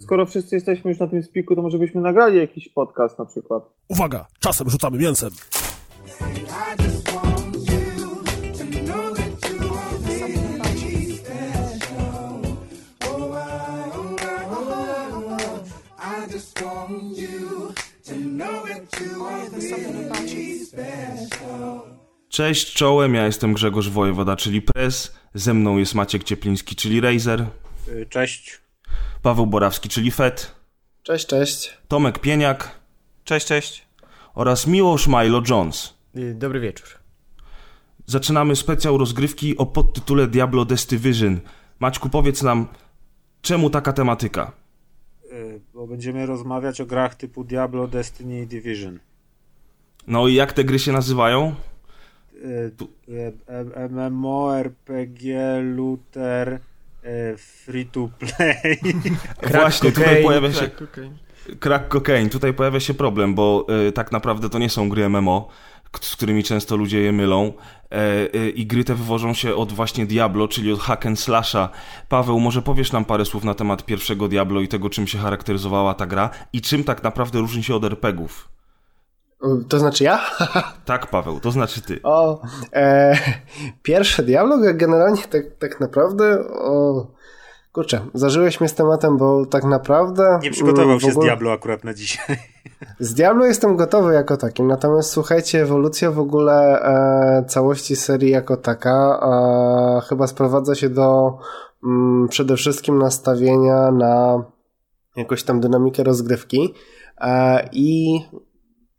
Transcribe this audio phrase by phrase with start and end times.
[0.00, 3.62] Skoro wszyscy jesteśmy już na tym spiku, to może byśmy nagrali jakiś podcast na przykład.
[3.88, 5.30] Uwaga, czasem rzucamy mięsem.
[22.28, 27.46] Cześć, czołem, ja jestem Grzegorz Wojewoda, czyli Press, ze mną jest Maciek Ciepliński, czyli Razer,
[28.08, 28.69] Cześć.
[29.22, 30.54] Paweł Borawski, czyli Fet,
[31.02, 31.78] Cześć, cześć.
[31.88, 32.80] Tomek Pieniak
[33.24, 33.86] Cześć, cześć.
[34.34, 35.94] oraz Miłosz Milo Jones.
[36.16, 36.88] Y, Dobry wieczór.
[38.06, 41.40] Zaczynamy specjał rozgrywki o podtytule Diablo Division.
[41.80, 42.66] Maćku, powiedz nam,
[43.42, 44.52] czemu taka tematyka?
[45.32, 48.98] Y, Bo będziemy rozmawiać o grach typu Diablo, Destiny i Division.
[50.06, 51.54] No i jak te gry się nazywają?
[52.34, 52.72] Y,
[53.08, 53.32] y,
[57.04, 58.78] Y, free to play.
[59.60, 60.70] Właśnie, tutaj cocaine, pojawia się...
[61.60, 62.30] Crack cocaine.
[62.30, 65.48] Tutaj pojawia się problem, bo y, tak naprawdę to nie są gry MMO,
[66.00, 67.52] z którymi często ludzie je mylą.
[67.90, 71.68] E, I gry te wywożą się od właśnie Diablo, czyli od hack and slasha.
[72.08, 75.94] Paweł, może powiesz nam parę słów na temat pierwszego Diablo i tego, czym się charakteryzowała
[75.94, 78.48] ta gra i czym tak naprawdę różni się od RPGów?
[79.68, 80.20] To znaczy ja?
[80.84, 82.00] Tak, Paweł, to znaczy ty.
[82.02, 83.16] o, e,
[83.82, 87.06] pierwszy dialog, jak generalnie tak, tak naprawdę, o,
[87.72, 90.38] kurczę, zażyłeś mnie z tematem, bo tak naprawdę...
[90.42, 92.36] Nie przygotował mm, w się z ogóle- Diablo akurat na dzisiaj.
[92.98, 98.56] Z Diablo jestem gotowy jako taki, natomiast słuchajcie, ewolucja w ogóle e, całości serii jako
[98.56, 101.38] taka e, chyba sprowadza się do
[101.84, 104.44] mm, przede wszystkim nastawienia na
[105.16, 106.74] jakąś tam dynamikę rozgrywki
[107.20, 108.20] e, i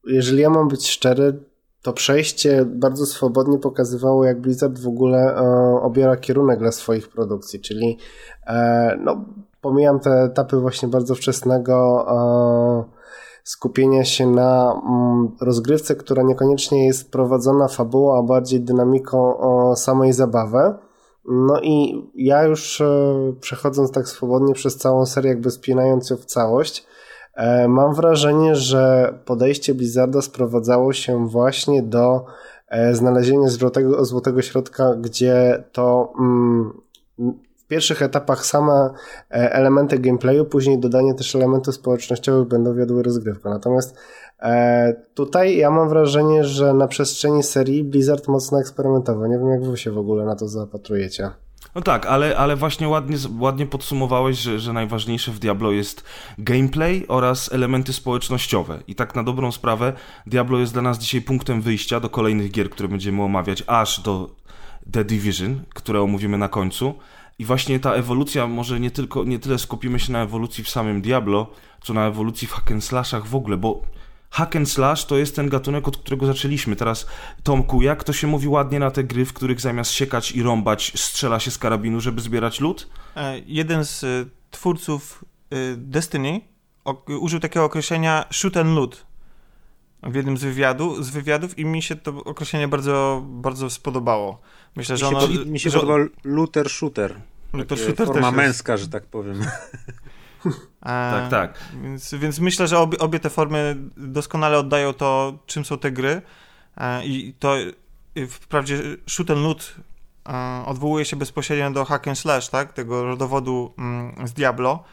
[0.08, 1.40] jeżeli ja mam być szczery,
[1.82, 5.42] to przejście bardzo swobodnie pokazywało, jak Blizzard w ogóle e,
[5.82, 7.98] obiera kierunek dla swoich produkcji, czyli
[8.48, 9.26] e, no,
[9.62, 13.02] pomijam te etapy właśnie bardzo wczesnego e,
[13.44, 20.14] skupienia się na mm, rozgrywce, która niekoniecznie jest prowadzona fabułą, a bardziej dynamiką o samej
[20.14, 20.74] zabawy.
[21.26, 22.86] No i ja już e,
[23.42, 26.91] przechodząc tak swobodnie przez całą serię, jakby spinając ją w całość, e,
[27.68, 32.26] mam wrażenie, że podejście Blizzarda sprowadzało się właśnie do
[32.68, 36.74] e, znalezienia złotego, złotego środka, gdzie to mm,
[37.58, 38.90] w pierwszych etapach same
[39.32, 43.50] e, elementy gameplayu, później dodanie też elementów społecznościowych będą wiodły rozgrywkę.
[43.50, 43.98] Natomiast
[44.40, 49.28] e, tutaj ja mam wrażenie, że na przestrzeni serii Blizzard mocno eksperymentował.
[49.28, 51.30] Nie wiem, jak wy się w ogóle na to zapatrujecie.
[51.76, 56.04] No tak, ale, ale właśnie ładnie, ładnie podsumowałeś, że, że najważniejsze w Diablo jest
[56.38, 58.80] gameplay oraz elementy społecznościowe.
[58.88, 59.94] I tak na dobrą sprawę
[60.28, 64.36] Diablo jest dla nas dzisiaj punktem wyjścia do kolejnych gier, które będziemy omawiać, aż do
[64.92, 66.94] The Division, które omówimy na końcu.
[67.40, 71.02] I właśnie ta ewolucja, może nie, tylko, nie tyle skupimy się na ewolucji w samym
[71.02, 71.48] Diablo,
[71.82, 73.82] co na ewolucji w hack w ogóle, bo
[74.32, 76.76] hack and slash to jest ten gatunek, od którego zaczęliśmy.
[76.76, 77.06] Teraz,
[77.44, 80.92] Tomku, jak to się mówi ładnie na te gry, w których zamiast siekać i rąbać,
[80.96, 82.90] strzela się z karabinu, żeby zbierać lód?
[83.16, 86.42] E, Jeden z y, twórców y, Destiny
[87.20, 89.06] użył takiego określenia shoot and loot
[90.04, 94.42] w jednym z, wywiadu, z wywiadów i mi się to określenie bardzo, bardzo spodobało.
[94.76, 95.28] Myślę, Mi że się, ono...
[95.28, 97.16] pod- mi się że- podobał looter shooter.
[97.52, 98.38] To Takie shooter forma też jest.
[98.38, 99.42] męska, że tak powiem.
[100.82, 101.60] E, Tak, tak.
[101.84, 106.22] Więc, więc myślę, że obie, obie te formy doskonale oddają to, czym są te gry.
[106.78, 107.56] E, I to
[108.30, 109.76] wprawdzie shoot and loot
[110.30, 112.74] e, odwołuje się bezpośrednio do hack and slash, tak?
[112.74, 114.84] Tego rodowodu mm, z Diablo.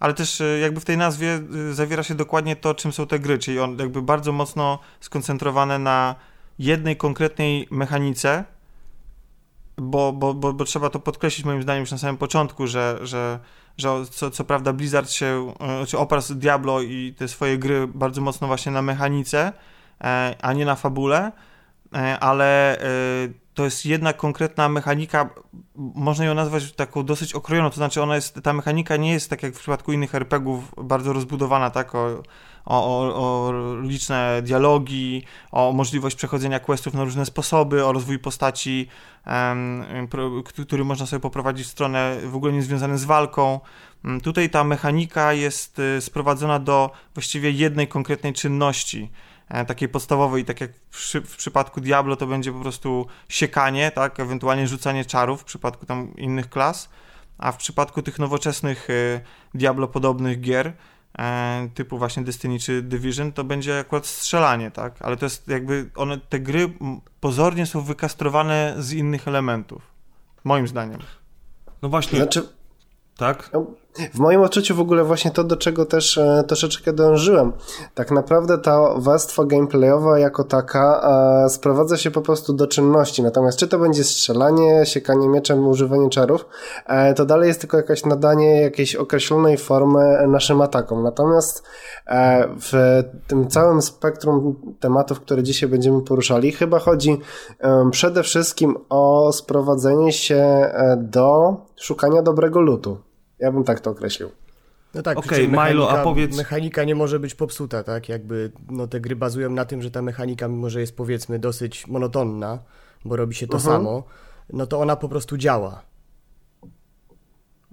[0.00, 1.40] Ale też y, jakby w tej nazwie
[1.72, 6.14] zawiera się dokładnie to, czym są te gry, czyli on jakby bardzo mocno skoncentrowane na
[6.58, 8.44] jednej konkretnej mechanice,
[9.76, 13.38] bo, bo, bo, bo trzeba to podkreślić moim zdaniem już na samym początku, że, że,
[13.78, 18.20] że co, co prawda Blizzard się, e, czy oparł Diablo i te swoje gry bardzo
[18.20, 19.52] mocno właśnie na mechanice,
[20.00, 21.32] e, a nie na fabule,
[21.94, 22.78] e, ale
[23.54, 25.30] to jest jedna konkretna mechanika,
[25.74, 29.42] można ją nazwać taką dosyć okrojoną, to znaczy ona jest, ta mechanika nie jest tak
[29.42, 32.22] jak w przypadku innych RPGów bardzo rozbudowana, tak, o,
[32.66, 38.88] o, o, o liczne dialogi, o możliwość przechodzenia questów na różne sposoby, o rozwój postaci,
[40.56, 43.60] który można sobie poprowadzić w stronę w ogóle niezwiązane z walką.
[44.04, 49.10] Mm, Tutaj ta mechanika jest y, sprowadzona do właściwie jednej konkretnej czynności,
[49.48, 53.90] e, takiej podstawowej, tak jak w, przy, w przypadku Diablo to będzie po prostu siekanie,
[53.90, 56.88] tak, ewentualnie rzucanie czarów w przypadku tam innych klas,
[57.38, 59.20] a w przypadku tych nowoczesnych y,
[59.54, 60.72] Diablo podobnych gier
[61.74, 64.94] typu właśnie Destiny czy Division, to będzie akurat strzelanie, tak?
[65.00, 66.72] Ale to jest jakby one, te gry
[67.20, 69.82] pozornie są wykastrowane z innych elementów.
[70.44, 71.00] Moim zdaniem.
[71.82, 72.48] No właśnie, Znaczy,
[73.16, 73.50] tak?
[73.52, 73.66] no,
[74.14, 77.52] W moim odczuciu w ogóle właśnie to, do czego też e, troszeczkę dążyłem.
[77.94, 81.00] Tak naprawdę ta warstwa gameplayowa jako taka
[81.44, 83.22] e, sprowadza się po prostu do czynności.
[83.22, 86.46] Natomiast czy to będzie strzelanie, siekanie mieczem, używanie czarów,
[86.86, 91.02] e, to dalej jest tylko jakaś nadanie jakiejś określonej formy naszym atakom.
[91.02, 91.62] Natomiast
[92.06, 97.20] e, w tym całym spektrum tematów, które dzisiaj będziemy poruszali, chyba chodzi
[97.60, 103.05] e, przede wszystkim o sprowadzenie się do szukania dobrego lutu.
[103.38, 104.30] Ja bym tak to określił.
[104.94, 108.08] No tak, przy czym Milo, a mechanika, powiedz- mechanika nie może być popsuta, tak?
[108.08, 111.86] Jakby no, te gry bazują na tym, że ta mechanika, mimo że jest powiedzmy dosyć
[111.86, 112.58] monotonna,
[113.04, 113.74] bo robi się to Mhm.
[113.76, 114.04] samo,
[114.52, 115.82] no to ona po prostu działa.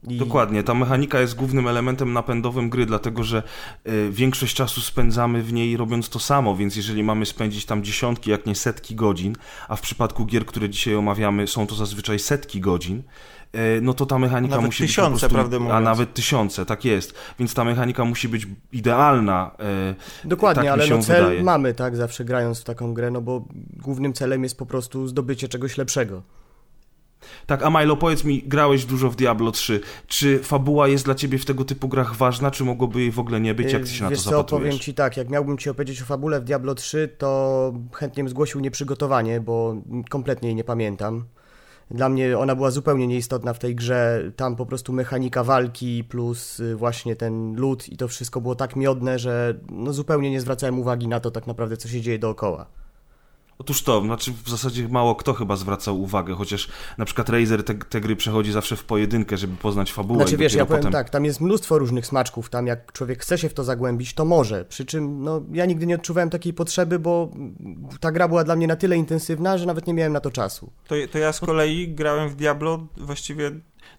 [0.07, 0.18] I...
[0.18, 3.44] Dokładnie, ta mechanika jest głównym elementem napędowym gry, dlatego że
[3.88, 8.31] y, większość czasu spędzamy w niej robiąc to samo, więc jeżeli mamy spędzić tam dziesiątki,
[8.31, 9.36] jak nie setki godzin,
[9.68, 13.04] a w przypadku gier, które dzisiaj omawiamy, są to zazwyczaj setki godzin,
[13.82, 15.86] no to ta mechanika Nawet musi tysiące, być prostu, prawdę A mówiąc.
[15.86, 17.14] nawet tysiące, tak jest.
[17.40, 19.52] Więc ta mechanika musi być idealna.
[20.24, 21.44] y, Dokładnie, tak ale no cel wydaje.
[21.44, 23.46] mamy, tak, zawsze grając w taką grę, no bo
[23.84, 26.22] głównym celem jest po prostu zdobycie czegoś lepszego.
[27.46, 29.82] Tak, a Milo, powiedz mi, grałeś dużo w Diablo 3.
[30.08, 33.40] Czy fabuła jest dla ciebie w tego typu grach ważna, czy mogłoby jej w ogóle
[33.42, 33.74] nie być?
[33.74, 34.66] Jak ty się na to Wiesz co, zapatrujesz?
[34.68, 38.30] powiem ci tak, jak miałbym ci opowiedzieć o fabule w Diablo 3, to chętnie bym
[38.30, 39.76] zgłosił nieprzygotowanie, bo
[40.10, 41.26] kompletnie jej nie pamiętam.
[41.94, 44.31] Dla mnie ona była zupełnie nieistotna w tej grze.
[44.36, 48.75] Tam po prostu mechanika walki plus y, właśnie ten lód i to wszystko było tak
[48.75, 52.83] miodne, że no zupełnie nie zwracałem uwagi na to tak naprawdę, co się dzieje dookoła.
[53.58, 56.68] Otóż to, znaczy w zasadzie mało kto chyba zwracał uwagę, chociaż
[56.98, 60.54] na przykład Razer te, te gry przechodzi zawsze w pojedynkę, żeby poznać fabułę Znaczy wiesz,
[60.54, 60.92] ja powiem potem...
[60.92, 64.26] tak, tam jest mnóstwo różnych smaczków, tam jak człowiek chce się w to zagłębić, to
[64.26, 64.66] może.
[64.66, 67.32] Przy czym no, ja nigdy nie odczuwałem takiej potrzeby, bo
[68.00, 70.72] ta gra była dla mnie na tyle intensywna, że nawet nie miałem na to czasu.
[70.88, 73.52] To, to ja z kolei grałem w Diablo właściwie.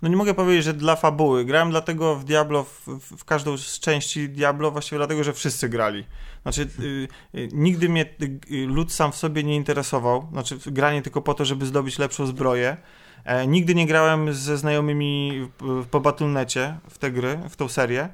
[0.04, 1.44] No nie mogę powiedzieć, że dla fabuły.
[1.44, 2.86] Grałem dlatego w Diablo, w,
[3.16, 6.04] w każdą z części Diablo, właściwie dlatego, że wszyscy grali.
[6.42, 10.28] Znaczy, y, y, nigdy mnie y, y, lud sam w sobie nie interesował.
[10.32, 12.76] Znaczy, granie tylko po to, żeby zdobyć lepszą zbroję.
[13.24, 15.48] E, nigdy nie grałem ze znajomymi
[15.90, 18.08] po Battle.necie w te gry, w tą serię.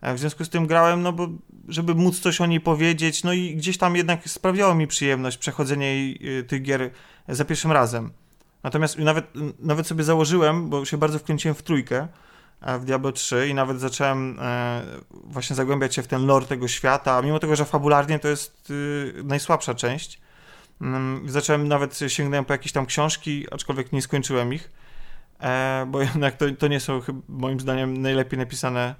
[0.00, 1.28] E, w związku z tym grałem, no bo
[1.68, 6.14] żeby móc coś o niej powiedzieć, no i gdzieś tam jednak sprawiało mi przyjemność przechodzenie
[6.22, 6.90] y, tych gier
[7.28, 8.23] za pierwszym razem.
[8.64, 9.26] Natomiast nawet,
[9.58, 12.08] nawet sobie założyłem, bo się bardzo wkręciłem w trójkę
[12.60, 16.68] e, w Diablo 3 i nawet zacząłem e, właśnie zagłębiać się w ten lore tego
[16.68, 20.20] świata, mimo tego, że fabularnie to jest y, najsłabsza część.
[20.80, 24.70] Mm, zacząłem nawet sięgnąłem po jakieś tam książki, aczkolwiek nie skończyłem ich,
[25.40, 28.94] e, bo jednak to, to nie są moim zdaniem najlepiej napisane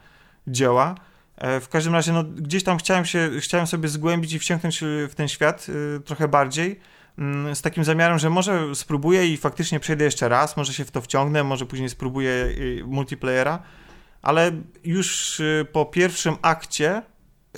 [0.46, 0.94] dzieła.
[1.37, 5.08] E, W każdym razie, no, gdzieś tam chciałem, się, chciałem sobie zgłębić i wciągnąć y,
[5.11, 6.81] w ten świat y, trochę bardziej,
[7.55, 11.00] z takim zamiarem, że może spróbuję i faktycznie przejdę jeszcze raz, może się w to
[11.00, 13.62] wciągnę, może później spróbuję y, multiplayera,
[14.22, 14.52] ale
[14.84, 17.02] już y, po pierwszym akcie,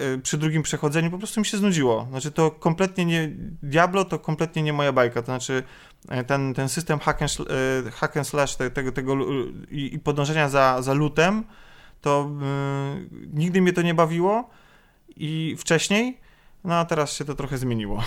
[0.00, 2.06] y, przy drugim przechodzeniu, po prostu mi się znudziło.
[2.11, 3.31] Znaczy to kompletnie nie,
[3.62, 5.62] Diablo to kompletnie nie moja bajka, to znaczy
[6.08, 7.37] e, ten, ten system hack and,
[7.87, 9.17] e, hack and slash te- tego, tego
[9.70, 11.44] i, i podążenia za, za lutem,
[12.00, 12.31] to
[13.03, 14.50] y, nigdy mnie to nie bawiło
[15.17, 16.20] i wcześniej,
[16.64, 18.03] no a teraz się to trochę zmieniło.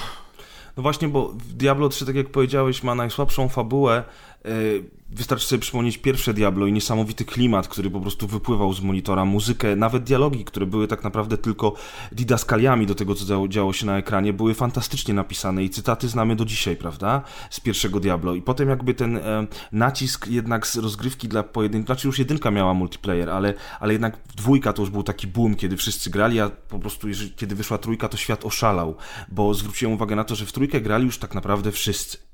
[0.79, 4.03] No właśnie, bo Diablo 3, tak jak powiedziałeś, ma najsłabszą fabułę.
[4.45, 9.25] Yy, Wystarczy sobie przypomnieć pierwsze Diablo i niesamowity klimat, który po prostu wypływał z monitora,
[9.25, 11.73] muzykę, nawet dialogi, które były tak naprawdę tylko
[12.11, 16.45] didaskaliami do tego, co działo się na ekranie, były fantastycznie napisane i cytaty znamy do
[16.45, 17.21] dzisiaj, prawda?
[17.49, 18.35] Z pierwszego Diablo.
[18.35, 22.73] I potem jakby ten e, nacisk jednak z rozgrywki dla pojedynczych, znaczy już jedynka miała
[22.73, 26.79] multiplayer, ale, ale jednak dwójka to już był taki boom, kiedy wszyscy grali, a po
[26.79, 28.95] prostu jeżeli, kiedy wyszła trójka, to świat oszalał,
[29.31, 32.28] bo zwróciłem uwagę na to, że w trójkę grali już tak naprawdę wszyscy.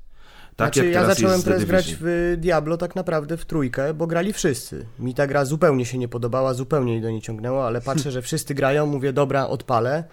[0.56, 4.86] Tak znaczy, ja zacząłem teraz grać w Diablo tak naprawdę w trójkę, bo grali wszyscy.
[4.98, 8.22] Mi ta gra zupełnie się nie podobała, zupełnie jej do niej ciągnęła, ale patrzę, że
[8.22, 10.04] wszyscy grają, mówię, dobra, odpalę.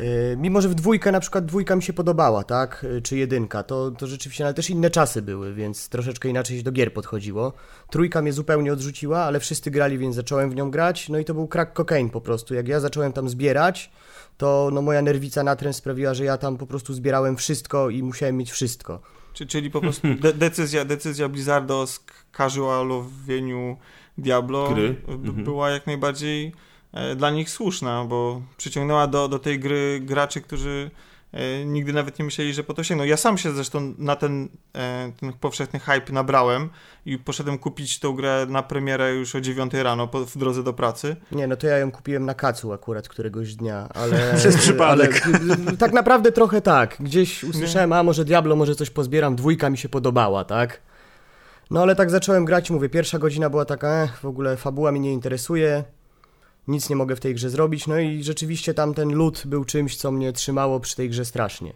[0.00, 2.86] Yy, mimo, że w dwójkę na przykład dwójka mi się podobała, tak?
[2.92, 6.62] Yy, Czy jedynka, to, to rzeczywiście, ale też inne czasy były, więc troszeczkę inaczej się
[6.62, 7.52] do gier podchodziło.
[7.90, 11.34] Trójka mnie zupełnie odrzuciła, ale wszyscy grali, więc zacząłem w nią grać, no i to
[11.34, 12.54] był crack cocaine po prostu.
[12.54, 13.90] Jak ja zacząłem tam zbierać,
[14.36, 18.36] to no, moja nerwica natręt sprawiła, że ja tam po prostu zbierałem wszystko i musiałem
[18.36, 19.00] mieć wszystko.
[19.36, 21.86] Czy, czyli po prostu de decyzja, decyzja Blizzarda o
[22.36, 23.76] casualowieniu
[24.18, 24.96] Diablo Gry.
[25.08, 25.44] Mhm.
[25.44, 26.52] była jak najbardziej
[26.92, 30.90] e, dla nich słuszna, bo przyciągnęła do, do tej gry graczy, którzy
[31.66, 33.04] nigdy nawet nie myśleli, że po to sięgną.
[33.04, 36.68] Ja sam się zresztą na ten, e, ten powszechny hype nabrałem
[37.06, 40.72] i poszedłem kupić tą grę na premierę już o 9 rano po, w drodze do
[40.72, 41.16] pracy.
[41.32, 44.34] Nie, no to ja ją kupiłem na kacu akurat któregoś dnia, ale...
[44.36, 45.22] Przez przypadek.
[45.26, 46.96] Ale, tak naprawdę trochę tak.
[47.00, 50.80] Gdzieś usłyszałem, a może Diablo, może coś pozbieram, dwójka mi się podobała, tak?
[51.70, 54.92] No ale tak zacząłem grać i mówię, pierwsza godzina była taka, eh, w ogóle fabuła
[54.92, 55.84] mnie nie interesuje,
[56.68, 59.96] nic nie mogę w tej grze zrobić, no i rzeczywiście tam ten lód był czymś,
[59.96, 61.72] co mnie trzymało przy tej grze strasznie.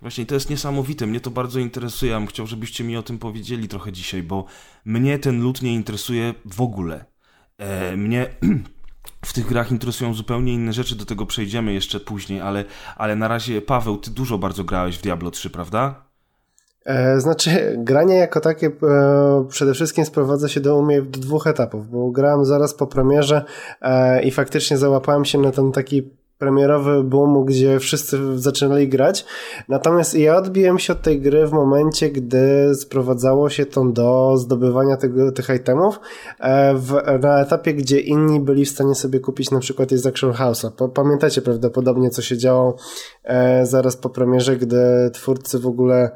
[0.00, 2.12] Właśnie to jest niesamowite, mnie to bardzo interesuje.
[2.12, 4.44] Ja bym chciał, żebyście mi o tym powiedzieli trochę dzisiaj, bo
[4.84, 7.04] mnie ten lód nie interesuje w ogóle.
[7.58, 8.26] E, mnie
[9.26, 12.64] w tych grach interesują zupełnie inne rzeczy, do tego przejdziemy jeszcze później, ale,
[12.96, 16.07] ale na razie, Paweł, ty dużo bardzo grałeś w Diablo 3, prawda?
[16.88, 21.90] E, znaczy, granie jako takie e, przede wszystkim sprowadza się do mnie do dwóch etapów,
[21.90, 23.44] bo grałem zaraz po premierze
[23.82, 29.24] e, i faktycznie załapałem się na ten taki premierowy boom, gdzie wszyscy zaczynali grać.
[29.68, 34.96] Natomiast ja odbiłem się od tej gry w momencie, gdy sprowadzało się to do zdobywania
[34.96, 36.00] tego, tych itemów
[36.74, 36.92] w,
[37.22, 40.88] na etapie, gdzie inni byli w stanie sobie kupić na przykład jest Action House'a.
[40.88, 42.76] Pamiętacie prawdopodobnie, co się działo
[43.62, 46.10] zaraz po premierze, gdy twórcy w ogóle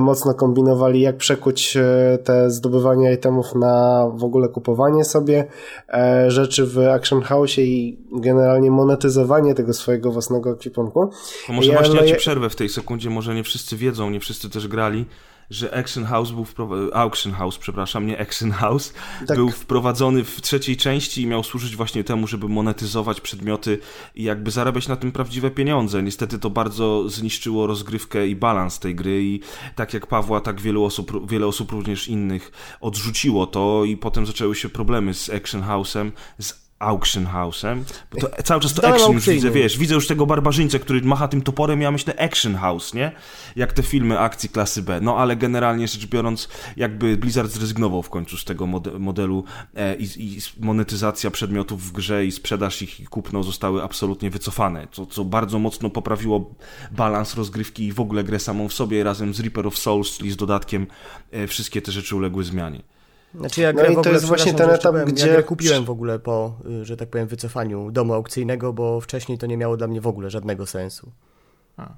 [0.00, 5.44] mocno kombinowali, jak przekuć e, te zdobywanie itemów na w ogóle kupowanie sobie
[5.88, 11.10] e, rzeczy w Action House'ie i generalnie monetyzowanie tego swojego własnego ekwipunku.
[11.46, 14.20] To może ja, właśnie ja ci przerwę w tej sekundzie, może nie wszyscy wiedzą, nie
[14.20, 15.06] wszyscy też grali,
[15.50, 18.92] że Action House był wprowadzony, Auction House, przepraszam, nie Action House,
[19.26, 19.36] tak.
[19.36, 23.78] był wprowadzony w trzeciej części i miał służyć właśnie temu, żeby monetyzować przedmioty
[24.14, 26.02] i jakby zarabiać na tym prawdziwe pieniądze.
[26.02, 29.40] Niestety to bardzo zniszczyło rozgrywkę i balans tej gry i
[29.74, 34.54] tak jak Pawła, tak wielu osób, wiele osób również innych odrzuciło to i potem zaczęły
[34.54, 37.82] się problemy z Action House'em, z Auction House'em.
[38.12, 41.02] Bo to cały czas to Zdałem action już widzę, wiesz, widzę już tego barbarzyńcę, który
[41.02, 43.12] macha tym toporem, ja myślę Action House, nie?
[43.56, 45.00] Jak te filmy akcji klasy B.
[45.00, 48.66] No ale generalnie rzecz biorąc, jakby Blizzard zrezygnował w końcu z tego
[48.98, 54.30] modelu e, i, i, monetyzacja przedmiotów w grze i sprzedaż ich i kupno zostały absolutnie
[54.30, 56.54] wycofane, co, co bardzo mocno poprawiło
[56.90, 60.30] balans rozgrywki i w ogóle grę samą w sobie razem z Reaper of Souls, czyli
[60.30, 60.86] z dodatkiem
[61.30, 62.93] e, wszystkie te rzeczy uległy zmianie.
[63.34, 65.28] Znaczy ja grę no i to jest właśnie ten etap, byłem, gdzie...
[65.28, 69.46] Ja kupiłem w ogóle po, y, że tak powiem, wycofaniu domu aukcyjnego, bo wcześniej to
[69.46, 71.12] nie miało dla mnie w ogóle żadnego sensu.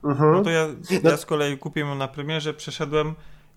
[0.05, 0.33] Mhm.
[0.33, 0.69] No to ja,
[1.03, 3.15] no- ja z kolei kupiłem na premierze, przeszedłem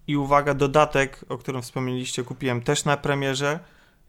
[0.07, 3.59] i uwaga, dodatek, o którym wspomnieliście, kupiłem też na premierze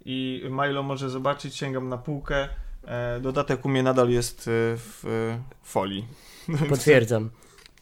[0.05, 2.49] i Milo może zobaczyć, sięgam na półkę.
[2.85, 6.07] E, dodatek u mnie nadal jest e, w folii.
[6.69, 7.31] Potwierdzam.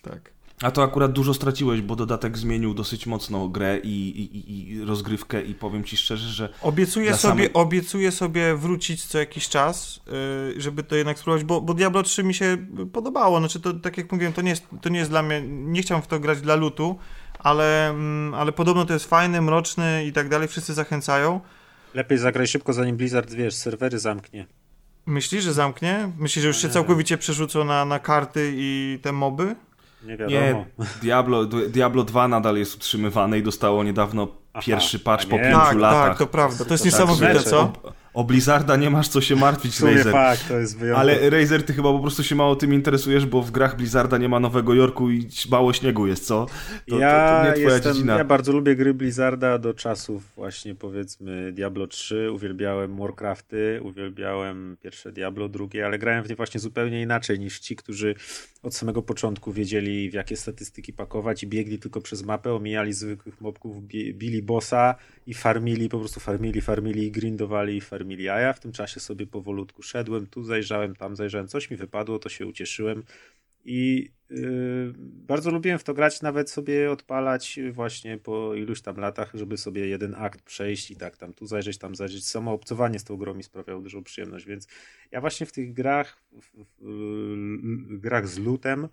[0.03, 0.38] tak.
[0.63, 5.43] A to akurat dużo straciłeś, bo dodatek zmienił dosyć mocno grę i, i, i rozgrywkę
[5.43, 6.49] i powiem ci szczerze, że...
[6.63, 10.01] Obiecuję sobie, obiecuję sobie wrócić co jakiś czas,
[10.55, 12.57] yy, żeby to jednak spróbować, bo, bo Diablo 3 mi się
[12.93, 13.39] podobało.
[13.39, 15.43] Znaczy to, tak jak mówiłem, to nie, jest, to nie jest dla mnie...
[15.47, 16.99] Nie chciałem w to grać dla lutu,
[17.39, 21.41] ale, mm, ale podobno to jest fajny, mroczny i tak dalej, wszyscy zachęcają.
[21.95, 24.47] Lepiej zagraj szybko, zanim Blizzard, wiesz, serwery zamknie.
[25.07, 26.13] Myślisz, że zamknie?
[26.19, 29.57] Myślisz, że już się całkowicie przerzucą na, na karty i te moby?
[30.03, 30.41] Nie wiadomo.
[30.41, 30.65] Nie,
[31.03, 35.79] Diablo, Diablo 2 nadal jest utrzymywane i dostało niedawno Aha, pierwszy patch po pięciu tak,
[35.79, 36.09] latach.
[36.09, 36.65] Tak, to prawda.
[36.65, 37.73] To jest to niesamowite, tak, co?
[38.19, 40.13] O Blizzarda nie masz co się martwić, Razer.
[40.13, 41.01] fakt, to jest wyjątek.
[41.01, 44.29] Ale Razer, ty chyba po prostu się mało tym interesujesz, bo w grach Blizzarda nie
[44.29, 46.47] ma Nowego Jorku i mało śniegu jest, co?
[46.89, 48.19] To, ja, to, to nie twoja jestem, dziedzina.
[48.19, 55.13] ja bardzo lubię gry Blizzarda do czasów właśnie powiedzmy Diablo 3, uwielbiałem Warcrafty, uwielbiałem pierwsze
[55.13, 58.15] Diablo, drugie, ale grałem w nie właśnie zupełnie inaczej niż ci, którzy
[58.63, 63.41] od samego początku wiedzieli w jakie statystyki pakować i biegli tylko przez mapę, omijali zwykłych
[63.41, 64.95] mobków, bili bossa
[65.27, 69.01] i farmili, po prostu farmili, farmili i grindowali i farmili, a ja w tym czasie
[69.01, 73.03] sobie powolutku szedłem, tu zajrzałem, tam zajrzałem, coś mi wypadło, to się ucieszyłem
[73.65, 79.31] i yy, bardzo lubiłem w to grać, nawet sobie odpalać właśnie po iluś tam latach,
[79.35, 82.27] żeby sobie jeden akt przejść i tak tam tu zajrzeć, tam zajrzeć.
[82.27, 84.69] Samo obcowanie z tą grą mi sprawiało dużą przyjemność, więc
[85.11, 86.85] ja właśnie w tych grach, w, w,
[87.89, 88.89] w grach z lutem,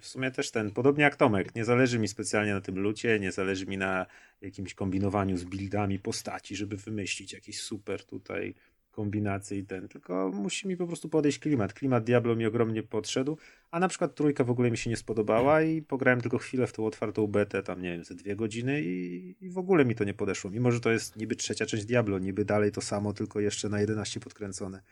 [0.00, 3.32] w sumie też ten, podobnie jak Tomek, nie zależy mi specjalnie na tym lucie, nie
[3.32, 4.06] zależy mi na
[4.40, 8.54] jakimś kombinowaniu z buildami postaci, żeby wymyślić jakieś super tutaj
[8.96, 11.72] kombinacje i ten, tylko musi mi po prostu podejść klimat.
[11.72, 13.38] Klimat Diablo mi ogromnie podszedł,
[13.70, 16.72] a na przykład trójka w ogóle mi się nie spodobała i pograłem tylko chwilę w
[16.72, 20.04] tą otwartą betę, tam nie wiem, ze dwie godziny i, i w ogóle mi to
[20.04, 20.50] nie podeszło.
[20.50, 23.80] Mimo, że to jest niby trzecia część Diablo, niby dalej to samo, tylko jeszcze na
[23.80, 24.82] 11 podkręcone.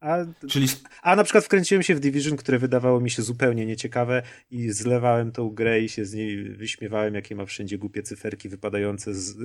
[0.00, 0.66] A, Czyli...
[1.02, 5.32] a na przykład wkręciłem się w Division, które wydawało mi się zupełnie nieciekawe i zlewałem
[5.32, 9.36] tą grę i się z niej wyśmiewałem, jakie ma wszędzie głupie cyferki wypadające z,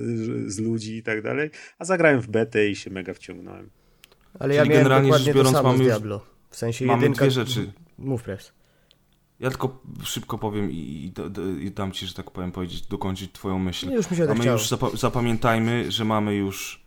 [0.52, 3.70] z ludzi i tak dalej, a zagrałem w betę i się mega wciągnąłem.
[4.38, 6.20] Ale Czyli ja miałem generalnie rzecz biorąc mamy Diablo.
[6.50, 7.24] W sensie mamy jedynka...
[7.24, 7.72] dwie rzeczy.
[7.98, 8.52] Mów press.
[9.40, 11.12] Ja tylko szybko powiem i, i,
[11.66, 13.90] i, dam ci, że tak powiem, powiedzieć, dokończyć twoją myśl.
[13.90, 16.85] Już mi się mamy tak już, zapamiętajmy, że mamy już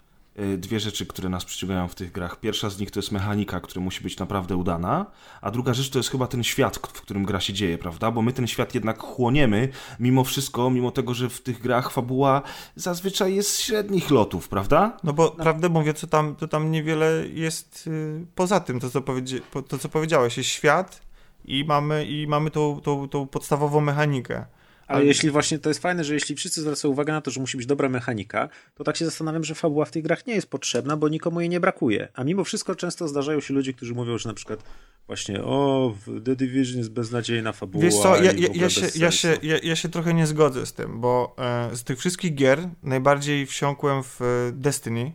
[0.57, 2.39] dwie rzeczy, które nas przyciągają w tych grach.
[2.39, 5.05] Pierwsza z nich to jest mechanika, która musi być naprawdę udana,
[5.41, 8.11] a druga rzecz to jest chyba ten świat, w którym gra się dzieje, prawda?
[8.11, 9.69] Bo my ten świat jednak chłoniemy,
[9.99, 12.41] mimo wszystko, mimo tego, że w tych grach fabuła
[12.75, 14.97] zazwyczaj jest średnich lotów, prawda?
[15.03, 15.43] No bo no.
[15.43, 19.77] prawdę mówiąc, to tam, to tam niewiele jest yy, poza tym, to co, powiedzi to
[19.77, 20.37] co powiedziałeś.
[20.37, 21.01] Jest świat
[21.45, 24.45] i mamy, i mamy tą, tą, tą podstawową mechanikę.
[24.89, 27.57] Ale jeśli właśnie to jest fajne, że jeśli wszyscy zwracają uwagę na to, że musi
[27.57, 30.97] być dobra mechanika, to tak się zastanawiam, że fabuła w tych grach nie jest potrzebna,
[30.97, 32.07] bo nikomu jej nie brakuje.
[32.13, 34.63] A mimo wszystko często zdarzają się ludzie, którzy mówią, że na przykład
[35.07, 37.83] właśnie o, w The Division jest beznadziejna fabuła.
[37.83, 40.73] Wiesz co, ja, ja, ja się, ja, się, ja, ja, się trochę nie zgodzę z
[40.73, 45.11] tym, bo e, z tych wszystkich gier najbardziej wsiąkłem w e, Destiny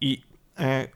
[0.00, 0.22] i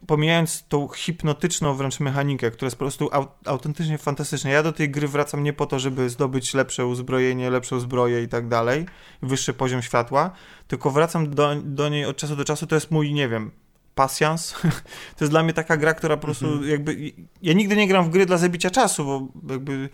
[0.07, 3.11] pomijając tą hipnotyczną wręcz mechanikę, która jest po prostu
[3.47, 4.51] autentycznie fantastyczna.
[4.51, 8.29] Ja do tej gry wracam nie po to, żeby zdobyć lepsze uzbrojenie, lepszą zbroję i
[8.29, 8.87] tak dalej,
[9.23, 10.31] wyższy poziom światła,
[10.69, 12.67] tylko wracam do, do niej od czasu do czasu.
[12.67, 13.51] To jest mój, nie wiem,
[13.95, 14.53] pasjans.
[15.17, 16.71] to jest dla mnie taka gra, która po prostu mhm.
[16.71, 17.13] jakby...
[17.43, 19.89] Ja nigdy nie gram w gry dla zabicia czasu, bo jakby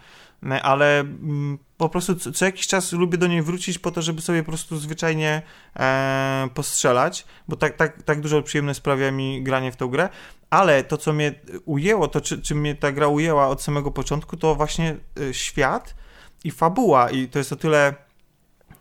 [0.63, 4.43] ale mm, po prostu co, jakiś czas lubię do niej wrócić po to, żeby sobie
[4.43, 5.43] po prostu zwyczajnie
[5.77, 10.09] e, postrzelać, bo tak, tak, tak dużo przyjemność sprawia mi granie w tę grę,
[10.51, 14.37] ale to, co mnie ujęło, to czy, czy mnie ta gra ujęła od samego początku,
[14.37, 15.95] to właśnie e, świat
[16.45, 17.11] i fabuła.
[17.11, 17.95] I to jest o tyle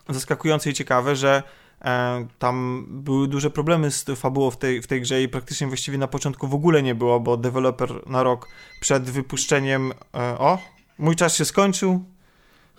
[0.10, 1.44] zaskakujące i ciekawe, że
[1.82, 5.98] e, tam były duże problemy z fabułą w tej, w tej grze i praktycznie właściwie
[5.98, 11.16] na początku w ogóle nie było, bo deweloper na rok przed wypuszczeniem e, o, Mój
[11.16, 12.06] czas się skończył.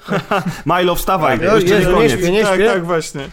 [0.66, 1.40] Milo, wstawaj.
[1.40, 2.22] Tak, jeszcze nie, koniec.
[2.22, 3.28] Nie, nie, tak, tak, właśnie.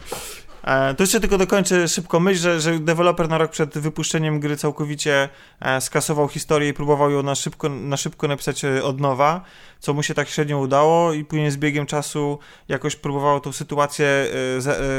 [0.63, 4.57] E, to jeszcze tylko dokończę szybko myśl, że, że deweloper na rok przed wypuszczeniem gry
[4.57, 9.41] całkowicie e, skasował historię i próbował ją na szybko, na szybko napisać e, od nowa,
[9.79, 14.07] co mu się tak średnio udało i później z biegiem czasu jakoś próbowało tą sytuację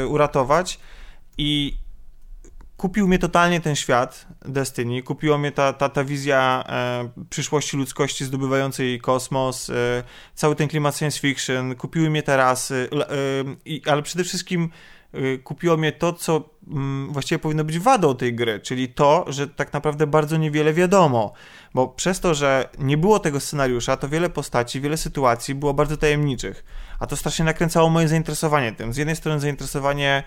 [0.07, 0.79] uratować
[1.37, 1.77] i
[2.85, 8.25] kupił mnie totalnie ten świat Destiny, kupiła mnie ta, ta, ta wizja e, przyszłości ludzkości
[8.25, 9.73] zdobywającej kosmos, e,
[10.35, 12.89] cały ten klimat science fiction, kupiły mnie te rasy,
[13.85, 14.69] e, ale przede wszystkim
[15.13, 19.47] e, kupiło mnie to, co mm, właściwie powinno być wadą tej gry, czyli to, że
[19.47, 21.33] tak naprawdę bardzo niewiele wiadomo,
[21.73, 25.97] bo przez to, że nie było tego scenariusza, to wiele postaci, wiele sytuacji było bardzo
[25.97, 26.63] tajemniczych,
[26.99, 28.93] a to strasznie nakręcało moje zainteresowanie tym.
[28.93, 30.23] Z jednej strony zainteresowanie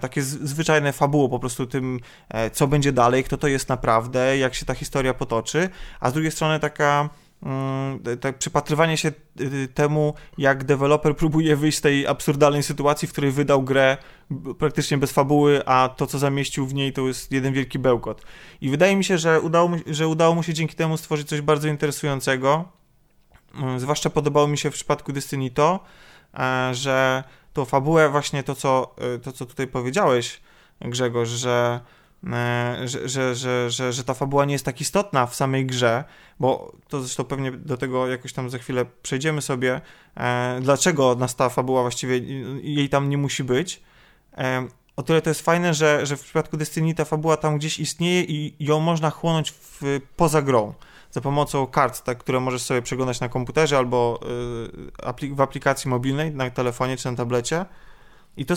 [0.00, 4.54] takie zwyczajne fabuło po prostu tym, e, co będzie dalej, kto to jest naprawdę, jak
[4.54, 5.68] się ta historia potoczy,
[6.00, 7.08] a z drugiej strony taka
[8.20, 9.12] tak przypatrywanie się
[9.74, 13.96] temu, jak deweloper próbuje wyjść z tej absurdalnej sytuacji, w której wydał grę
[14.58, 18.22] praktycznie bez fabuły, a to, co zamieścił w niej, to jest jeden wielki bełkot.
[18.60, 21.40] I wydaje mi się, że udało mu, że udało mu się dzięki temu stworzyć coś
[21.40, 22.64] bardzo interesującego.
[23.76, 25.80] Zwłaszcza podobało mi się w przypadku Destiny to,
[26.72, 30.40] że tą fabułę, właśnie to, co, y, to, co tutaj powiedziałeś,
[30.80, 31.80] Grzegorz, że,
[32.24, 36.04] y, że, że, że, że, że ta fabuła nie jest tak istotna w samej grze,
[36.40, 39.80] bo to zresztą pewnie do tego jakoś tam za chwilę przejdziemy sobie,
[40.16, 42.18] e, dlaczego nas ta fabuła właściwie,
[42.62, 43.82] jej tam nie musi być.
[44.36, 47.78] E, o tyle to jest fajne, że, że w przypadku Destiny ta fabuła tam gdzieś
[47.78, 50.74] istnieje i ją można chłonąć w, poza grą
[51.10, 54.20] za pomocą kart, tak, które możesz sobie przeglądać na komputerze albo
[55.22, 57.64] y, w aplikacji mobilnej, na telefonie czy na tablecie.
[58.36, 58.54] I to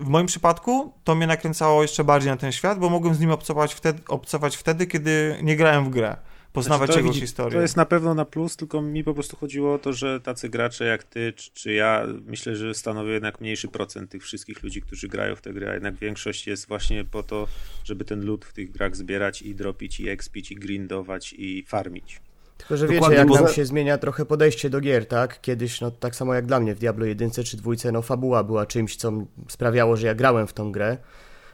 [0.00, 3.30] w moim przypadku to mnie nakręcało jeszcze bardziej na ten świat, bo mogłem z nim
[3.30, 6.16] obcować wtedy, obcować wtedy kiedy nie grałem w grę
[6.54, 7.52] poznawać znaczy, jego historię.
[7.58, 10.48] To jest na pewno na plus, tylko mi po prostu chodziło o to, że tacy
[10.48, 14.82] gracze jak ty, czy, czy ja, myślę, że stanowią jednak mniejszy procent tych wszystkich ludzi,
[14.82, 17.48] którzy grają w te gry, a jednak większość jest właśnie po to,
[17.84, 22.20] żeby ten lód w tych grach zbierać i dropić, i expić, i grindować, i farmić.
[22.58, 25.40] Tylko, że wiecie, jak nam się zmienia trochę podejście do gier, tak?
[25.40, 28.66] Kiedyś, no tak samo jak dla mnie w Diablo 1 czy 2, no fabuła była
[28.66, 29.12] czymś, co
[29.48, 30.96] sprawiało, że ja grałem w tą grę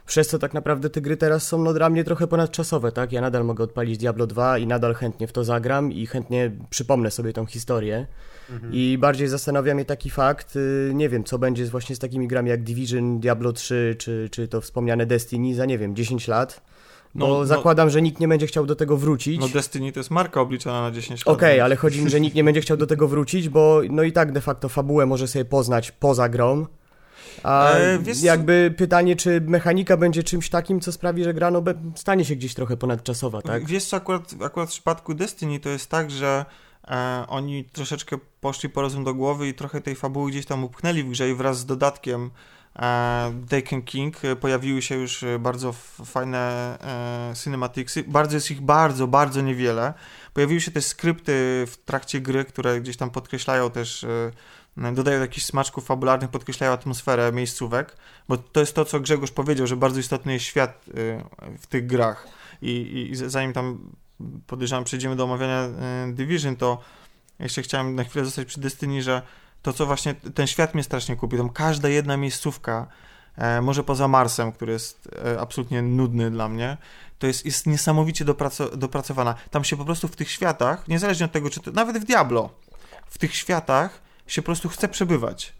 [0.05, 3.11] przez co tak naprawdę te gry teraz są no, dla mnie trochę ponadczasowe, tak?
[3.11, 7.11] Ja nadal mogę odpalić Diablo 2 i nadal chętnie w to zagram i chętnie przypomnę
[7.11, 8.07] sobie tą historię.
[8.49, 8.73] Mhm.
[8.73, 12.49] I bardziej zastanawia mnie taki fakt, y, nie wiem, co będzie właśnie z takimi grami
[12.49, 16.61] jak Division, Diablo 3, czy, czy to wspomniane Destiny za, nie wiem, 10 lat.
[17.15, 19.41] Bo no, no, zakładam, że nikt nie będzie chciał do tego wrócić.
[19.41, 21.35] No Destiny to jest marka obliczona na 10 lat.
[21.35, 24.03] Okej, okay, ale chodzi mi, że nikt nie będzie chciał do tego wrócić, bo no
[24.03, 26.65] i tak de facto fabułę może sobie poznać poza grą,
[27.43, 31.63] a e, jakby pytanie, czy mechanika będzie czymś takim, co sprawi, że gra no,
[31.95, 33.65] stanie się gdzieś trochę ponadczasowa, tak?
[33.65, 36.45] Wiesz co, akurat, akurat w przypadku Destiny to jest tak, że
[36.87, 41.03] e, oni troszeczkę poszli po rozum do głowy i trochę tej fabuły gdzieś tam upchnęli
[41.03, 42.31] w grze i wraz z dodatkiem
[42.75, 45.73] e, Taken King e, pojawiły się już bardzo
[46.05, 46.37] fajne
[47.31, 48.03] e, cinematicsy.
[48.07, 49.93] Bardzo jest ich bardzo, bardzo niewiele.
[50.33, 51.33] Pojawiły się też skrypty
[51.67, 54.31] w trakcie gry, które gdzieś tam podkreślają też e,
[54.77, 59.75] dodają jakichś smaczków fabularnych, podkreślają atmosferę miejscówek, bo to jest to, co Grzegorz powiedział, że
[59.75, 60.85] bardzo istotny jest świat
[61.59, 62.27] w tych grach.
[62.61, 63.91] I, i zanim tam
[64.47, 65.69] podejrzewam przejdziemy do omawiania
[66.07, 66.81] Division, to
[67.39, 69.21] jeszcze chciałem na chwilę zostać przy Destiny, że
[69.61, 72.87] to, co właśnie ten świat mnie strasznie kupi, tam każda jedna miejscówka,
[73.35, 76.77] e, może poza Marsem, który jest e, absolutnie nudny dla mnie,
[77.19, 79.35] to jest, jest niesamowicie dopraco dopracowana.
[79.51, 82.49] Tam się po prostu w tych światach, niezależnie od tego, czy to, nawet w Diablo,
[83.05, 85.53] w tych światach się po prostu chce przebywać.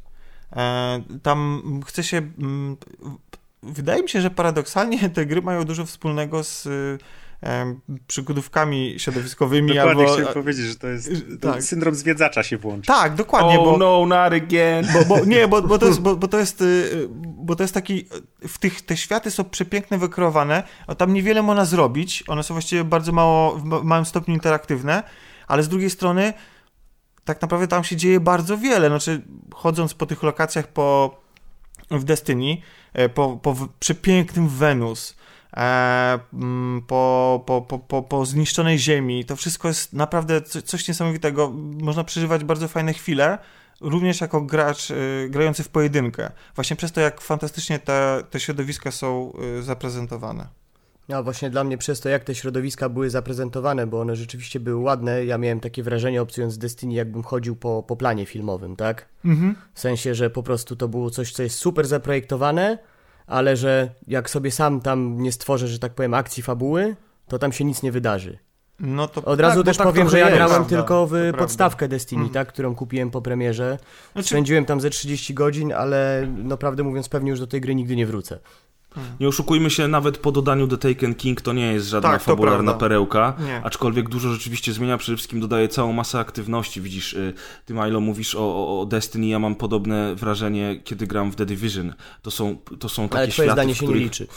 [0.55, 2.17] E, tam chce się.
[2.17, 2.77] Mm,
[3.63, 6.67] wydaje mi się, że paradoksalnie te gry mają dużo wspólnego z
[8.07, 9.75] przygodówkami środowiskowymi.
[9.75, 10.13] Dokładnie albo...
[10.13, 11.63] chciałem powiedzieć, że to jest to tak.
[11.63, 12.87] syndrom zwiedzacza się włączy.
[12.87, 13.59] Tak, dokładnie.
[13.59, 14.87] Oh bo, no, not again.
[14.93, 17.73] Bo, bo, nie, bo, bo, to jest, bo, bo, to jest, y, bo to jest
[17.73, 18.07] taki,
[18.47, 22.83] w tych, te światy są przepięknie wykreowane, a tam niewiele można zrobić, one są właściwie
[22.83, 25.03] bardzo mało, w małym stopniu interaktywne,
[25.47, 26.33] ale z drugiej strony
[27.25, 29.21] tak naprawdę tam się dzieje bardzo wiele, znaczy
[29.53, 31.17] chodząc po tych lokacjach po,
[31.91, 32.57] w Destiny,
[32.93, 35.15] e, po, po przepięknym Wenus,
[35.57, 39.25] E, mm, po, po, po, po, po zniszczonej ziemi.
[39.25, 41.51] To wszystko jest naprawdę coś niesamowitego.
[41.81, 43.37] Można przeżywać bardzo fajne chwile,
[43.81, 46.31] również jako gracz y, grający w pojedynkę.
[46.55, 50.60] Właśnie przez to, jak fantastycznie te, te środowiska są zaprezentowane.
[51.11, 54.83] No właśnie dla mnie przez to, jak te środowiska były zaprezentowane, bo one rzeczywiście były
[54.83, 59.05] ładne, ja miałem takie wrażenie, obcując Destiny, jakbym chodził po, po planie filmowym, tak?
[59.25, 59.55] Mhm.
[59.73, 62.77] W sensie, że po prostu to było coś, co jest super zaprojektowane,
[63.27, 66.95] ale że jak sobie sam tam nie stworzę, że tak powiem, akcji fabuły,
[67.27, 68.37] to tam się nic nie wydarzy.
[68.79, 71.77] No to Od razu tak, też tak powiem, że ja grałem prawda, tylko w podstawkę
[71.77, 71.95] prawda.
[71.95, 72.33] Destiny, mhm.
[72.33, 73.77] tak, którą kupiłem po premierze.
[74.13, 74.27] Znaczy...
[74.27, 77.95] Spędziłem tam ze 30 godzin, ale no prawdę mówiąc pewnie już do tej gry nigdy
[77.95, 78.39] nie wrócę.
[79.19, 82.73] Nie oszukujmy się, nawet po dodaniu The Taken King to nie jest żadna tak, fabularna
[82.73, 83.61] perełka, nie.
[83.63, 86.81] aczkolwiek dużo rzeczywiście zmienia, przede wszystkim dodaje całą masę aktywności.
[86.81, 87.33] Widzisz, y,
[87.65, 91.93] ty Milo mówisz o, o Destiny, ja mam podobne wrażenie, kiedy gram w The Division.
[92.21, 94.01] To są, to są takie Ale światy, zdanie się których...
[94.01, 94.27] nie liczy.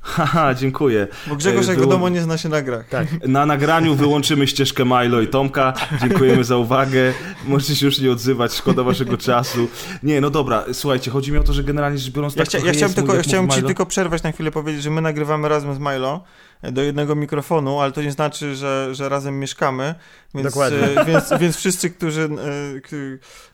[0.00, 1.08] Haha, dziękuję.
[1.26, 2.88] Bo Grzegorz, jak wiadomo, nie zna się na grach.
[2.88, 3.06] Tak.
[3.28, 5.72] Na nagraniu wyłączymy ścieżkę Milo i Tomka.
[6.00, 7.12] Dziękujemy za uwagę.
[7.44, 9.68] Możecie się już nie odzywać, szkoda waszego czasu.
[10.02, 12.36] Nie, no dobra, słuchajcie, chodzi mi o to, że generalnie rzecz biorąc...
[12.36, 14.90] Ja, tak chcia, ja chciałem, tylko, ja chciałem ci tylko przerwać na chwilę, powiedzieć, że
[14.90, 16.24] my nagrywamy razem z Milo
[16.62, 19.94] do jednego mikrofonu, ale to nie znaczy, że, że razem mieszkamy.
[20.34, 20.78] Więc, Dokładnie.
[20.78, 22.28] E, więc, więc wszyscy, którzy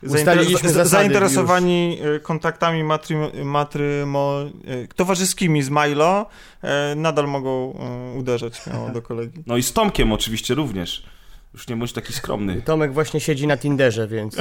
[0.03, 2.17] e, zainteresowani już.
[2.17, 4.39] E, kontaktami matrymo, matrymo,
[4.97, 6.27] towarzyskimi z Milo,
[6.97, 7.79] nadal mogą
[8.19, 9.43] uderzać śmiało do kolegi.
[9.47, 11.16] No i z Tomkiem oczywiście również.
[11.57, 12.63] Już nie bądź taki skromny.
[12.63, 14.37] Tomek właśnie siedzi na Tinderze, więc...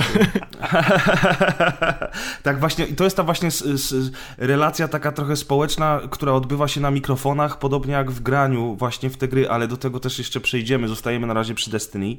[2.44, 6.68] tak właśnie, i to jest ta właśnie s, s, relacja taka trochę społeczna, która odbywa
[6.68, 10.18] się na mikrofonach, podobnie jak w graniu właśnie w te gry, ale do tego też
[10.18, 10.88] jeszcze przejdziemy.
[10.88, 12.18] Zostajemy na razie przy Destiny.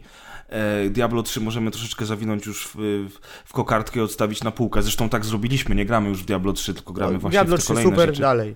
[0.48, 2.74] E, Diablo 3 możemy troszeczkę zawinąć już w,
[3.10, 4.82] w, w kokardkę i odstawić na półkę.
[4.82, 7.60] Zresztą tak zrobiliśmy, nie gramy już w Diablo 3, tylko gramy no, właśnie Diablo w
[7.60, 8.20] te 3 kolejne super, rzeczy.
[8.20, 8.54] dalej.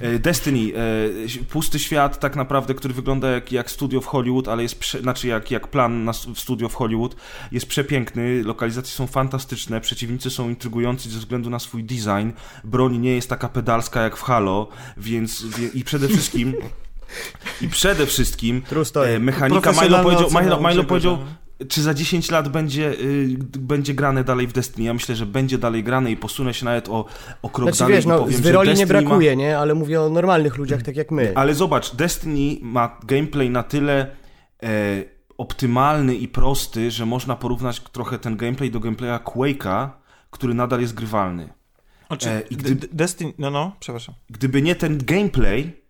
[0.00, 0.72] E, Destiny,
[1.40, 5.00] e, pusty świat tak naprawdę, który wygląda jak, jak studio w Hollywood, ale jest, prze,
[5.00, 7.16] znaczy jak, jak plan na studio w Hollywood,
[7.52, 12.30] jest przepiękny, lokalizacje są fantastyczne, przeciwnicy są intrygujący ze względu na swój design,
[12.64, 16.54] broń nie jest taka pedalska jak w Halo, więc i przede wszystkim
[17.60, 18.62] i przede wszystkim
[18.94, 19.72] e, mechanika.
[19.72, 21.18] Milo powiedział, Milo, Milo powiedział
[21.68, 24.86] czy za 10 lat będzie, y, będzie grane dalej w Destiny.
[24.86, 27.04] Ja myślę, że będzie dalej grane i posunę się nawet o,
[27.42, 27.96] o krok znaczy, dalej.
[27.96, 29.42] Wiesz, no, powiem, z wyroli nie brakuje, ma...
[29.42, 29.58] nie?
[29.58, 31.32] Ale mówię o normalnych ludziach, tak jak my.
[31.34, 34.06] Ale zobacz, Destiny ma gameplay na tyle
[34.62, 34.68] e,
[35.38, 39.88] optymalny i prosty, że można porównać trochę ten gameplay do gameplaya Quake'a,
[40.30, 41.48] który nadal jest grywalny.
[42.06, 42.88] Znaczy, e, i gdy...
[42.92, 44.14] Destiny, no no, przepraszam.
[44.30, 45.82] Gdyby nie ten gameplay,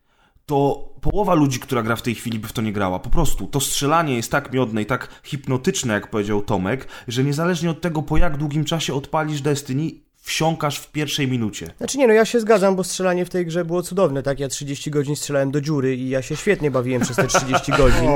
[0.47, 2.99] to połowa ludzi, która gra w tej chwili by w to nie grała.
[2.99, 7.71] Po prostu to strzelanie jest tak miodne i tak hipnotyczne, jak powiedział Tomek, że niezależnie
[7.71, 9.91] od tego, po jak długim czasie odpalisz Destiny,
[10.27, 11.71] wsiąkasz w pierwszej minucie.
[11.79, 14.41] Znaczy nie, no ja się zgadzam, bo strzelanie w tej grze było cudowne, tak?
[14.41, 18.09] Ja 30 godzin strzelałem do dziury i ja się świetnie bawiłem przez te 30 godzin.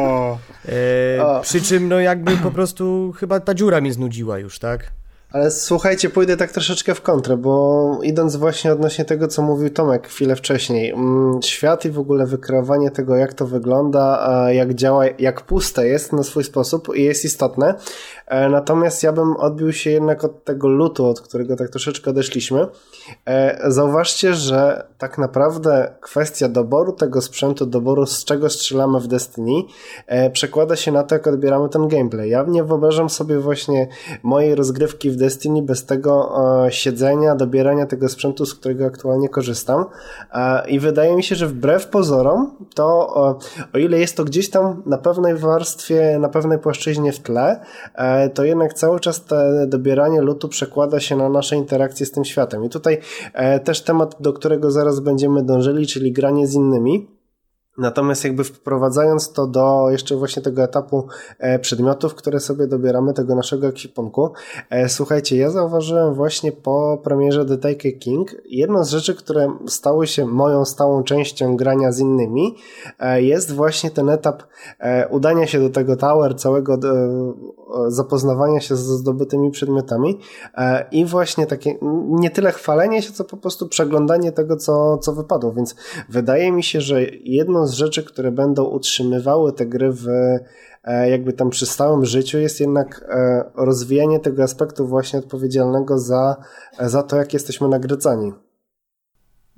[0.69, 4.93] E, przy czym, no jakby po prostu chyba ta dziura mnie znudziła już, tak?
[5.33, 10.09] Ale słuchajcie, pójdę tak troszeczkę w kontrę, bo idąc właśnie odnośnie tego, co mówił Tomek
[10.09, 15.43] chwilę wcześniej, mm, świat i w ogóle wykreowanie tego, jak to wygląda, jak działa, jak
[15.43, 17.75] puste jest na swój sposób i jest istotne.
[18.27, 22.67] E, natomiast ja bym odbił się jednak od tego lutu, od którego tak troszeczkę odeszliśmy.
[23.27, 29.63] E, zauważcie, że tak naprawdę kwestia doboru tego sprzętu, doboru z czego strzelamy w Destiny,
[30.07, 32.31] e, przekłada się na to, jak odbieramy ten gameplay.
[32.31, 33.89] Ja nie wyobrażam sobie właśnie
[34.23, 36.33] mojej rozgrywki w Destiny bez tego
[36.67, 39.85] e, siedzenia, dobierania tego sprzętu, z którego aktualnie korzystam.
[40.33, 43.39] E, I wydaje mi się, że wbrew pozorom, to o,
[43.75, 47.61] o ile jest to gdzieś tam na pewnej warstwie, na pewnej płaszczyźnie w tle,
[47.95, 52.25] e, to jednak cały czas te dobieranie lutu przekłada się na nasze interakcje z tym
[52.25, 52.65] światem.
[52.65, 52.99] I tutaj
[53.33, 57.20] e, też temat, do którego zaraz będziemy dążyli, czyli granie z innymi.
[57.81, 61.07] Natomiast jakby wprowadzając to do jeszcze właśnie tego etapu
[61.39, 64.33] e, przedmiotów, które sobie dobieramy, tego naszego ekwipunku,
[64.71, 70.07] e, słuchajcie, ja zauważyłem właśnie po premierze The Take King, jedną z rzeczy, które stały
[70.07, 72.57] się moją stałą częścią grania z innymi,
[72.99, 74.43] e, jest właśnie ten etap
[75.11, 76.79] udania się do tego tower, całego
[77.89, 80.19] zapoznawania się ze zdobytymi przedmiotami
[80.93, 85.53] i właśnie takie nie tyle chwalenie się, co po prostu przeglądanie tego, co, co wypadło,
[85.53, 85.75] więc
[86.09, 90.09] wydaje mi się, że jedną z rzeczy, które będą utrzymywały te gry w
[90.85, 96.37] e, jakby tam przy stałym życiu jest jednak e, rozwijanie tego aspektu właśnie odpowiedzialnego za,
[96.81, 98.33] za to, jak jesteśmy nagradzani.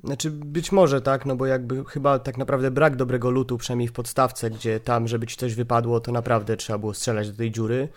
[0.05, 3.93] Znaczy być może tak, no bo jakby chyba tak naprawdę brak dobrego lutu, przynajmniej w
[3.93, 7.89] podstawce, gdzie tam, żeby ci coś wypadło, to naprawdę trzeba było strzelać do tej dziury.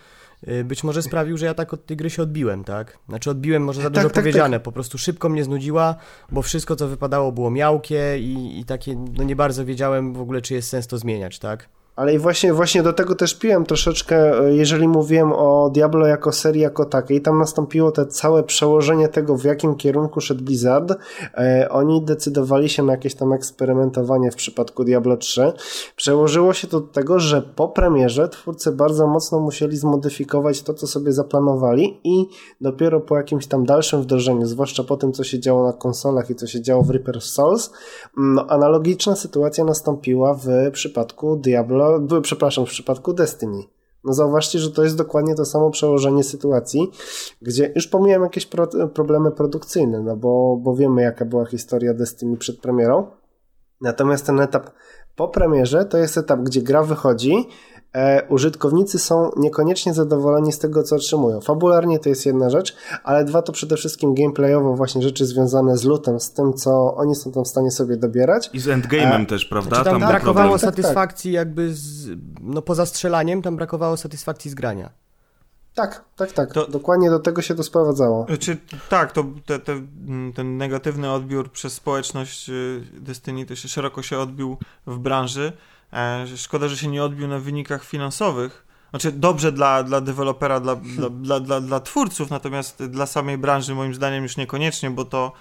[0.48, 2.98] Y, być może sprawił, że ja tak od tej gry się odbiłem, tak?
[3.10, 4.64] Znaczy odbiłem może za tak, dużo tak, powiedziane, tak.
[4.64, 5.96] po prostu szybko mnie znudziła,
[6.32, 10.42] bo wszystko co wypadało było miałkie i, i takie, no nie bardzo wiedziałem w ogóle,
[10.42, 11.70] czy jest sens to zmieniać, tak?
[11.96, 16.32] Ale i właśnie, właśnie do tego też piłem troszeczkę, e, jeżeli mówiłem o Diablo jako
[16.32, 20.94] serii jako takiej, tam nastąpiło te całe przełożenie tego, w jakim kierunku szedł Blizzard.
[21.34, 25.54] E, oni decydowali się na jakieś tam eksperymentowanie w przypadku Diablo 3.
[25.96, 30.88] Przełożyło się to do tego, że po premierze twórcy bardzo mocno musieli zmodyfikować to, co
[30.88, 32.26] sobie zaplanowali i
[32.62, 36.36] dopiero po jakimś tam dalszym wdrożeniu, zwłaszcza po tym, co się działo na konsolach i
[36.36, 37.72] co się działo w Reaper Souls,
[38.18, 43.64] no, analogiczna sytuacja nastąpiła w przypadku Diablo Diablo, przepraszam, w przypadku Destiny.
[44.04, 46.92] No zauważcie, że to jest dokładnie to samo przełożenie sytuacji,
[47.42, 52.38] gdzie już pomijam jakieś pro, problemy produkcyjne, no bo, bo wiemy jaka była historia Destiny
[52.38, 53.08] przed premierą.
[53.82, 54.70] Natomiast ten etap
[55.16, 57.48] po premierze to jest etap, gdzie gra wychodzi,
[58.30, 61.42] użytkownicy są niekoniecznie zadowoleni z tego, co otrzymują.
[61.42, 65.84] Fabularnie to jest jedna rzecz, ale dwa to przede wszystkim gameplayowo właśnie rzeczy związane z
[65.84, 68.50] lutem, z tym, co oni są tam w stanie sobie dobierać.
[68.54, 69.76] I z endgame'em e, też, prawda?
[69.76, 70.60] Znaczy tam, tam brakowało problem.
[70.60, 71.48] satysfakcji tak, tak.
[71.48, 72.10] jakby z,
[72.42, 74.90] no poza strzelaniem, tam brakowało satysfakcji z grania.
[75.76, 76.54] Tak, tak, tak.
[76.54, 78.26] To, Dokładnie do tego się to sprowadzało.
[78.40, 78.58] Czy,
[78.90, 79.82] tak, to te, te,
[80.36, 85.54] ten negatywny odbiór przez społeczność y, Destiny też szeroko się odbił w branży.
[85.94, 88.66] E, szkoda, że się nie odbił na wynikach finansowych.
[88.90, 93.76] Znaczy dobrze dla, dla dewelopera, dla, dla, dla, dla, dla twórców, natomiast dla samej branży
[93.76, 95.32] moim zdaniem już niekoniecznie, bo to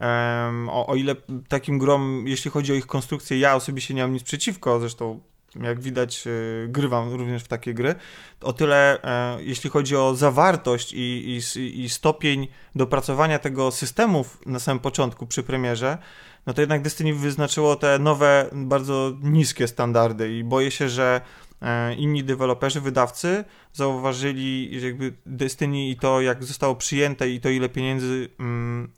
[0.00, 1.14] um, o, o ile
[1.48, 5.20] takim grom, jeśli chodzi o ich konstrukcję, ja osobiście nie mam nic przeciwko, zresztą
[5.62, 6.30] jak widać, e,
[6.68, 7.94] grywam również w takie gry.
[8.40, 14.58] O tyle, e, jeśli chodzi o zawartość i, i, i stopień dopracowania tego systemu na
[14.58, 15.98] samym początku przy premierze,
[16.46, 21.20] no to jednak Destiny wyznaczyło te nowe, bardzo niskie standardy i boję się, że
[21.62, 27.68] e, inni deweloperzy, wydawcy zauważyli, jakby Destiny i to, jak zostało przyjęte i to, ile
[27.68, 28.92] pieniędzy mm,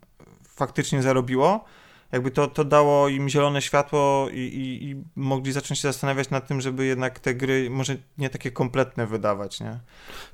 [0.48, 1.64] faktycznie zarobiło,
[2.12, 6.46] jakby to, to dało im zielone światło i, i, i, mogli zacząć się zastanawiać nad
[6.48, 9.66] tym, żeby jednak te gry może nie takie kompletne wydawać, nie?
[9.66, 9.80] Tak,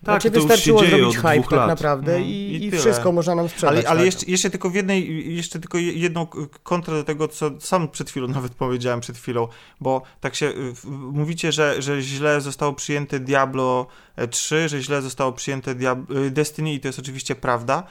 [0.05, 3.77] znaczy, to wystarczyło zrobić hype tak naprawdę no, i, i, wszystko można nam sprzedać.
[3.77, 4.07] Ale, ale tak.
[4.07, 6.27] jeszcze, jeszcze tylko w jednej, jeszcze tylko jedną
[6.63, 9.49] kontrę do tego, co sam przed chwilą nawet powiedziałem przed chwilą,
[9.81, 10.53] bo tak się,
[11.13, 13.87] mówicie, że, że źle zostało przyjęte Diablo
[14.31, 17.87] 3, że źle zostało przyjęte Diablo, Destiny i to jest oczywiście prawda,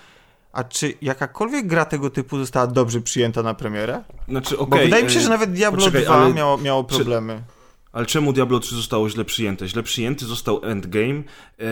[0.54, 4.04] a czy jakakolwiek gra tego typu została dobrze przyjęta na premierę?
[4.28, 4.58] Znaczy.
[4.60, 6.34] Okay, wydaje mi się, że nawet Diablo poczekaj, 2 ale...
[6.34, 7.36] miało, miało problemy.
[7.36, 7.61] Czy...
[7.94, 9.68] Ale czemu Diablo 3 zostało źle przyjęte?
[9.68, 11.24] Źle przyjęty został endgame,
[11.58, 11.64] e,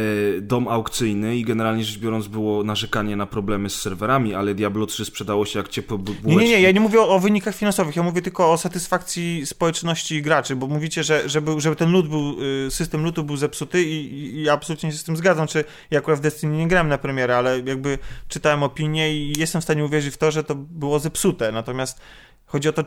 [0.42, 5.06] dom aukcyjny i generalnie rzecz biorąc było narzekanie na problemy z serwerami, ale Diablo 3
[5.06, 6.28] sprzedało się jak ciepłe bułeczki.
[6.28, 10.16] Nie, nie, nie, ja nie mówię o, wynikach finansowych, ja mówię tylko o satysfakcji społeczności
[10.16, 12.36] i graczy, bo mówicie, że żeby, żeby ten lód był,
[12.68, 16.00] y, system lutu był zepsuty i, i, i absolutnie się z tym zgadzam, czy ja
[16.00, 19.86] akurat w Destiny nie grałem na premierę, ale jakby czytałem opinie i jestem w stanie
[19.86, 22.00] uwierzyć w to, że to było zepsute, natomiast
[22.46, 22.84] chodzi o to,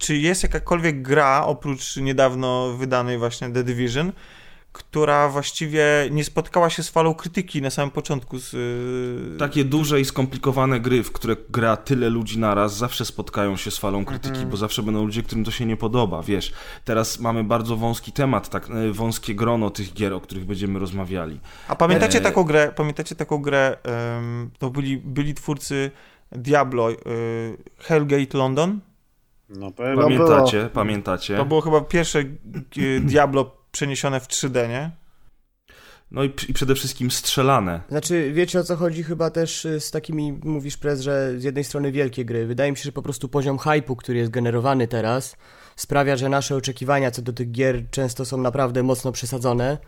[0.00, 4.12] czy jest jakakolwiek gra, oprócz niedawno wydanej właśnie The Division,
[4.72, 8.38] która właściwie nie spotkała się z falą krytyki na samym początku.
[8.38, 8.54] Z...
[8.54, 13.70] Y, Takie duże i skomplikowane gry, w które gra tyle ludzi naraz, zawsze spotkają się
[13.70, 14.50] z falą krytyki, mm -hmm.
[14.50, 16.52] bo zawsze będą ludzie, którym to się nie podoba, wiesz.
[16.84, 21.40] Teraz mamy bardzo wąski temat, tak y, wąskie grono tych gier, o których będziemy rozmawiali.
[21.68, 22.20] A pamiętacie e...
[22.20, 23.76] taką grę, pamiętacie taką grę,
[24.14, 25.90] um, to byli, byli twórcy
[26.32, 26.96] Diablo, y,
[27.78, 28.80] Hellgate London?
[29.50, 31.36] No, pamiętacie, no pamiętacie.
[31.36, 32.24] To było chyba pierwsze
[33.00, 34.90] Diablo przeniesione w 3D, nie?
[36.10, 37.80] No i, i, przede wszystkim strzelane.
[37.88, 41.64] Znaczy, wiecie o co chodzi chyba też y, z takimi, mówisz Prez, że z jednej
[41.64, 42.46] strony wielkie gry.
[42.46, 45.36] Wydaje mi się, że po prostu poziom hypu, który jest generowany teraz,
[45.76, 49.78] sprawia, że nasze oczekiwania co do tych gier często są naprawdę mocno przesadzone.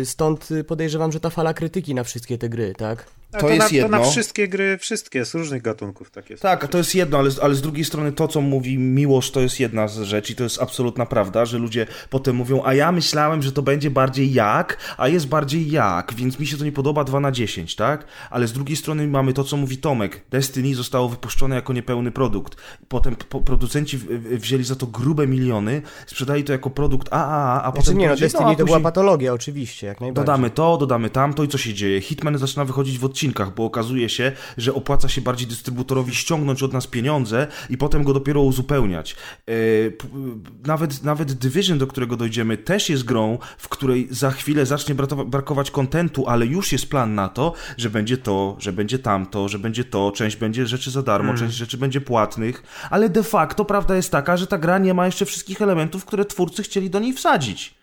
[0.00, 3.06] Y, stąd podejrzewam, że ta fala krytyki na wszystkie te gry, tak?
[3.40, 3.98] To, to, jest na, jedno.
[3.98, 6.42] To na wszystkie gry, wszystkie, z różnych gatunków tak jest.
[6.42, 9.60] Tak, to jest jedno, ale, ale z drugiej strony to, co mówi Miłosz, to jest
[9.60, 13.42] jedna z rzeczy i to jest absolutna prawda, że ludzie potem mówią, a ja myślałem,
[13.42, 17.04] że to będzie bardziej jak, a jest bardziej jak, więc mi się to nie podoba
[17.04, 18.04] 2 na 10, tak?
[18.30, 20.24] Ale z drugiej strony mamy to, co mówi Tomek.
[20.30, 22.56] Destiny zostało wypuszczone jako niepełny produkt.
[22.88, 23.98] Potem po, producenci
[24.30, 27.98] wzięli za to grube miliony, sprzedali to jako produkt AAA, a, a znaczy, potem...
[27.98, 28.66] nie, no Destiny no, to później...
[28.66, 30.24] była patologia, oczywiście, jak najbardziej.
[30.24, 32.00] Dodamy to, dodamy tamto i co się dzieje?
[32.00, 36.72] Hitman zaczyna wychodzić w odcinkach, bo okazuje się, że opłaca się bardziej dystrybutorowi ściągnąć od
[36.72, 39.16] nas pieniądze i potem go dopiero uzupełniać.
[39.48, 39.52] E,
[40.66, 44.94] nawet, nawet Division, do którego dojdziemy, też jest grą, w której za chwilę zacznie
[45.26, 49.58] brakować kontentu, ale już jest plan na to, że będzie to, że będzie tamto, że
[49.58, 51.46] będzie to, część będzie rzeczy za darmo, hmm.
[51.46, 55.06] część rzeczy będzie płatnych, ale de facto prawda jest taka, że ta gra nie ma
[55.06, 57.74] jeszcze wszystkich elementów, które twórcy chcieli do niej wsadzić.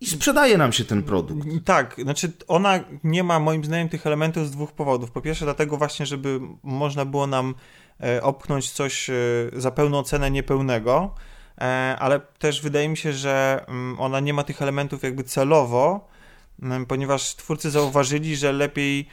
[0.00, 1.48] I sprzedaje nam się ten produkt.
[1.64, 5.10] Tak, znaczy ona nie ma moim zdaniem tych elementów z dwóch powodów.
[5.10, 7.54] Po pierwsze dlatego właśnie, żeby można było nam
[8.00, 9.14] e, opchnąć coś e,
[9.52, 11.14] za pełną cenę niepełnego,
[11.60, 16.08] e, ale też wydaje mi się, że mm, ona nie ma tych elementów jakby celowo,
[16.62, 19.08] mm, ponieważ twórcy zauważyli, że lepiej,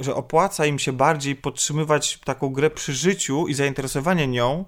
[0.00, 4.64] że opłaca im się bardziej podtrzymywać taką grę przy życiu i zainteresowanie nią,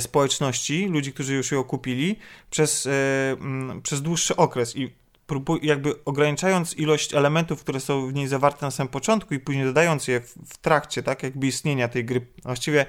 [0.00, 2.16] społeczności, ludzi, którzy już ją kupili,
[2.50, 2.90] przez, e,
[3.82, 4.90] przez dłuższy okres i
[5.26, 9.64] próbuj, jakby ograniczając ilość elementów, które są w niej zawarte na samym początku i później
[9.64, 12.86] dodając je w, w trakcie, tak, jakby istnienia tej gry, właściwie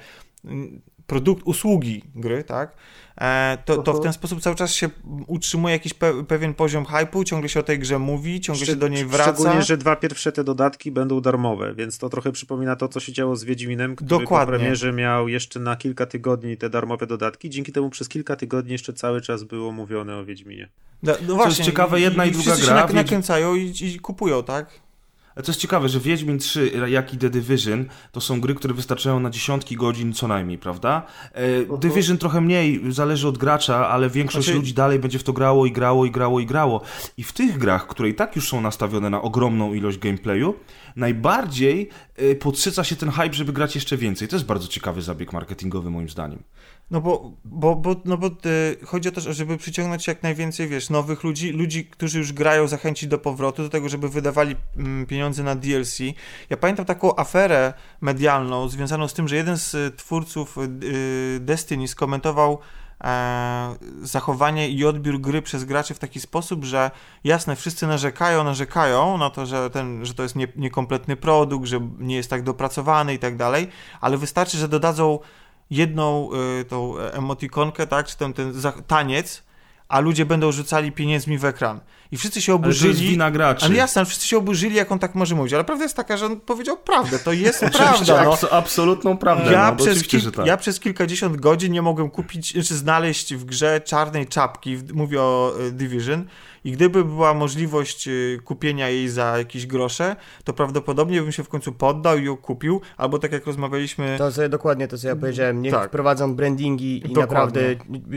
[1.10, 2.76] produkt, usługi gry, tak,
[3.22, 4.90] E, to, to w ten sposób cały czas się
[5.28, 8.88] utrzymuje jakiś pe pewien poziom hypu, ciągle się o tej grze mówi, ciągle się do
[8.88, 9.34] niej wraca.
[9.34, 13.14] Szczególnie, że dwa pierwsze te dodatki będą darmowe, więc to trochę przypomina to, co się
[13.14, 14.54] działo z Wiedźminem, który Dokładnie.
[14.54, 18.72] po premierze miał jeszcze na kilka tygodni te darmowe dodatki, dzięki temu przez kilka tygodni
[18.72, 20.70] jeszcze cały czas było mówione o Wiedźminie.
[21.04, 22.88] No, no właśnie, jest ciekawe, jedna i, i druga gra.
[22.88, 24.89] się nakręcają i, i kupują, tak?
[25.44, 29.20] Co jest ciekawe, że Wiedźmin 3, jak i The Division, to są gry, które wystarczają
[29.20, 31.06] na dziesiątki godzin co najmniej, prawda?
[31.34, 34.60] E, Division trochę mniej, zależy od gracza, ale większość znaczy...
[34.60, 36.82] ludzi dalej będzie w to grało i grało i grało i grało.
[37.18, 40.56] I w tych grach, które i tak już są nastawione na ogromną ilość gameplayu,
[40.96, 44.28] najbardziej e, podsyca się ten hype, żeby grać jeszcze więcej.
[44.28, 46.44] To jest bardzo ciekawy zabieg marketingowy moim zdaniem.
[46.92, 50.90] No bo, bo, bo, no bo y, chodzi o to, żeby przyciągnąć jak najwięcej, wiesz,
[50.90, 55.44] nowych ludzi, ludzi, którzy już grają, zachęcić do powrotu, do tego, żeby wydawali mm, pieniądze
[55.44, 56.00] na DLC.
[56.50, 62.60] Ja pamiętam taką aferę medialną związaną z tym, że jeden z twórców y, Destiny skomentował
[64.02, 66.92] zachowanie i odbiór gry przez graczy w taki sposób, że
[67.24, 71.90] jasne, wszyscy narzekają, narzekają na to, że, ten, że to jest nie, niekompletny produkt, że
[72.00, 73.68] nie jest tak dopracowany i tak dalej,
[74.02, 75.20] ale wystarczy, że dodadzą
[75.70, 76.30] jedną
[76.62, 78.54] y, tą emotikonkę, tak, czy ten, ten
[78.88, 79.44] taniec,
[79.88, 81.80] a ludzie będą rzucali pieniędzmi w ekran.
[82.12, 82.90] I wszyscy się oburzyli.
[82.90, 83.66] Ale to jest wina graczy.
[83.66, 85.54] Ale jasne, wszyscy się oburzyli, jak on tak może mówić.
[85.54, 87.20] Ale prawda jest taka, że on powiedział prawdę.
[87.20, 88.24] To jest prawda.
[88.24, 88.50] No.
[88.52, 89.52] absolutną prawdę.
[89.52, 90.46] Ja, no, przez kil- tak.
[90.46, 94.78] ja przez kilkadziesiąt godzin nie mogłem kupić, czy znaleźć w grze czarnej czapki.
[94.94, 96.26] Mówię o y, Division
[96.64, 101.50] i gdyby była możliwość y, kupienia jej za jakieś grosze, to prawdopodobnie bym się w
[101.50, 104.16] końcu poddał i ją kupił, albo tak jak rozmawialiśmy...
[104.18, 105.90] To sobie dokładnie to, co ja powiedziałem, niech tak.
[105.90, 107.22] wprowadzą brandingi i dokładnie.
[107.22, 107.62] naprawdę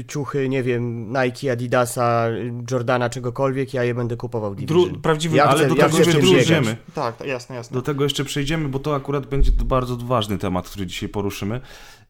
[0.08, 2.26] ciuchy, nie wiem, Nike, Adidasa,
[2.70, 5.00] Jordana, czegokolwiek, ja je będę kupował Division.
[5.00, 6.76] prawdziwy, ja ale do tego jeszcze przejdziemy.
[6.94, 7.74] Tak, jasne, jasne.
[7.74, 11.60] Do tego jeszcze przejdziemy, bo to akurat będzie bardzo ważny temat, który dzisiaj poruszymy.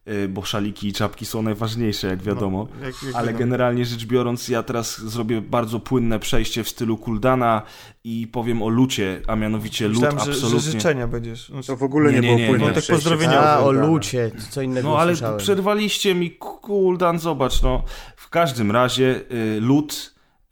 [0.07, 2.67] Y, bo szaliki i czapki są najważniejsze, jak wiadomo.
[2.79, 3.39] No, jak, jak Ale wiadomo.
[3.39, 7.61] generalnie rzecz biorąc, ja teraz zrobię bardzo płynne przejście w stylu Kuldana
[8.03, 10.59] i powiem o lucie, a mianowicie Myślałem, lód absolutnie...
[10.59, 11.49] Że, życzenia będziesz.
[11.49, 13.39] No to w ogóle nie, nie, nie było płynne nie, tak pozdrowienia.
[13.41, 15.37] A, o lucie, co innego No ale słyszałem.
[15.39, 17.83] przerwaliście mi, Kuldan, zobacz, no.
[18.15, 19.59] W każdym razie y,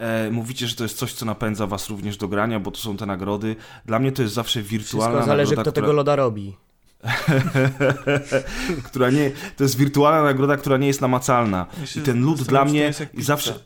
[0.01, 2.97] E, mówicie, że to jest coś, co napędza was również do grania, bo to są
[2.97, 3.55] te nagrody.
[3.85, 5.85] Dla mnie to jest zawsze wirtualna Wszystko zależy, nagroda, kto która...
[5.85, 6.55] tego loda robi.
[8.87, 11.65] która nie, to jest wirtualna nagroda, która nie jest namacalna.
[11.95, 13.59] I ten lód dla mnie zawsze,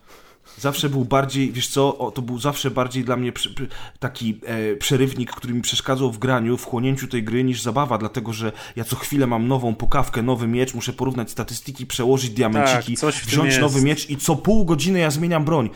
[0.58, 3.32] zawsze był bardziej, wiesz co, to był zawsze bardziej dla mnie
[4.00, 8.34] taki e, przerywnik, który mi przeszkadzał w graniu, w chłonięciu tej gry niż zabawa, dlatego
[8.34, 13.14] że ja co chwilę mam nową pokawkę, nowy miecz, muszę porównać statystyki, przełożyć diamenciki, tak,
[13.14, 15.70] wziąć nowy miecz i co pół godziny ja zmieniam broń.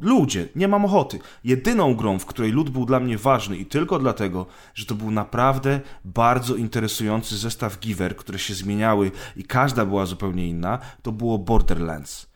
[0.00, 1.18] Ludzie, nie mam ochoty.
[1.44, 5.10] Jedyną grą, w której lud był dla mnie ważny i tylko dlatego, że to był
[5.10, 11.38] naprawdę bardzo interesujący zestaw giver, które się zmieniały i każda była zupełnie inna, to było
[11.38, 12.29] Borderlands.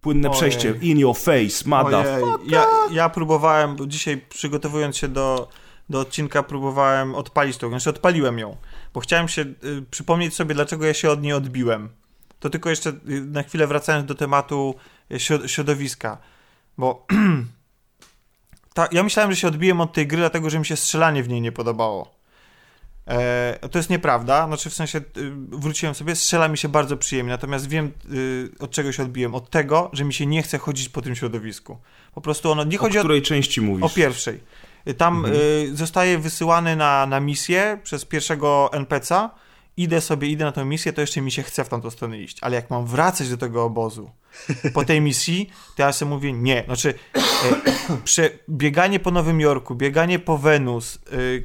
[0.00, 0.38] Płynne Ojej.
[0.38, 2.04] przejście, in your face, mada.
[2.46, 5.48] Ja, ja próbowałem, dzisiaj przygotowując się do,
[5.90, 8.56] do odcinka, próbowałem odpalić tą, znaczy odpaliłem ją,
[8.94, 11.88] bo chciałem się y, przypomnieć sobie, dlaczego ja się od niej odbiłem.
[12.40, 14.74] To tylko jeszcze y, na chwilę wracając do tematu
[15.12, 16.18] y, środowiska,
[16.78, 17.06] bo
[18.74, 21.28] ta, ja myślałem, że się odbiłem od tej gry, dlatego że mi się strzelanie w
[21.28, 22.19] niej nie podobało.
[23.06, 25.02] E, to jest nieprawda, znaczy w sensie y,
[25.48, 29.34] wróciłem sobie, strzela mi się bardzo przyjemnie, natomiast wiem y, od czego się odbiłem.
[29.34, 31.78] Od tego, że mi się nie chce chodzić po tym środowisku.
[32.14, 33.00] Po prostu ono nie chodzi o...
[33.00, 33.84] której części mówisz?
[33.84, 34.40] O pierwszej.
[34.96, 35.36] Tam mhm.
[35.36, 39.28] y, zostaje wysyłany na, na misję przez pierwszego NPC'a,
[39.76, 42.38] idę sobie, idę na tę misję, to jeszcze mi się chce w tamtą stronę iść.
[42.40, 44.10] Ale jak mam wracać do tego obozu
[44.74, 46.64] po tej misji, to ja sobie mówię nie.
[46.66, 46.94] Znaczy,
[48.18, 50.98] e, bieganie po Nowym Jorku, bieganie po Wenus,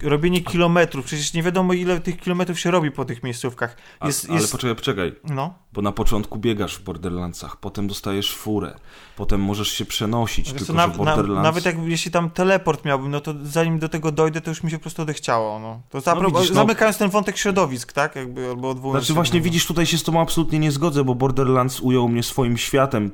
[0.03, 3.77] e, robienie kilometrów, przecież nie wiadomo ile tych kilometrów się robi po tych miejscówkach.
[4.03, 4.51] Jest, A, ale jest...
[4.51, 5.15] poczekaj, poczekaj.
[5.23, 5.53] No.
[5.73, 8.75] Bo na początku biegasz w Borderlandsach, potem dostajesz furę,
[9.15, 11.35] potem możesz się przenosić, tylko na, Borderlands...
[11.35, 14.63] Na, nawet jak, jeśli tam teleport miałbym, no to zanim do tego dojdę, to już
[14.63, 15.59] mi się po prostu odechciało.
[15.59, 15.81] No.
[15.89, 16.55] To no, widzisz, no.
[16.55, 18.15] zamykając ten wątek środowisk, tak?
[18.15, 21.79] Jakby, albo odwołując Znaczy właśnie widzisz, tutaj się z tobą absolutnie nie zgodzę, bo Borderlands
[21.79, 23.11] ujął mnie swoim światem światem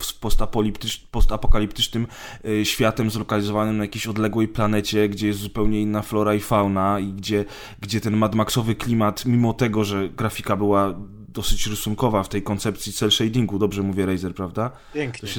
[1.12, 2.08] postapokaliptycznym,
[2.46, 7.14] y, światem zlokalizowanym na jakiejś odległej planecie, gdzie jest zupełnie inna flora i fauna i
[7.14, 7.46] gdzie,
[7.82, 10.96] gdzie ten Mad Maxowy klimat, mimo tego, że grafika była
[11.28, 14.72] dosyć rysunkowa w tej koncepcji cel shadingu, dobrze mówię Razer, prawda?
[14.94, 15.30] Pięknie.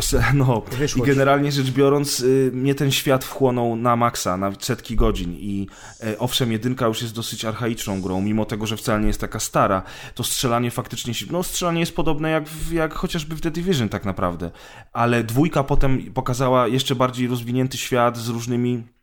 [0.00, 0.62] Się, no,
[0.96, 5.68] i generalnie rzecz biorąc, y, mnie ten świat wchłonął na maksa, na setki godzin i
[6.00, 9.40] e, owszem, jedynka już jest dosyć archaiczną grą, mimo tego, że wcale nie jest taka
[9.40, 9.82] stara,
[10.14, 14.50] to strzelanie faktycznie, no strzelanie jest podobne jak, jak chociażby w The Division tak naprawdę,
[14.92, 18.95] ale dwójka potem pokazała jeszcze bardziej rozwinięty świat z różnymi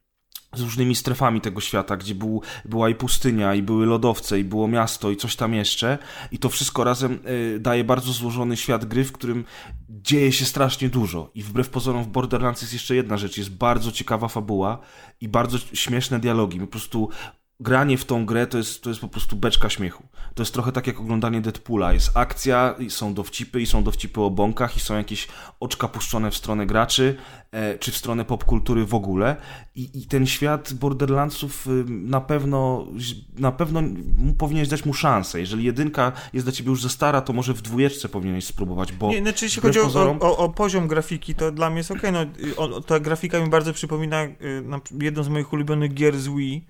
[0.53, 4.67] z różnymi strefami tego świata, gdzie był, była i pustynia, i były lodowce, i było
[4.67, 5.97] miasto, i coś tam jeszcze.
[6.31, 7.19] I to wszystko razem
[7.55, 9.45] y, daje bardzo złożony świat gry, w którym
[9.89, 11.31] dzieje się strasznie dużo.
[11.35, 13.37] I wbrew pozorom w Borderlands jest jeszcze jedna rzecz.
[13.37, 14.79] Jest bardzo ciekawa fabuła
[15.21, 16.59] i bardzo śmieszne dialogi.
[16.59, 17.09] Po prostu
[17.63, 20.03] granie w tą grę to jest, to jest po prostu beczka śmiechu.
[20.35, 21.93] To jest trochę tak jak oglądanie Deadpoola.
[21.93, 25.27] Jest akcja, i są dowcipy, i są dowcipy o bąkach, i są jakieś
[25.59, 27.15] oczka puszczone w stronę graczy,
[27.51, 29.35] e, czy w stronę popkultury w ogóle.
[29.75, 32.87] I, I, ten świat Borderlandsów y, na pewno,
[33.37, 33.83] na pewno
[34.37, 35.39] powinieneś dać mu szansę.
[35.39, 39.09] Jeżeli jedynka jest dla ciebie już za stara, to może w dwójeczce powinieneś spróbować, bo...
[39.09, 40.17] Nie, znaczy jeśli chodzi pozorom...
[40.21, 42.09] o, o, o, poziom grafiki, to dla mnie jest okej.
[42.09, 42.27] Okay.
[42.69, 44.33] No, ta grafika mi bardzo przypomina y,
[45.01, 46.65] jedną z moich ulubionych gier z Wii,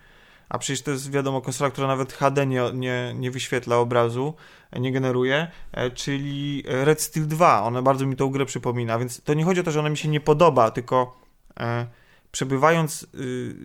[0.54, 4.34] a przecież to jest wiadomo konsola, która nawet HD nie, nie, nie wyświetla obrazu,
[4.80, 7.64] nie generuje, e, czyli Red Steel 2.
[7.64, 9.98] Ona bardzo mi tą grę przypomina, więc to nie chodzi o to, że ona mi
[9.98, 11.22] się nie podoba, tylko
[11.60, 11.88] e,
[12.32, 13.56] przebywając, y,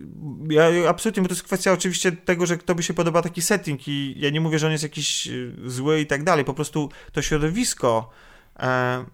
[0.49, 3.87] ja absolutnie, bo to jest kwestia oczywiście tego, że kto by się podoba taki setting
[3.87, 6.89] i ja nie mówię, że on jest jakiś y, zły i tak dalej, po prostu
[7.11, 8.09] to środowisko
[8.59, 9.05] e,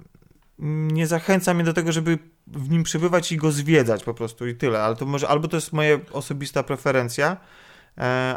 [0.59, 4.55] nie zachęca mnie do tego, żeby w nim przebywać i go zwiedzać po prostu i
[4.55, 7.38] tyle, ale to może albo to jest moja osobista preferencja,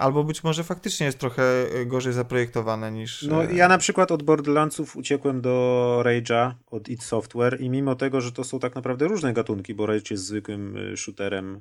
[0.00, 3.22] albo być może faktycznie jest trochę e, gorzej zaprojektowane niż...
[3.22, 7.94] No e, ja na przykład od Borderlandsów uciekłem do Rage'a od id Software i mimo
[7.94, 11.60] tego, że to są tak naprawdę różne gatunki, bo Rage jest zwykłym shooterem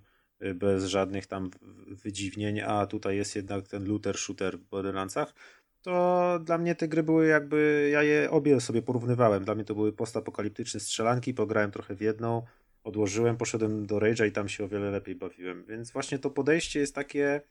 [0.56, 1.50] bez żadnych tam
[1.88, 5.34] wydziwnień, a tutaj jest jednak ten looter shooter w Borderlandsach,
[5.82, 9.76] to dla mnie te gry były jakby, ja je obie sobie porównywałem, dla mnie to
[9.76, 12.42] były postapokaliptyczne strzelanki, pograłem trochę w jedną,
[12.84, 16.80] odłożyłem, poszedłem do Rage'a i tam się o wiele lepiej bawiłem, więc właśnie to podejście
[16.80, 17.42] jest takie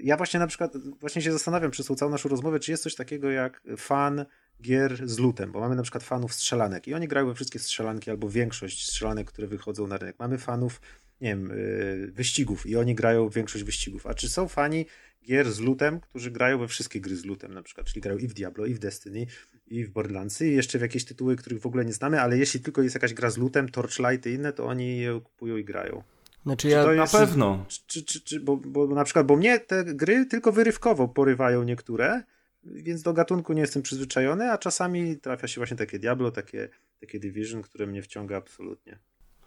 [0.00, 3.30] ja właśnie na przykład właśnie się zastanawiam przez całą naszą rozmowę, czy jest coś takiego
[3.30, 4.24] jak fan
[4.62, 8.10] gier z lutem, bo mamy na przykład fanów strzelanek i oni grają we wszystkie strzelanki
[8.10, 10.16] albo większość strzelanek, które wychodzą na rynek.
[10.18, 10.80] Mamy fanów,
[11.20, 14.06] nie wiem, y, wyścigów i oni grają większość wyścigów.
[14.06, 14.86] A czy są fani
[15.24, 18.28] gier z lutem, którzy grają we wszystkie gry z lutem na przykład, czyli grają i
[18.28, 19.26] w Diablo, i w Destiny,
[19.66, 22.60] i w Borderlandsy, i jeszcze w jakieś tytuły, których w ogóle nie znamy, ale jeśli
[22.60, 26.02] tylko jest jakaś gra z lutem, Torchlight i inne, to oni je kupują i grają.
[26.48, 26.92] Znaczy ja...
[26.92, 27.64] na pewno.
[27.86, 32.22] Czy, czy, czy, bo, bo na przykład, bo mnie te gry tylko wyrywkowo porywają niektóre,
[32.64, 36.68] więc do gatunku nie jestem przyzwyczajony, a czasami trafia się właśnie takie Diablo, takie,
[37.00, 38.98] takie Division, które mnie wciąga absolutnie.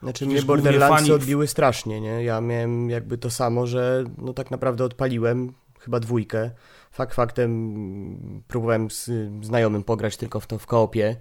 [0.02, 1.12] Znaczy mnie Borderlands fani...
[1.12, 2.24] odbiły strasznie, nie?
[2.24, 6.50] Ja miałem jakby to samo, że no tak naprawdę odpaliłem chyba dwójkę.
[6.92, 9.10] Fakt faktem próbowałem z
[9.42, 11.16] znajomym pograć tylko w to w koopie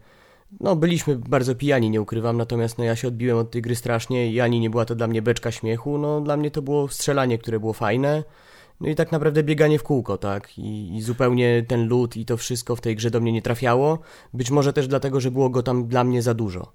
[0.59, 4.31] no, byliśmy bardzo pijani, nie ukrywam, natomiast no, ja się odbiłem od tej gry strasznie
[4.31, 7.37] i ani nie była to dla mnie beczka śmiechu, no dla mnie to było strzelanie,
[7.37, 8.23] które było fajne,
[8.81, 12.37] no i tak naprawdę bieganie w kółko, tak, i, i zupełnie ten lód i to
[12.37, 13.99] wszystko w tej grze do mnie nie trafiało,
[14.33, 16.71] być może też dlatego, że było go tam dla mnie za dużo.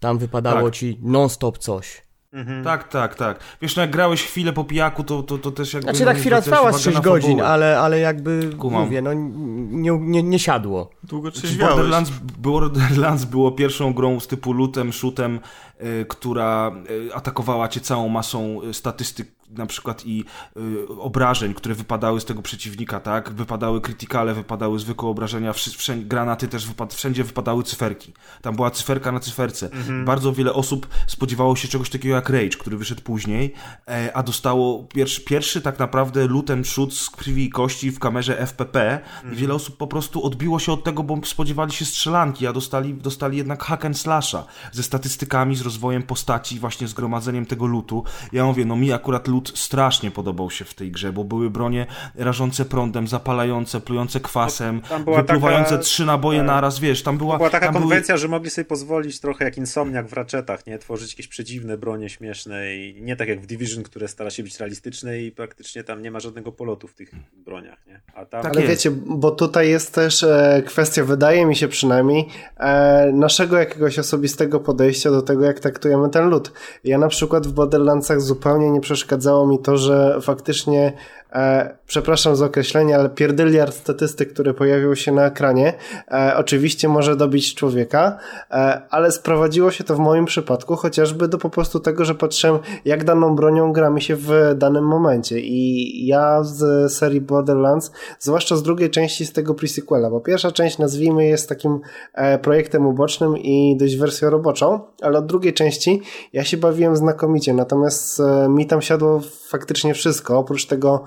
[0.00, 0.74] Tam wypadało tak.
[0.74, 2.07] ci non-stop coś.
[2.32, 2.64] Mhm.
[2.64, 3.40] Tak, tak, tak.
[3.62, 5.90] Wiesz, no jak grałeś chwilę po pijaku, to, to, to też jakby...
[5.90, 8.82] Znaczy ta chwila trwała z 6 godzin, ale, ale jakby, Kumam.
[8.84, 10.90] mówię, no nie, nie, nie siadło.
[11.02, 15.40] Długo znaczy, Borderlands, Borderlands było pierwszą grą z typu lootem, shootem,
[15.80, 20.24] y, która y, atakowała cię całą masą y, statystyk na przykład i
[20.56, 23.30] y, obrażeń, które wypadały z tego przeciwnika, tak?
[23.30, 28.12] Wypadały krytykale, wypadały zwykłe obrażenia, wszędzie, granaty też, wypad, wszędzie wypadały cyferki.
[28.42, 29.70] Tam była cyferka na cyferce.
[29.72, 30.04] Mhm.
[30.04, 33.54] Bardzo wiele osób spodziewało się czegoś takiego jak Rage, który wyszedł później,
[33.88, 38.38] e, a dostało pierwszy, pierwszy tak naprawdę and shoot z krwi i kości w kamerze
[38.46, 39.34] FPP mhm.
[39.34, 42.94] i wiele osób po prostu odbiło się od tego, bo spodziewali się strzelanki, a dostali,
[42.94, 48.04] dostali jednak hack and slasha ze statystykami, z rozwojem postaci, właśnie zgromadzeniem tego lootu.
[48.32, 51.86] Ja mówię, no mi akurat loot strasznie podobał się w tej grze, bo były bronie
[52.14, 54.80] rażące prądem, zapalające, plujące kwasem,
[55.16, 56.46] wypluwające taka, trzy naboje tak.
[56.46, 57.36] naraz, wiesz, tam była...
[57.36, 58.18] była taka konwencja, były...
[58.18, 60.78] że mogli sobie pozwolić trochę jak insomniak w raczetach, nie?
[60.78, 64.58] Tworzyć jakieś przedziwne bronie śmieszne i nie tak jak w Division, które stara się być
[64.58, 67.10] realistyczne i praktycznie tam nie ma żadnego polotu w tych
[67.44, 68.00] broniach, nie?
[68.14, 68.42] A tam...
[68.42, 68.72] Tak Ale jest.
[68.72, 74.60] wiecie, bo tutaj jest też e, kwestia, wydaje mi się przynajmniej, e, naszego jakiegoś osobistego
[74.60, 76.52] podejścia do tego, jak traktujemy ten lud.
[76.84, 78.80] Ja na przykład w Borderlandsach zupełnie nie
[79.28, 80.92] przeszkadzało mi to, że faktycznie
[81.32, 85.74] e, przepraszam za określenie, ale pierdyliard statystyk, które pojawił się na ekranie,
[86.10, 88.18] e, oczywiście może dobić człowieka,
[88.50, 92.58] e, ale sprowadziło się to w moim przypadku chociażby do po prostu tego, że patrzyłem,
[92.84, 95.40] jak daną bronią gra mi się w danym momencie.
[95.40, 100.78] I ja z serii Borderlands, zwłaszcza z drugiej części z tego prequela, bo pierwsza część,
[100.78, 101.80] nazwijmy, jest takim
[102.14, 106.02] e, projektem ubocznym i dość wersją roboczą, ale od drugiej części
[106.32, 111.04] ja się bawiłem znakomicie, natomiast e, mi tam siadło faktycznie wszystko, oprócz tego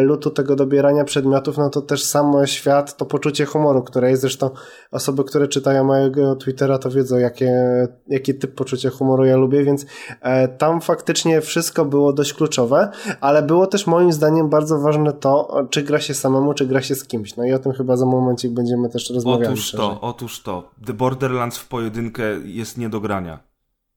[0.00, 4.50] lutu, tego dobierania przedmiotów, no to też samo świat, to poczucie humoru, które jest zresztą
[4.90, 7.52] osoby, które czytają mojego Twittera, to wiedzą, jakie,
[8.08, 9.86] jaki typ poczucia humoru ja lubię, więc
[10.20, 15.62] e, tam faktycznie wszystko było dość kluczowe, ale było też moim zdaniem bardzo ważne to,
[15.70, 17.36] czy gra się samemu, czy gra się z kimś.
[17.36, 19.46] No i o tym chyba za momencik będziemy też rozmawiali.
[19.46, 20.70] Otóż to, otóż to.
[20.86, 23.38] The Borderlands w pojedynkę jest nie do grania.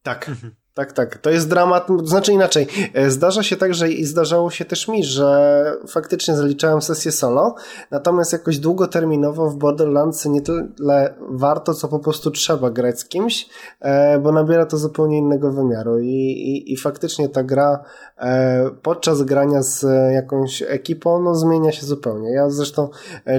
[0.03, 0.31] Tak.
[0.77, 1.17] Tak, tak.
[1.17, 2.67] To jest dramat, znaczy inaczej.
[2.93, 7.55] E, zdarza się tak, że i zdarzało się też mi, że faktycznie zaliczałem sesję solo,
[7.91, 13.49] natomiast jakoś długoterminowo w Borderlands nie tyle warto, co po prostu trzeba grać z kimś,
[13.79, 17.83] e, bo nabiera to zupełnie innego wymiaru i, i, i faktycznie ta gra
[18.17, 22.31] e, podczas grania z jakąś ekipą, no zmienia się zupełnie.
[22.31, 22.89] Ja zresztą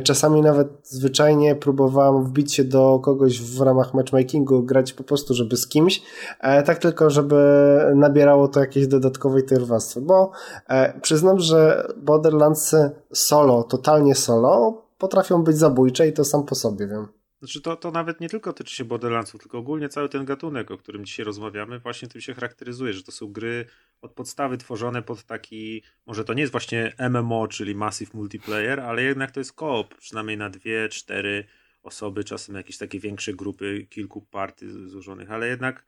[0.02, 5.56] czasami nawet zwyczajnie próbowałem wbić się do kogoś w ramach matchmakingu, grać po prostu, żeby
[5.56, 6.02] z kimś,
[6.40, 10.32] tak tylko, żeby żeby nabierało to jakieś dodatkowej tej warstwy, bo
[10.68, 12.76] e, przyznam, że Borderlands
[13.12, 17.08] solo, totalnie solo, potrafią być zabójcze i to sam po sobie wiem.
[17.38, 20.78] Znaczy to, to nawet nie tylko tyczy się Borderlandsów, tylko ogólnie cały ten gatunek, o
[20.78, 23.66] którym dzisiaj rozmawiamy, właśnie tym się charakteryzuje, że to są gry
[24.02, 29.02] od podstawy tworzone pod taki, może to nie jest właśnie MMO, czyli Massive Multiplayer, ale
[29.02, 31.44] jednak to jest koop, przynajmniej na dwie, cztery
[31.82, 35.84] osoby, czasem jakieś takie większe grupy, kilku partii złożonych, ale jednak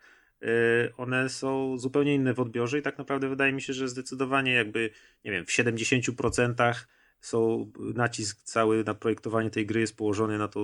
[0.97, 4.91] one są zupełnie inne w odbiorze i tak naprawdę wydaje mi się, że zdecydowanie jakby,
[5.25, 6.75] nie wiem, w 70%
[7.21, 10.61] są nacisk cały na projektowanie tej gry jest położony na to,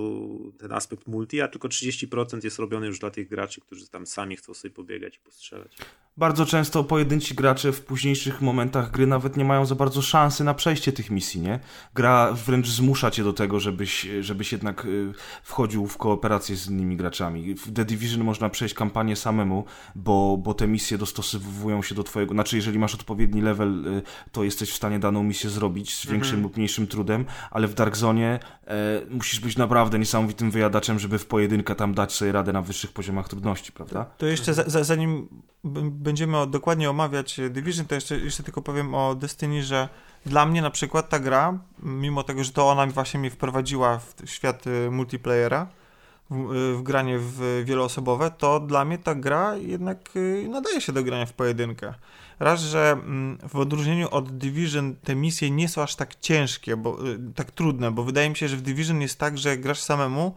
[0.57, 4.35] ten aspekt multi, a tylko 30% jest robiony już dla tych graczy, którzy tam sami
[4.35, 5.77] chcą sobie pobiegać i postrzelać.
[6.17, 10.53] Bardzo często pojedynci gracze w późniejszych momentach gry nawet nie mają za bardzo szansy na
[10.53, 11.59] przejście tych misji, nie?
[11.93, 16.97] Gra wręcz zmusza cię do tego, żebyś, żebyś jednak y, wchodził w kooperację z innymi
[16.97, 17.55] graczami.
[17.55, 22.33] W The Division można przejść kampanię samemu, bo, bo te misje dostosowują się do twojego...
[22.33, 24.01] Znaczy, jeżeli masz odpowiedni level, y,
[24.31, 27.73] to jesteś w stanie daną misję zrobić z większym mhm lub mniejszym trudem, ale w
[27.73, 32.53] Dark Zone e, musisz być naprawdę niesamowitym wyjadaczem, żeby w pojedynkę tam dać sobie radę
[32.53, 34.05] na wyższych poziomach trudności, prawda?
[34.17, 35.27] To jeszcze za, za, zanim
[35.91, 39.89] będziemy dokładnie omawiać Division, to jeszcze, jeszcze tylko powiem o Destiny, że
[40.25, 44.15] dla mnie na przykład ta gra, mimo tego, że to ona właśnie mnie wprowadziła w
[44.25, 45.67] świat y, multiplayera,
[46.29, 50.93] w, y, w, granie w wieloosobowe, to dla mnie ta gra jednak y, nadaje się
[50.93, 51.93] do grania w pojedynkę.
[52.39, 57.09] Raz, że mm, w odróżnieniu od Division te misje nie są aż tak ciężkie, bo,
[57.09, 59.79] y, tak trudne, bo wydaje mi się, że w Division jest tak, że jak grasz
[59.79, 60.35] samemu,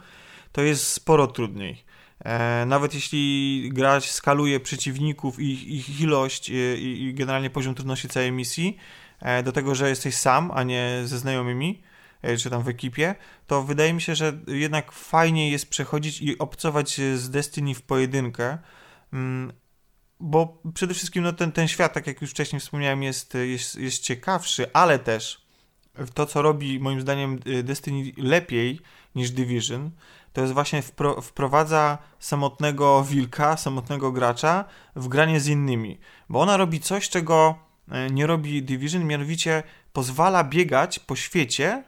[0.52, 1.84] to jest sporo trudniej.
[2.24, 8.08] E, nawet jeśli grać skaluje przeciwników i ich ilość y, i, i generalnie poziom trudności
[8.08, 8.76] całej misji,
[9.20, 11.82] e, do tego, że jesteś sam, a nie ze znajomymi,
[12.22, 13.14] e, czy tam w ekipie,
[13.46, 18.58] to wydaje mi się, że jednak fajniej jest przechodzić i obcować z Destiny w pojedynkę,
[19.12, 19.52] mm,
[20.20, 24.02] bo przede wszystkim no, ten, ten świat, tak jak już wcześniej wspomniałem, jest, jest, jest
[24.02, 25.46] ciekawszy, ale też
[26.14, 28.80] to, co robi moim zdaniem Destiny lepiej
[29.14, 29.90] niż Division,
[30.32, 34.64] to jest właśnie wpro, wprowadza samotnego wilka, samotnego gracza
[34.96, 35.98] w granie z innymi.
[36.28, 37.58] Bo ona robi coś, czego
[37.90, 39.62] e, nie robi Division, mianowicie
[39.92, 41.84] pozwala biegać po świecie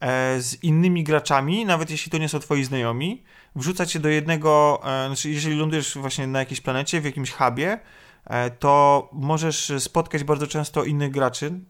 [0.00, 3.22] e, z innymi graczami, nawet jeśli to nie są twoi znajomi,
[3.56, 7.78] wrzucać się do jednego, e, znaczy jeżeli lądujesz właśnie na jakiejś planecie, w jakimś hubie,
[8.58, 11.60] to możesz spotkać bardzo często innych graczy,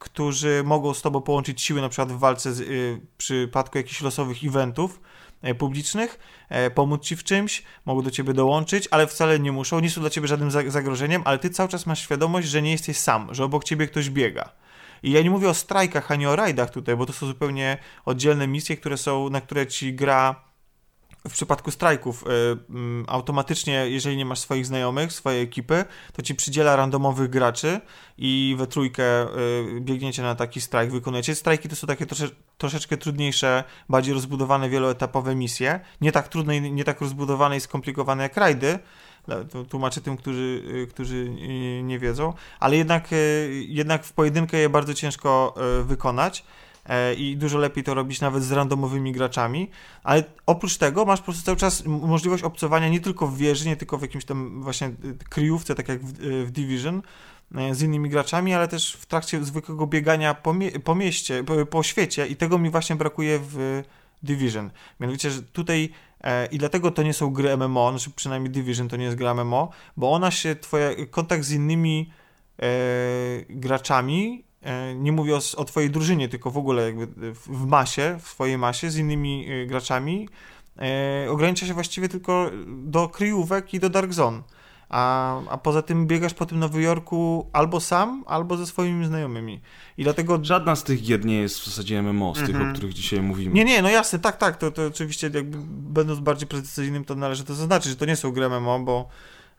[0.00, 4.44] którzy mogą z tobą połączyć siły na przykład w walce z, w przypadku jakichś losowych
[4.44, 5.00] eventów
[5.42, 9.80] e, publicznych, e, pomóc ci w czymś, mogą do ciebie dołączyć, ale wcale nie muszą,
[9.80, 12.96] nie są dla ciebie żadnym zagrożeniem, ale ty cały czas masz świadomość, że nie jesteś
[12.96, 14.52] sam, że obok ciebie ktoś biega.
[15.02, 18.46] I ja nie mówię o strajkach ani o rajdach tutaj, bo to są zupełnie oddzielne
[18.46, 20.49] misje, które są, na które ci gra
[21.28, 22.56] w przypadku strajków y, y,
[23.06, 27.80] automatycznie, jeżeli nie masz swoich znajomych, swojej ekipy, to ci przydziela randomowych graczy
[28.18, 31.34] i we trójkę y, biegniecie na taki strajk, wykonujecie.
[31.34, 35.80] Strajki to są takie trosze, troszeczkę trudniejsze, bardziej rozbudowane, wieloetapowe misje.
[36.00, 38.78] Nie tak trudne, nie tak rozbudowane i skomplikowane jak rajdy,
[39.68, 41.30] tłumaczę tym, którzy, którzy
[41.82, 43.08] nie wiedzą, ale jednak,
[43.68, 45.54] jednak w pojedynkę je bardzo ciężko
[45.84, 46.44] wykonać.
[46.86, 49.70] E, i dużo lepiej to robić nawet z randomowymi graczami,
[50.02, 53.76] ale oprócz tego masz po prostu cały czas możliwość obcowania nie tylko w wieży, nie
[53.76, 54.92] tylko w jakimś tam właśnie e,
[55.28, 57.02] kryjówce, tak jak w, e, w Division,
[57.72, 61.82] z innymi graczami, ale też w trakcie zwykłego biegania po, mie po mieście, po, po,
[61.82, 63.82] świecie i tego mi właśnie brakuje w
[64.22, 64.70] Division.
[65.00, 68.96] Mianowicie, że tutaj e, i dlatego to nie są gry MMO, znaczy przynajmniej Division to
[68.96, 72.10] nie jest gra MMO, bo ona się, twoja kontakt z innymi
[72.62, 72.66] e,
[73.48, 74.49] graczami E,
[74.96, 78.90] nie mówię o, o twojej drużynie, tylko w ogóle jakby w masie, w swojej masie
[78.90, 80.28] z innymi e, graczami,
[80.78, 84.42] e, ogranicza się właściwie tylko do kryjówek i do Dark Zone.
[84.88, 89.60] A, a poza tym biegasz po tym Nowym Jorku albo sam, albo ze swoimi znajomymi.
[89.98, 90.38] I dlatego...
[90.42, 92.74] Żadna z tych gier nie jest w zasadzie MMO, z tych, o mhm.
[92.74, 93.54] których dzisiaj mówimy.
[93.54, 97.44] Nie, nie, no jasne, tak, tak, to, to oczywiście jakby będąc bardziej precyzyjnym, to należy
[97.44, 99.08] to zaznaczyć, że to nie są gry MMO, bo...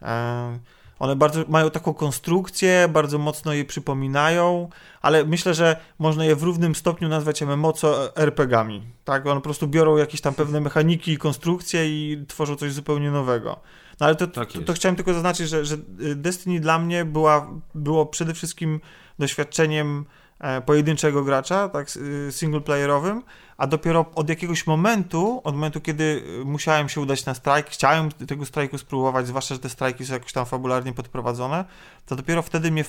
[0.01, 0.59] E,
[1.01, 4.69] one bardzo mają taką konstrukcję, bardzo mocno je przypominają,
[5.01, 8.83] ale myślę, że można je w równym stopniu nazwać MMO co RPGami.
[9.03, 13.11] Tak, one po prostu biorą jakieś tam pewne mechaniki i konstrukcje i tworzą coś zupełnie
[13.11, 13.59] nowego.
[13.99, 15.77] No ale to, tak to, to, chciałem tylko zaznaczyć, że, że
[16.15, 18.79] Destiny dla mnie była, było przede wszystkim
[19.19, 20.05] doświadczeniem
[20.65, 21.87] pojedynczego gracza, tak,
[22.31, 23.23] singleplayerowym,
[23.61, 28.11] a dopiero od jakiegoś momentu, od momentu, kiedy y, musiałem się udać na strajk, chciałem
[28.11, 31.65] tego strajku spróbować, zwłaszcza, że te strajki są jakoś tam fabularnie podprowadzone,
[32.05, 32.83] to dopiero wtedy mnie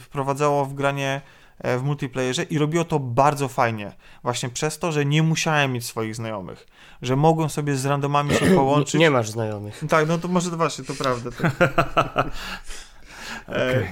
[0.00, 1.20] wprowadzało w granie
[1.58, 3.92] e, w multiplayerze i robiło to bardzo fajnie.
[4.22, 6.66] Właśnie przez to, że nie musiałem mieć swoich znajomych.
[7.02, 8.94] Że mogłem sobie z randomami się połączyć.
[8.94, 9.84] Nie, nie masz znajomych.
[9.88, 11.30] Tak, no to może to właśnie, to prawda.
[11.30, 11.48] To...
[13.46, 13.48] okay.
[13.56, 13.82] e,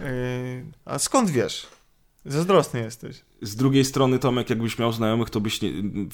[0.00, 0.12] e,
[0.84, 1.66] a skąd wiesz?
[2.26, 3.24] Zazdrosny jesteś.
[3.42, 5.70] Z drugiej strony, Tomek, jakbyś miał znajomych, to byś, nie,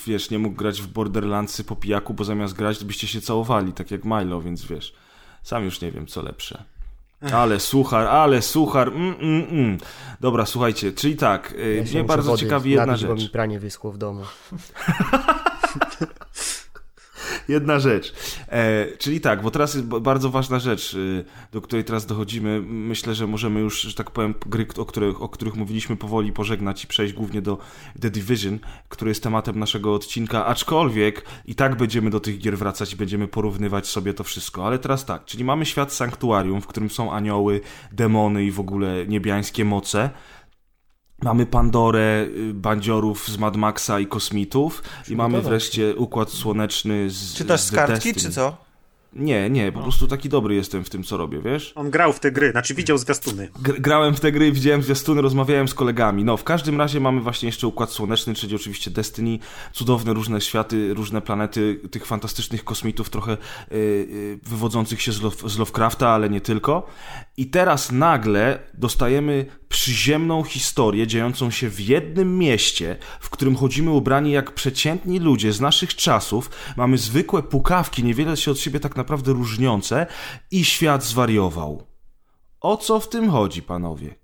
[0.07, 3.73] wiesz, nie mógł grać w Borderlandsy po pijaku, bo zamiast grać, to byście się całowali,
[3.73, 4.95] tak jak Milo, więc wiesz,
[5.43, 6.65] sam już nie wiem, co lepsze.
[7.33, 9.79] Ale suchar, ale suchar, mm, mm, mm.
[10.21, 13.09] Dobra, słuchajcie, czyli tak, y, ja mnie bardzo ciekawi jedna rzecz.
[13.09, 14.23] bo mi pranie wyschło w domu.
[17.49, 18.15] jedna rzecz.
[18.49, 22.61] E, czyli tak, bo teraz jest bardzo ważna rzecz, y, do której teraz dochodzimy.
[22.67, 26.85] Myślę, że możemy już, że tak powiem, gry, o których, o których mówiliśmy powoli pożegnać
[26.85, 27.59] i przejść głównie do
[28.01, 32.93] The Division, który jest tematem naszego odcinka, aczkolwiek i tak będziemy do tych gier wracać
[32.93, 34.67] i będziemy porównywać sobie to wszystko.
[34.67, 37.61] Ale teraz tak, czyli mamy świat sanktuarium, w którym są anioły,
[37.93, 40.11] demony i w ogóle niebiańskie moce.
[41.23, 44.83] Mamy Pandorę, y, bandziorów z Mad Maxa i kosmitów.
[45.09, 48.71] I mamy wreszcie Układ Słoneczny z Czytasz z kartki, czy co?
[49.13, 49.85] Nie, nie, po no.
[49.85, 51.73] prostu taki dobry jestem w tym, co robię, wiesz?
[51.75, 53.49] On grał w te gry, znaczy widział zwiastuny.
[53.63, 56.25] G grałem w te gry, widziałem zwiastuny, rozmawiałem z kolegami.
[56.25, 59.39] No, w każdym razie mamy właśnie jeszcze Układ Słoneczny, czyli oczywiście Destiny,
[59.73, 63.37] cudowne różne światy, różne planety tych fantastycznych kosmitów, trochę
[63.71, 66.87] yy, yy, wywodzących się z, Lo z Lovecrafta, ale nie tylko.
[67.41, 74.33] I teraz nagle dostajemy przyziemną historię dziejącą się w jednym mieście, w którym chodzimy ubrani
[74.33, 79.33] jak przeciętni ludzie z naszych czasów, mamy zwykłe pukawki, niewiele się od siebie tak naprawdę
[79.33, 80.07] różniące
[80.51, 81.87] i świat zwariował.
[82.61, 84.15] O co w tym chodzi, panowie?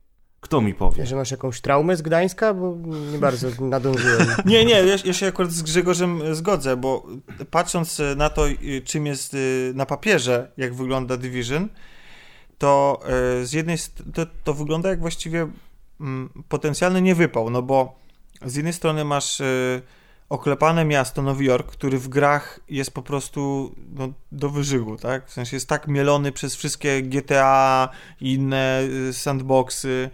[0.40, 1.06] Kto mi powie?
[1.06, 2.54] Że masz jakąś traumę z Gdańska?
[2.54, 2.76] Bo
[3.12, 4.28] nie bardzo nadążyłem.
[4.44, 7.06] nie, nie, ja, ja, się akurat z Grzegorzem zgodzę, bo
[7.50, 8.44] patrząc na to,
[8.84, 11.68] czym jest y, na papierze, jak wygląda Division,
[12.58, 13.00] to
[13.40, 13.76] e, z jednej
[14.14, 15.48] to, to wygląda jak właściwie
[16.00, 17.98] mm, potencjalny niewypał, no bo
[18.44, 19.82] z jednej strony masz e,
[20.28, 25.28] oklepane miasto Nowy Jork, który w grach jest po prostu no, do wyżygu, tak?
[25.28, 27.88] W sensie jest tak mielony przez wszystkie GTA
[28.20, 30.10] i inne e, sandboxy,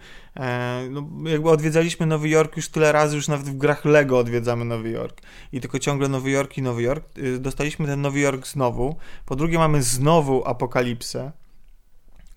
[0.89, 4.89] no, jakby odwiedzaliśmy Nowy Jork już tyle razy, już nawet w grach Lego odwiedzamy Nowy
[4.89, 5.21] Jork.
[5.51, 7.05] I tylko ciągle Nowy Jork i Nowy Jork.
[7.39, 8.95] Dostaliśmy ten Nowy Jork znowu.
[9.25, 11.31] Po drugie mamy znowu apokalipsę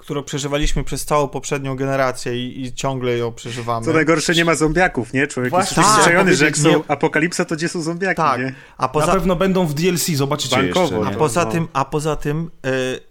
[0.07, 3.87] którą przeżywaliśmy przez całą poprzednią generację i, i ciągle ją przeżywamy.
[3.87, 5.27] Co najgorsze, nie ma zombiaków, nie?
[5.27, 6.79] Człowiek Właśnie, jest przyzwyczajony, tak, że jak są nie...
[6.89, 8.41] apokalipsa, to gdzie są zombiaki, tak.
[8.41, 8.55] nie?
[8.79, 9.07] A poza...
[9.07, 11.15] Na pewno będą w DLC, zobaczycie Bankowo, jeszcze.
[11.15, 12.51] A poza tym, a poza tym...
[12.65, 13.06] Yy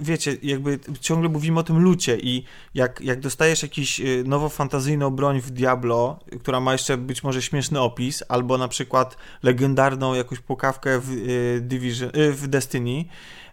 [0.00, 2.44] wiecie, jakby ciągle mówimy o tym lucie i
[2.74, 7.42] jak, jak dostajesz jakiś y, nowo fantazyjną broń w Diablo, która ma jeszcze być może
[7.42, 13.04] śmieszny opis, albo na przykład legendarną jakąś pukawkę w, y, Division, y, w Destiny,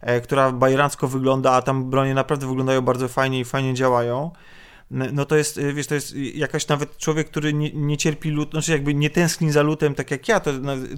[0.02, 4.32] e, która bajerancko wygląda, a tam bronie naprawdę wyglądają bardzo fajnie i fajnie działają,
[4.91, 8.72] no to jest, wiesz, to jest jakaś nawet człowiek, który nie, nie cierpi lut, znaczy
[8.72, 10.52] jakby nie tęskni za lutem tak jak ja, to,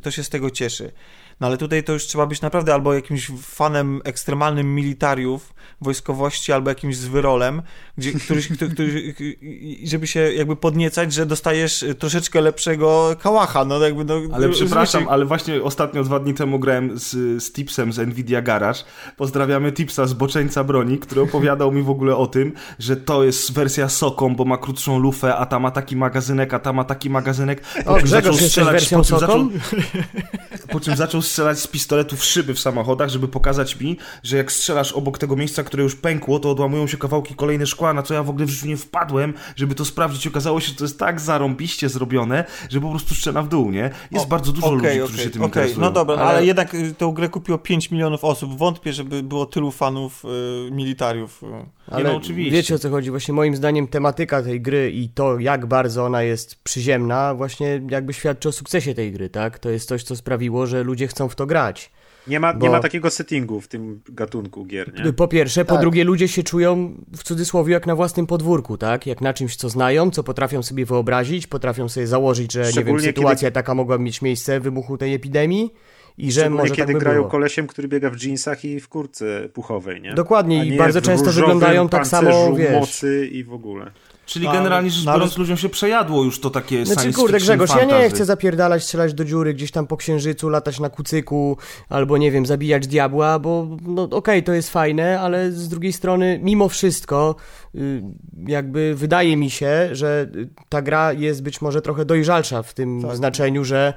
[0.04, 0.91] to się z tego cieszy.
[1.40, 6.70] No ale tutaj to już trzeba być naprawdę albo jakimś fanem ekstremalnym militariów, wojskowości, albo
[6.70, 7.62] jakimś zwyrolem,
[7.98, 8.70] gdzie, który, który,
[9.14, 9.36] który,
[9.84, 13.66] żeby się jakby podniecać, że dostajesz troszeczkę lepszego kałacha.
[13.66, 17.94] No, jakby, no, ale przepraszam, ale właśnie ostatnio dwa dni temu grałem z, z Tipsem
[17.94, 18.80] z Nvidia Garage.
[19.18, 23.54] Pozdrawiamy Tipsa z Boczeńca Broni, który opowiadał mi w ogóle o tym, że to jest
[23.54, 27.10] wersja Soką, bo ma krótszą lufę, a ta ma taki magazynek, a ta ma taki
[27.10, 27.64] magazynek.
[27.86, 29.20] O, Grzegorz, jesteś wersją Soką?
[29.20, 29.50] Zaczął,
[30.72, 34.51] po czym zaczął strzelać z pistoletu w szyby w samochodach, żeby pokazać mi, że jak
[34.51, 38.13] strzelasz obok tego miejsca, które już pękło, to odłamują się kawałki kolejne szkła, na co
[38.13, 40.28] ja w ogóle w życiu nie wpadłem, żeby to sprawdzić.
[40.28, 43.89] Okazało się, że to jest tak zarąbiście zrobione, że po prostu strzela w dół, nie?
[44.11, 45.47] Jest o, bardzo dużo okay, ludzi, okay, którzy się tym okay.
[45.47, 45.86] interesują.
[45.88, 46.26] No dobra, ale...
[46.26, 48.57] ale jednak y, tę grę kupiło 5 milionów osób.
[48.57, 50.26] Wątpię, żeby było tylu fanów
[50.67, 51.43] y, militariów.
[51.43, 51.80] Y.
[51.91, 52.51] Ale no, oczywiście.
[52.51, 53.09] wiecie o co chodzi?
[53.09, 58.13] Właśnie moim zdaniem tematyka tej gry i to, jak bardzo ona jest przyziemna, właśnie jakby
[58.13, 59.59] świadczy o sukcesie tej gry, tak?
[59.59, 61.91] To jest coś, co sprawiło, że ludzie chcą w to grać.
[62.28, 62.66] Nie ma, bo...
[62.66, 65.14] nie ma takiego settingu w tym gatunku gier, nie?
[65.14, 65.76] Po pierwsze, tak.
[65.76, 69.07] po drugie ludzie się czują w cudzysłowie jak na własnym podwórku, tak?
[69.07, 72.99] Jak na czymś, co znają, co potrafią sobie wyobrazić, potrafią sobie założyć, że nie wiem,
[72.99, 73.51] sytuacja kiedy...
[73.51, 75.74] taka mogła mieć miejsce w wybuchu tej epidemii
[76.18, 77.30] i że może kiedy tak by grają było.
[77.30, 80.14] kolesiem, który biega w jeansach i w kurce puchowej, nie?
[80.14, 82.72] Dokładnie i bardzo często wyglądają tak samo, wiesz.
[82.72, 83.91] mocy i w ogóle.
[84.30, 87.91] Czyli generalnie rzecz biorąc, ludziom się przejadło już to takie znaczy, science kurde, Grzegorz, fantasy.
[87.91, 91.57] ja nie chcę zapierdalać, strzelać do dziury gdzieś tam po księżycu, latać na kucyku,
[91.89, 95.93] albo nie wiem, zabijać diabła, bo no okej, okay, to jest fajne, ale z drugiej
[95.93, 97.36] strony, mimo wszystko,
[97.75, 98.01] y,
[98.47, 100.30] jakby wydaje mi się, że
[100.69, 103.15] ta gra jest być może trochę dojrzalsza w tym tak.
[103.15, 103.93] znaczeniu, że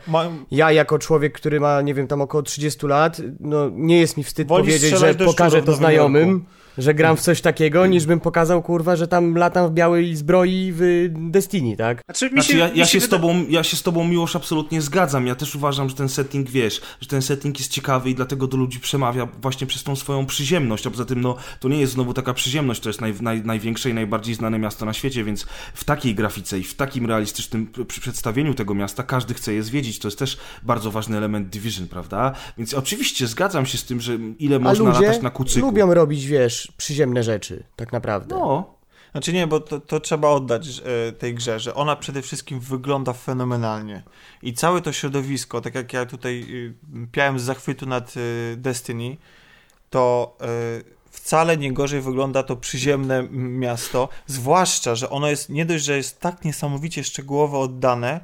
[0.51, 4.25] ja jako człowiek, który ma, nie wiem, tam około 30 lat, no nie jest mi
[4.25, 6.45] wstyd Wolisz powiedzieć, że pokażę to znajomym
[6.79, 10.73] że gram w coś takiego, niż bym pokazał, kurwa, że tam latam w białej zbroi
[10.75, 12.03] w Destiny, tak?
[12.05, 14.37] Znaczy, mi znaczy, się, znaczy, ja, ja się, z tobą, ja się z tobą, Miłosz,
[14.37, 15.27] absolutnie zgadzam.
[15.27, 18.57] Ja też uważam, że ten setting, wiesz, że ten setting jest ciekawy i dlatego do
[18.57, 22.15] ludzi przemawia właśnie przez tą swoją przyziemność, a poza tym, no, to nie jest znowu
[22.15, 25.85] taka przyziemność, to jest naj, naj, największe i najbardziej znane miasto na świecie, więc w
[25.85, 27.67] takiej grafice i w takim realistycznym
[28.01, 29.99] przedstawieniu tego miasta każdy chce je zwiedzić.
[29.99, 32.33] To jest też bardzo ważny element Division, prawda?
[32.59, 35.67] Więc oczywiście zgadzam się z tym, że ile a można ludzie latać na kucyku.
[35.67, 38.35] lubią robić, wiesz, przyziemne rzeczy, tak naprawdę.
[38.35, 38.75] No.
[39.13, 43.13] Znaczy nie, bo to, to trzeba oddać e, tej grze, że ona przede wszystkim wygląda
[43.13, 44.03] fenomenalnie.
[44.43, 46.75] I całe to środowisko, tak jak ja tutaj y,
[47.13, 49.17] piałem z zachwytu nad y, Destiny,
[49.91, 50.37] to
[50.81, 55.97] y, wcale nie gorzej wygląda to przyziemne miasto, zwłaszcza, że ono jest nie dość, że
[55.97, 58.21] jest tak niesamowicie szczegółowo oddane,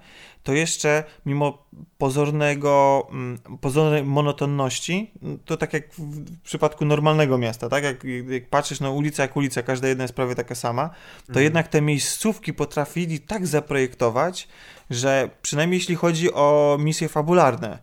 [0.48, 1.66] to jeszcze mimo
[1.98, 5.10] pozornego, mm, pozornej monotonności,
[5.44, 7.84] to tak jak w przypadku normalnego miasta, tak?
[7.84, 11.44] Jak, jak patrzysz na ulicę jak ulica, każda jedna jest prawie taka sama, to mhm.
[11.44, 14.48] jednak te miejscówki potrafili tak zaprojektować,
[14.90, 17.78] że przynajmniej jeśli chodzi o misje fabularne,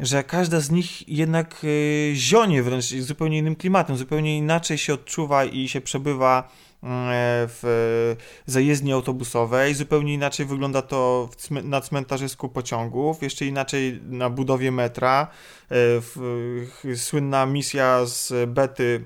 [0.00, 5.44] że każda z nich jednak y, zionie wręcz zupełnie innym klimatem, zupełnie inaczej się odczuwa
[5.44, 6.48] i się przebywa
[6.82, 8.16] w
[8.46, 15.26] zajezdni autobusowej, zupełnie inaczej wygląda to na cmentarzysku pociągów, jeszcze inaczej na budowie metra.
[15.70, 19.04] E, słynna misja z bety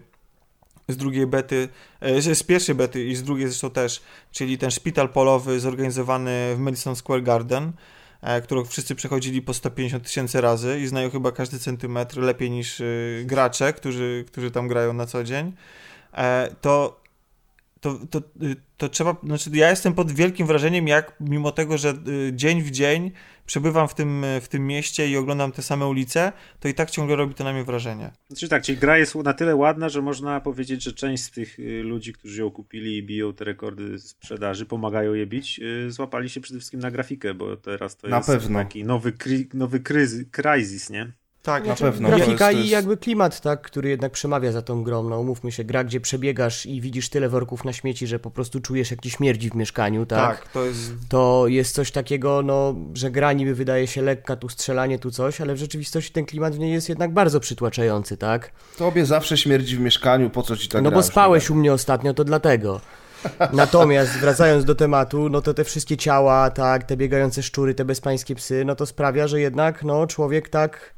[0.89, 1.69] z drugiej bety,
[2.01, 4.03] e, z pierwszej bety i z drugiej zresztą też,
[4.33, 7.73] czyli ten szpital polowy zorganizowany w Madison Square Garden,
[8.45, 12.83] którą wszyscy przechodzili po 150 tysięcy razy i znają chyba każdy centymetr lepiej niż
[13.25, 15.53] gracze, którzy, którzy tam grają na co dzień,
[16.61, 17.02] to
[17.83, 21.95] to, to, y, to trzeba, znaczy ja jestem pod wielkim wrażeniem, jak mimo tego, że
[22.09, 23.11] y, dzień w dzień
[23.47, 27.17] przebywam w tym, w tym mieście i oglądam te same ulice, to i tak ciągle
[27.17, 28.11] robi to na mnie wrażenie.
[28.29, 31.59] Znaczy tak, czyli gra jest na tyle ładna, że można powiedzieć, że część z tych
[31.59, 36.41] y, ludzi, którzy ją kupili i biją te rekordy sprzedaży, pomagają je bić, złapali się
[36.41, 38.59] przede wszystkim na grafikę, bo teraz to na jest pewno.
[38.59, 39.13] taki nowy,
[39.55, 41.13] nowy kryzys, kryzys, nie?
[41.43, 42.09] Tak, na pewno.
[42.09, 45.09] Grafika jest, i jakby klimat, tak, który jednak przemawia za tą grą.
[45.09, 48.61] No umówmy się, gra, gdzie przebiegasz i widzisz tyle worków na śmieci, że po prostu
[48.61, 50.39] czujesz, jak ci śmierdzi w mieszkaniu, tak?
[50.39, 50.93] Tak, to jest...
[51.09, 55.41] To jest coś takiego, no, że gra niby wydaje się lekka, tu strzelanie, tu coś,
[55.41, 58.53] ale w rzeczywistości ten klimat w niej jest jednak bardzo przytłaczający, tak?
[58.79, 62.15] Tobie zawsze śmierdzi w mieszkaniu, po co ci tak No bo spałeś u mnie ostatnio,
[62.15, 62.81] to dlatego.
[63.53, 68.35] Natomiast wracając do tematu, no to te wszystkie ciała, tak, te biegające szczury, te bezpańskie
[68.35, 70.95] psy, no to sprawia, że jednak, no, człowiek tak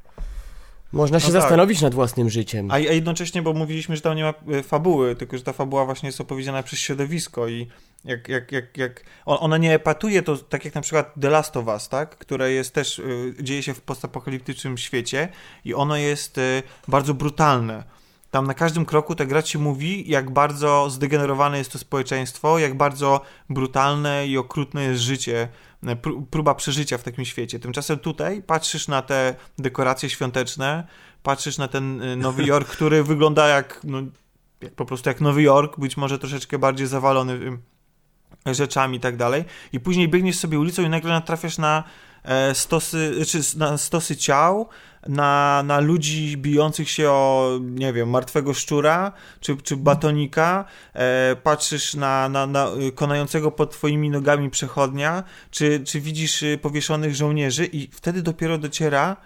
[0.94, 1.42] można się No tak.
[1.42, 2.70] zastanowić nad własnym życiem.
[2.70, 5.84] A, a jednocześnie, bo mówiliśmy, że tam nie ma e, fabuły, tylko że ta fabuła
[5.84, 7.66] właśnie jest opowiedziana przez środowisko i
[8.04, 11.56] jak, jak, jak, jak on- ona nie epatuje to tak jak na przykład The Last
[11.56, 12.16] of Us, tak?
[12.18, 15.28] które jest też, y, dzieje się w postapokaliptycznym świecie
[15.64, 17.84] i ono jest y, bardzo brutalne.
[18.30, 22.74] Tam na każdym kroku ta gra ci mówi, jak bardzo zdegenerowane jest to społeczeństwo, jak
[22.76, 23.20] bardzo
[23.50, 25.48] brutalne i okrutne jest życie,
[26.30, 27.58] próba przeżycia w takim świecie.
[27.58, 30.86] Tymczasem tutaj patrzysz na te dekoracje świąteczne,
[31.22, 34.02] patrzysz na ten y, Nowy Jork, który wygląda jak, no,
[34.60, 37.58] jak po prostu jak Nowy Jork, być może troszeczkę bardziej zawalony
[38.48, 39.44] y, rzeczami i tak dalej.
[39.72, 41.84] I później biegniesz sobie ulicą i nagle natrafiasz na
[42.22, 44.68] e, stosy, czy na stosy ciał,
[45.08, 51.94] na, na ludzi bijących się o, nie wiem, martwego szczura, czy, czy batonika, e, patrzysz
[51.94, 57.66] na, na, na y, konającego pod twoimi nogami przechodnia, czy, czy widzisz y, powieszonych żołnierzy
[57.66, 59.16] i wtedy dopiero dociera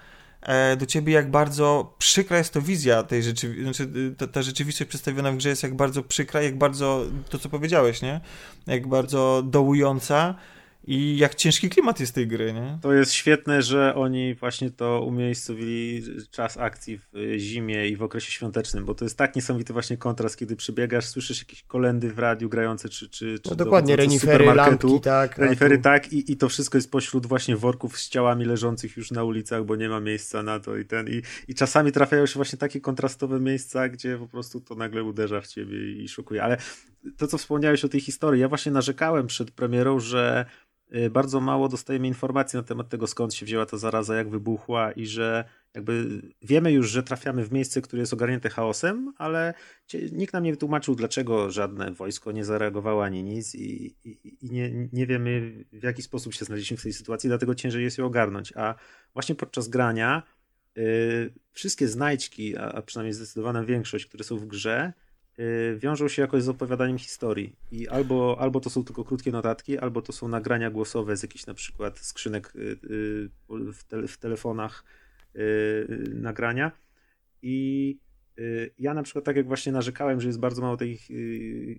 [0.42, 4.42] e, do ciebie, jak bardzo przykra jest to wizja tej rzeczywistości, znaczy y, ta, ta
[4.42, 8.20] rzeczywistość przedstawiona w grze jest jak bardzo przykra, jak bardzo, to co powiedziałeś, nie?
[8.66, 10.34] Jak bardzo dołująca
[10.90, 12.78] i jak ciężki klimat jest tej gry, nie?
[12.82, 18.32] To jest świetne, że oni właśnie to umiejscowili czas akcji w zimie i w okresie
[18.32, 22.48] świątecznym, bo to jest tak niesamowity właśnie kontrast, kiedy przybiegasz, słyszysz jakieś kolendy w radiu
[22.48, 25.38] grające, czy, czy, czy No dokładnie, renifery, lampki, tak.
[25.38, 29.10] Renifery tu- tak i, i to wszystko jest pośród właśnie worków z ciałami leżących już
[29.10, 32.34] na ulicach, bo nie ma miejsca na to i ten i, i czasami trafiają się
[32.34, 36.42] właśnie takie kontrastowe miejsca, gdzie po prostu to nagle uderza w ciebie i szokuje.
[36.42, 36.56] Ale
[37.16, 40.46] to, co wspomniałeś o tej historii, ja właśnie narzekałem przed premierą, że
[41.10, 45.06] bardzo mało dostajemy informacji na temat tego, skąd się wzięła ta zaraza, jak wybuchła i
[45.06, 49.54] że jakby wiemy już, że trafiamy w miejsce, które jest ogarnięte chaosem, ale
[50.12, 54.88] nikt nam nie wytłumaczył, dlaczego żadne wojsko nie zareagowało ani nic i, i, i nie,
[54.92, 58.52] nie wiemy, w jaki sposób się znaleźliśmy w tej sytuacji, dlatego ciężej jest ją ogarnąć.
[58.56, 58.74] A
[59.14, 60.22] właśnie podczas grania
[60.78, 65.07] y, wszystkie znajdźki, a, a przynajmniej zdecydowana większość, które są w grze, y,
[65.76, 67.56] wiążą się jakoś z opowiadaniem historii.
[67.72, 71.46] I albo, albo to są tylko krótkie notatki, albo to są nagrania głosowe z jakichś
[71.46, 73.30] na przykład skrzynek y, y,
[73.72, 74.84] w, tele, w telefonach
[75.36, 76.72] y, nagrania.
[77.42, 78.07] I y,
[78.78, 81.78] ja na przykład tak jak właśnie narzekałem, że jest bardzo mało tych, y,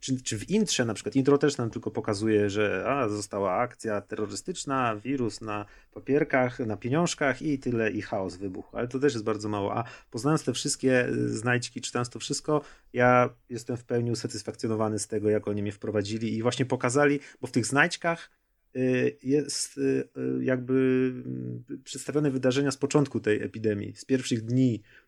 [0.00, 4.00] czy, czy w intrze na przykład, intro też nam tylko pokazuje, że a, została akcja
[4.00, 9.24] terrorystyczna, wirus na papierkach, na pieniążkach i tyle i chaos wybuchł, ale to też jest
[9.24, 14.10] bardzo mało, a poznając te wszystkie y, znajdźki, czytając to wszystko, ja jestem w pełni
[14.10, 18.30] usatysfakcjonowany z tego, jak oni mnie wprowadzili i właśnie pokazali, bo w tych znajdźkach
[18.76, 20.08] y, jest y,
[20.40, 20.74] y, jakby
[21.26, 25.05] mm, przedstawione wydarzenia z początku tej epidemii, z pierwszych dni, y,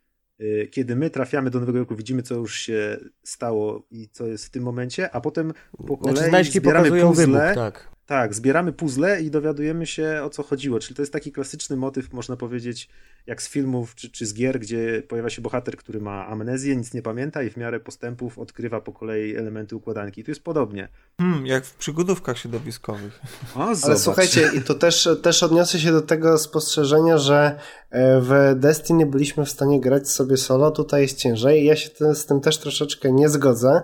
[0.70, 4.50] kiedy my trafiamy do Nowego Jorku, widzimy, co już się stało i co jest w
[4.50, 5.52] tym momencie, a potem
[5.86, 7.97] po kolei Znaczy, zbieramy pokazują puzzle, wybuch, tak.
[8.08, 10.78] Tak, zbieramy puzzle i dowiadujemy się o co chodziło.
[10.78, 12.88] Czyli to jest taki klasyczny motyw, można powiedzieć,
[13.26, 16.94] jak z filmów czy, czy z gier, gdzie pojawia się bohater, który ma amnezję, nic
[16.94, 20.24] nie pamięta i w miarę postępów odkrywa po kolei elementy układanki.
[20.24, 20.88] Tu jest podobnie.
[21.20, 23.20] Hmm, jak w przygodówkach środowiskowych.
[23.54, 23.98] O, Ale zobacz.
[23.98, 27.58] słuchajcie, i tu też, też odniosę się do tego spostrzeżenia, że
[27.90, 31.64] e, w Destiny byliśmy w stanie grać sobie solo, tutaj jest ciężej.
[31.64, 33.82] Ja się z tym też troszeczkę nie zgodzę.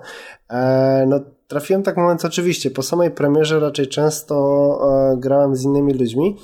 [0.51, 4.35] E, No, trafiłem tak mówiąc oczywiście, po samej premierze raczej często
[5.13, 6.37] e, grałem z innymi ludźmi,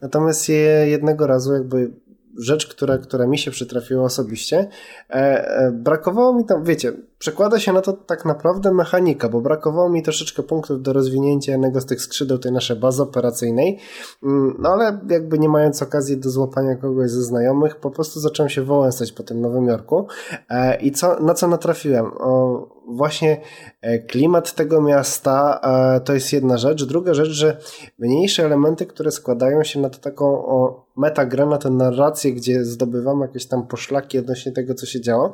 [0.00, 1.90] natomiast je- jednego razu jakby
[2.38, 4.68] rzecz, która, która mi się przytrafiła osobiście,
[5.10, 9.90] e, e, brakowało mi tam, wiecie, przekłada się na to tak naprawdę mechanika, bo brakowało
[9.90, 13.78] mi troszeczkę punktów do rozwinięcia jednego z tych skrzydeł tej naszej bazy operacyjnej,
[14.22, 18.50] Mm, no ale jakby nie mając okazji do złapania kogoś ze znajomych, po prostu zacząłem
[18.50, 20.06] się wołęsać po tym Nowym Jorku
[20.48, 22.06] e, i co, na co natrafiłem?
[22.18, 23.40] O, właśnie
[23.80, 25.60] e, klimat tego miasta
[25.96, 26.84] e, to jest jedna rzecz.
[26.84, 27.56] Druga rzecz, że
[27.98, 33.26] mniejsze elementy, które składają się na to taką o, metagrę, na tę narrację, gdzie zdobywamy
[33.26, 35.32] jakieś tam poszlaki odnośnie tego, co się działo,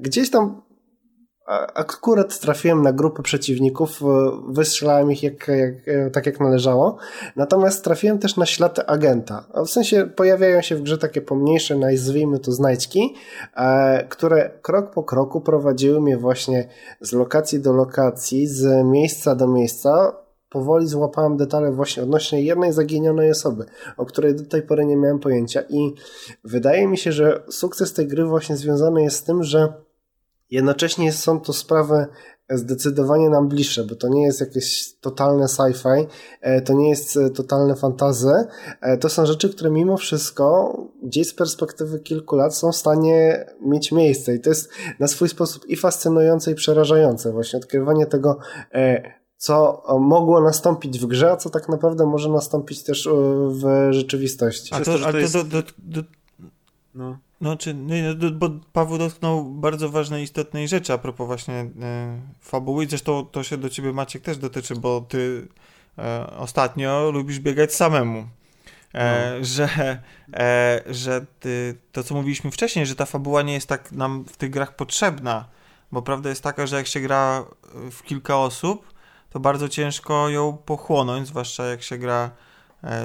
[0.00, 0.62] gdzieś tam
[1.74, 4.06] akurat trafiłem na grupę przeciwników, e,
[4.48, 6.96] wystrzelałem ich jak, jak, e, tak jak należało,
[7.36, 9.44] natomiast trafiłem też na ślad agenta.
[9.66, 13.14] W sensie pojawiają się w grze takie pomniejsze, nazwijmy to znajdźki,
[13.56, 16.68] e, które krok po kroku prowadziły mnie właśnie
[17.00, 20.16] z lokacji do lokacji, z miejsca do miejsca,
[20.50, 23.64] powoli złapałem detale właśnie odnośnie jednej zaginionej osoby,
[23.96, 25.62] o której do tej pory nie miałem pojęcia.
[25.68, 25.94] I
[26.44, 29.72] wydaje mi się, że sukces tej gry właśnie związany jest z tym, że
[30.50, 32.06] jednocześnie są to sprawy
[32.50, 36.06] zdecydowanie nam bliższe, bo to nie jest jakieś totalne sci-fi,
[36.40, 38.32] e, to nie jest e, totalne fantazy,
[38.80, 43.46] e, to są rzeczy, które mimo wszystko gdzieś z perspektywy kilku lat są w stanie
[43.60, 48.38] mieć miejsce i to jest na swój sposób i fascynujące i przerażające właśnie odkrywanie tego
[49.36, 53.08] co mogło nastąpić w grze, a co tak naprawdę może nastąpić też
[53.48, 54.74] w rzeczywistości.
[54.74, 56.02] A to, to, to, do, do, do,
[56.94, 57.18] no.
[57.40, 57.94] No, czy, no,
[58.32, 62.86] bo Paweł dotknął bardzo ważnej, istotnej rzeczy a propos właśnie e, fabuły.
[62.86, 65.48] Zresztą to się do ciebie, Maciek, też dotyczy, bo ty
[65.98, 68.28] e, ostatnio lubisz biegać samemu.
[68.94, 69.44] E, no.
[69.44, 69.98] że,
[70.34, 74.36] e, że ty, to, co mówiliśmy wcześniej, że ta fabuła nie jest tak nam w
[74.36, 75.48] tych grach potrzebna,
[75.92, 77.44] bo prawda jest taka, że jak się gra
[77.90, 78.94] w kilka osób,
[79.30, 82.30] to bardzo ciężko ją pochłonąć, zwłaszcza jak się gra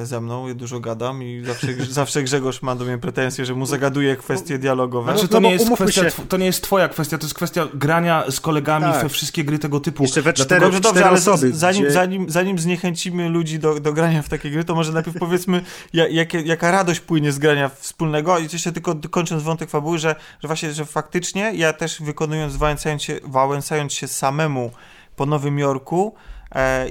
[0.03, 3.65] ze mną, ja dużo gadam i zawsze, zawsze Grzegorz ma do mnie pretensje, że mu
[3.65, 5.13] zagaduję kwestie dialogowe.
[5.13, 8.23] Znaczy, to, no, nie jest kwestia, to nie jest twoja kwestia, to jest kwestia grania
[8.29, 9.03] z kolegami tak.
[9.03, 10.03] we wszystkie gry tego typu.
[10.03, 11.91] Jeszcze we cztery, Dlatego, dobrze, ale osoby, zanim, gdzie...
[11.91, 15.61] zanim, zanim zniechęcimy ludzi do, do grania w takie gry, to może najpierw powiedzmy,
[15.93, 20.47] jak, jaka radość płynie z grania wspólnego i jeszcze tylko kończąc wątek fabuły, że, że
[20.47, 24.71] właśnie, że faktycznie ja też wykonując, wałęsając się, wałęsając się samemu
[25.15, 26.38] po Nowym Jorku, E,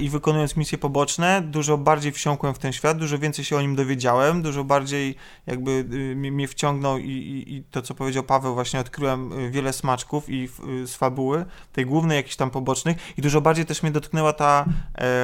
[0.01, 3.77] i wykonując misje poboczne, dużo bardziej wsiąkłem w ten świat, dużo więcej się o nim
[3.77, 5.15] dowiedziałem, dużo bardziej
[5.47, 9.73] jakby y, mnie wciągnął i, i, i to, co powiedział Paweł, właśnie odkryłem y, wiele
[9.73, 10.49] smaczków i
[10.83, 12.97] y, z fabuły, tej głównej, jakichś tam pobocznych.
[13.19, 14.65] I dużo bardziej też mnie dotknęła ta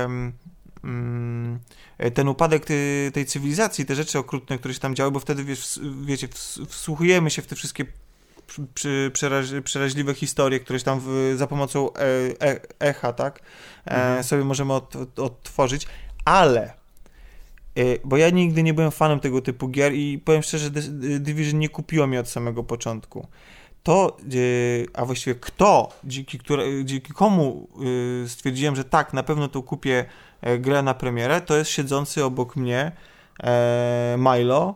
[0.02, 0.32] um,
[2.14, 2.64] ten upadek
[3.12, 6.28] tej cywilizacji, te rzeczy okrutne, które się tam działy, bo wtedy, wiesz, wiecie,
[6.68, 7.84] wsłuchujemy się w te wszystkie
[8.74, 12.00] przy, przeraź, przeraźliwe historie, któreś tam w, za pomocą e,
[12.40, 13.40] e, echa, tak,
[13.86, 14.24] e, mhm.
[14.24, 15.86] sobie możemy od, odtworzyć,
[16.24, 16.62] ale
[17.76, 20.70] e, bo ja nigdy nie byłem fanem tego typu gier i powiem szczerze,
[21.20, 23.26] Division nie kupiło mnie od samego początku.
[23.82, 24.26] To, e,
[24.94, 27.68] a właściwie kto, dzięki, które, dzięki komu
[28.26, 30.04] stwierdziłem, że tak, na pewno to kupię
[30.58, 32.92] grę na premierę, to jest siedzący obok mnie
[34.18, 34.74] Milo,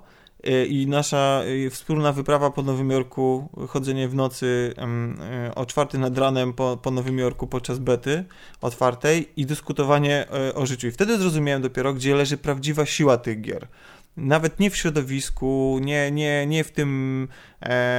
[0.68, 6.18] i nasza e, wspólna wyprawa po Nowym Jorku, chodzenie w nocy e, o czwarty nad
[6.18, 8.24] ranem po, po Nowym Jorku podczas bety
[8.60, 10.86] otwartej i dyskutowanie o życiu.
[10.86, 13.68] I wtedy zrozumiałem dopiero, gdzie leży prawdziwa siła tych gier.
[14.16, 17.28] Nawet nie w środowisku, nie, nie, nie w tym,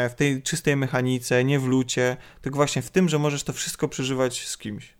[0.10, 3.88] w tej czystej mechanice, nie w lucie, tylko właśnie w tym, że możesz to wszystko
[3.88, 4.99] przeżywać z kimś.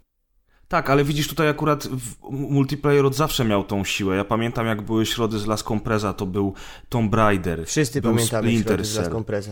[0.70, 1.88] Tak, ale widzisz, tutaj akurat
[2.30, 4.16] multiplayer od zawsze miał tą siłę.
[4.16, 6.54] Ja pamiętam, jak były środy z Las Compresa, to był
[6.90, 7.66] Tomb Raider.
[7.66, 9.52] Wszyscy był pamiętamy Splinter środy z Las Compresa.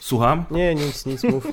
[0.00, 0.44] Słucham?
[0.50, 1.46] Nie, nic, nic, mów.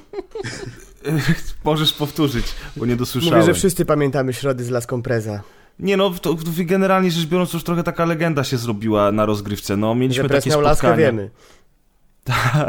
[1.64, 2.46] Możesz powtórzyć,
[2.78, 3.40] bo nie dosłyszałem.
[3.40, 5.42] Mówię, że wszyscy pamiętamy środy z Las Compresa.
[5.80, 9.78] Nie no, to, generalnie rzecz biorąc, już trochę taka legenda się zrobiła na rozgrywce.
[9.78, 10.70] No, mieliśmy że takie spotkania.
[10.70, 11.30] Laskę wiemy.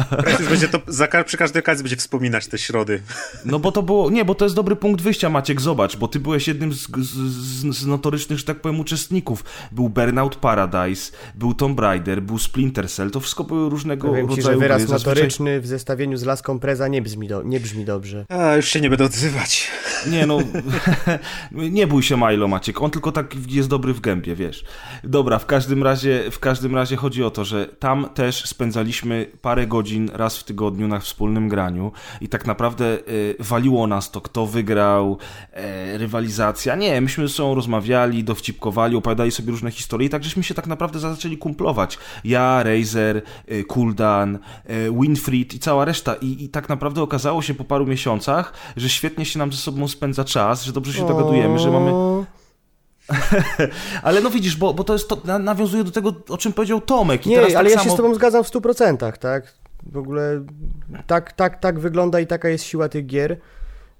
[0.08, 3.02] Praktycznie będzie to za, przy każdej okazji będzie wspominać te środy.
[3.44, 6.20] No bo to było, nie, bo to jest dobry punkt wyjścia, Maciek, zobacz, bo ty
[6.20, 9.44] byłeś jednym z, z, z notorycznych, że tak powiem, uczestników.
[9.72, 14.42] Był Burnout Paradise, był Tomb Raider, był Splinter Cell, to wszystko były różnego Powiem rodzaju
[14.42, 14.92] ci, że wyraz gry.
[14.92, 18.24] notoryczny w zestawieniu z Laską Preza nie brzmi, do, nie brzmi dobrze.
[18.28, 19.70] A, już się nie będę odzywać.
[20.10, 20.38] Nie no,
[21.52, 24.64] nie bój się Milo, Maciek, on tylko tak jest dobry w gębie, wiesz.
[25.04, 29.66] Dobra, w każdym razie, w każdym razie chodzi o to, że tam też spędzaliśmy parę
[29.66, 34.46] godzin raz w tygodniu na wspólnym graniu i tak naprawdę y, waliło nas to, kto
[34.46, 35.18] wygrał,
[35.94, 36.76] y, rywalizacja.
[36.76, 40.66] Nie, myśmy ze sobą rozmawiali, dowcipkowali, opowiadali sobie różne historie i tak żeśmy się tak
[40.66, 41.98] naprawdę zaczęli kumplować.
[42.24, 44.38] Ja, Razer, y, Kuldan,
[45.00, 49.24] Winfried i cała reszta I, i tak naprawdę okazało się po paru miesiącach, że świetnie
[49.24, 51.92] się nam ze sobą spędza czas, że dobrze się dogadujemy, że mamy
[54.02, 57.26] ale no widzisz, bo, bo to jest to, nawiązuje do tego, o czym powiedział Tomek.
[57.26, 57.90] I nie, teraz ale tak ja samo...
[57.90, 59.54] się z tobą zgadzam w 100%, tak?
[59.86, 60.44] W ogóle
[61.06, 63.36] tak, tak, tak wygląda i taka jest siła tych gier.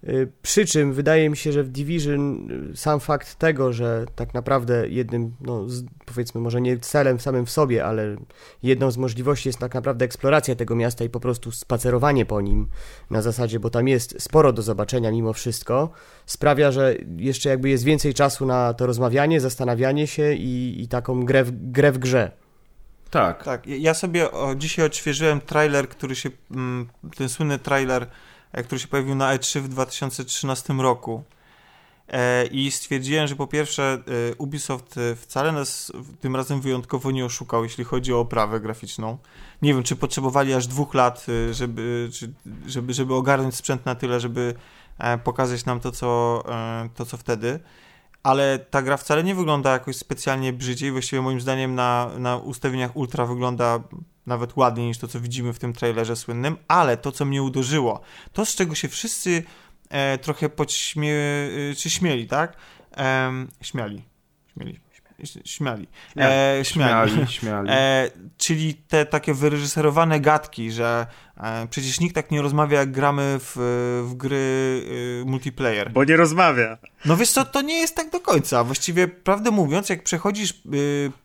[0.09, 4.35] Y, przy czym wydaje mi się, że w Division y, sam fakt tego, że tak
[4.35, 5.67] naprawdę jednym, no
[6.07, 8.17] powiedzmy, może nie celem samym w sobie, ale
[8.63, 12.69] jedną z możliwości jest tak naprawdę eksploracja tego miasta i po prostu spacerowanie po nim
[13.11, 15.91] na zasadzie, bo tam jest sporo do zobaczenia mimo wszystko,
[16.27, 21.25] sprawia, że jeszcze jakby jest więcej czasu na to rozmawianie, zastanawianie się i, i taką
[21.25, 22.31] grę w, grę w grze.
[23.11, 23.45] Tak.
[23.45, 28.07] Tak, ja sobie o, dzisiaj odświeżyłem trailer, który się, mm, ten słynny trailer,
[28.63, 31.23] który się pojawił na E3 w 2013 roku.
[32.09, 33.99] E, I stwierdziłem, że po pierwsze
[34.31, 39.19] e, Ubisoft wcale nas tym razem wyjątkowo nie oszukał, jeśli chodzi o oprawę graficzną.
[39.63, 42.11] Nie wiem, czy potrzebowali aż dwóch lat, żeby,
[42.67, 44.55] żeby, żeby ogarnąć sprzęt na tyle, żeby
[45.25, 46.43] pokazać nam to, co,
[46.95, 47.61] to, co wtedy
[48.25, 50.93] ale ta gra wcale nie wygląda jakoś specjalnie brzydziej.
[50.93, 53.81] Właściwie moim zdaniem na, na ustawieniach ultra wygląda
[54.27, 58.01] nawet ładniej niż to, co widzimy w tym trailerze słynnym, ale to, co mnie uderzyło,
[58.33, 59.43] to z czego się wszyscy
[59.89, 61.15] e, trochę podśmie...
[61.71, 62.57] E, czy śmieli, tak?
[62.97, 63.33] E.
[63.63, 64.03] Śmieli.
[65.45, 65.89] Śmiali.
[66.17, 67.11] E, śmiali.
[67.11, 67.69] śmiali, śmiali.
[67.71, 71.07] E, czyli te takie wyreżyserowane gadki, że
[71.37, 73.57] e, przecież nikt tak nie rozmawia, jak gramy w,
[74.09, 74.83] w gry
[75.23, 75.93] e, multiplayer.
[75.93, 76.79] Bo nie rozmawia.
[77.05, 78.65] No wiesz co, to nie jest tak do końca.
[78.65, 80.55] Właściwie, prawdę mówiąc, jak przechodzisz e,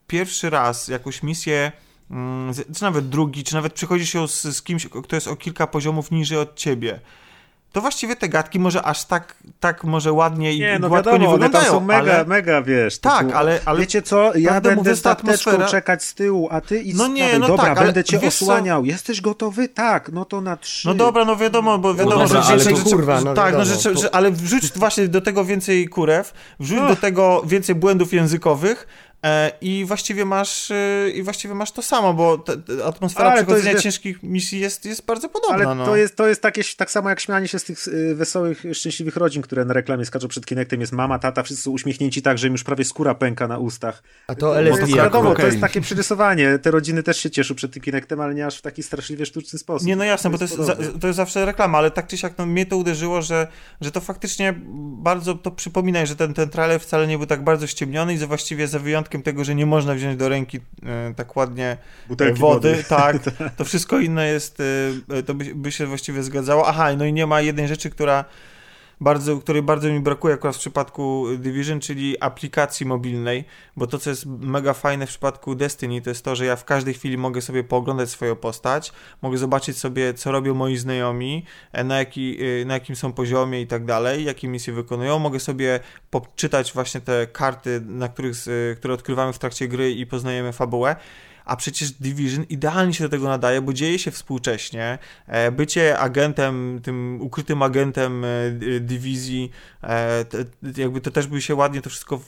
[0.08, 1.72] pierwszy raz jakąś misję
[2.12, 5.68] mm, czy nawet drugi, czy nawet przychodzisz ją z, z kimś, kto jest o kilka
[5.68, 7.00] poziomów niżej od ciebie,
[7.72, 11.28] to właściwie te gadki może aż tak, tak może ładnie i nie, no gładko wiadomo,
[11.28, 11.72] nie wyglądają.
[11.72, 12.26] One są mega, ale...
[12.26, 13.00] mega, wiesz.
[13.00, 13.80] Tak, typu, ale, ale...
[13.80, 15.66] Wiecie co, ja będę mówię, z atmosfera...
[15.66, 18.82] czekać z tyłu, a ty i No nie, no Dobra, tak, będę cię osłaniał.
[18.82, 18.88] Co?
[18.88, 19.70] Jesteś gotowy?
[19.70, 20.88] Tak, no to na trzy.
[20.88, 23.54] No dobra, no wiadomo, bo wiadomo, no dobra, że, ale to że, kurwa, no tak,
[23.54, 24.02] no, wiadomo, że, to...
[24.02, 28.88] że, ale wrzuć właśnie do tego więcej kurew, wrzuć do tego więcej błędów językowych,
[29.62, 33.72] I właściwie masz e, i właściwie masz to samo, bo te, te atmosfera ale przechodzenia
[33.72, 35.56] jest, ciężkich misji jest, jest bardzo podobna.
[35.56, 35.86] Ale no.
[35.86, 39.16] to, jest, to jest takie, tak samo jak śmianie się z tych y, wesołych, szczęśliwych
[39.16, 40.82] rodzin, które na reklamie skaczą przed Kinectem.
[40.82, 44.04] Jest mama, tata, wszyscy są uśmiechnięci tak, że im już prawie skóra pęka na ustach.
[44.28, 44.82] A to LSD.
[44.82, 45.42] To jest, wiadomo, okay.
[45.42, 46.60] to jest takie przyrysowanie.
[46.60, 49.60] Te rodziny też się cieszą przed tym Kinectem, ale nie aż w taki straszliwie sztuczny
[49.60, 49.88] sposób.
[49.88, 52.18] Nie, no jasne, to bo to jest, za, to jest zawsze reklama, ale tak czy
[52.18, 53.48] siak no, mnie to uderzyło, że,
[53.82, 54.56] że to faktycznie
[55.02, 58.28] bardzo to przypomina, że ten, ten trailer wcale nie był tak bardzo ściemniony i że
[58.28, 62.72] właściwie za wyjątkiem tego, że nie można wziąć do ręki e, tak ładnie Butelki wody,
[62.72, 62.84] wody.
[62.90, 63.18] tak,
[63.58, 64.62] to wszystko inne jest,
[65.10, 66.68] e, to by, by się właściwie zgadzało.
[66.68, 68.26] Aha, no i nie ma jednej rzeczy, która
[69.02, 73.46] bardzo, której bardzo mi brakuje akurat w przypadku Division, czyli aplikacji mobilnej,
[73.78, 76.66] bo to, co jest mega fajne w przypadku Destiny, to jest to, że ja w
[76.66, 78.92] każdej chwili mogę sobie pooglądać swoją postać,
[79.22, 83.62] mogę zobaczyć sobie, co robią moi znajomi, e, na, jaki, e, na jakim są poziomie
[83.62, 85.80] i tak dalej, jakie misje wykonują, mogę sobie
[86.10, 88.36] poczytać właśnie te karty, na których,
[88.78, 90.96] które odkrywamy w trakcie gry i poznajemy fabułę,
[91.50, 94.98] a przecież Division idealnie się do tego nadaje, bo dzieje się współcześnie.
[95.28, 98.30] E, bycie agentem, tym ukrytym agentem e,
[98.80, 99.52] dywizji,
[99.84, 100.26] e,
[100.78, 102.20] jakby to też by się ładnie to wszystko,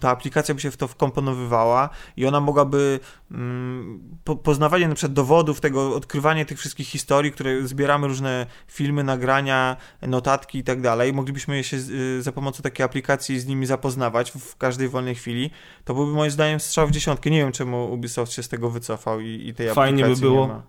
[0.00, 5.60] ta aplikacja by się w to wkomponowywała i ona mogłaby mm, poznawanie na przykład dowodów
[5.60, 11.64] tego, odkrywanie tych wszystkich historii, które zbieramy różne filmy, nagrania, notatki i tak dalej, moglibyśmy
[11.64, 11.76] się
[12.20, 15.50] za pomocą takiej aplikacji z nimi zapoznawać w każdej wolnej chwili,
[15.84, 17.30] to byłby moim zdaniem strzał w dziesiątkę.
[17.30, 20.62] Nie wiem czemu Ubisoft się z tego wycofał i, i tej Fajnie aplikacji by było,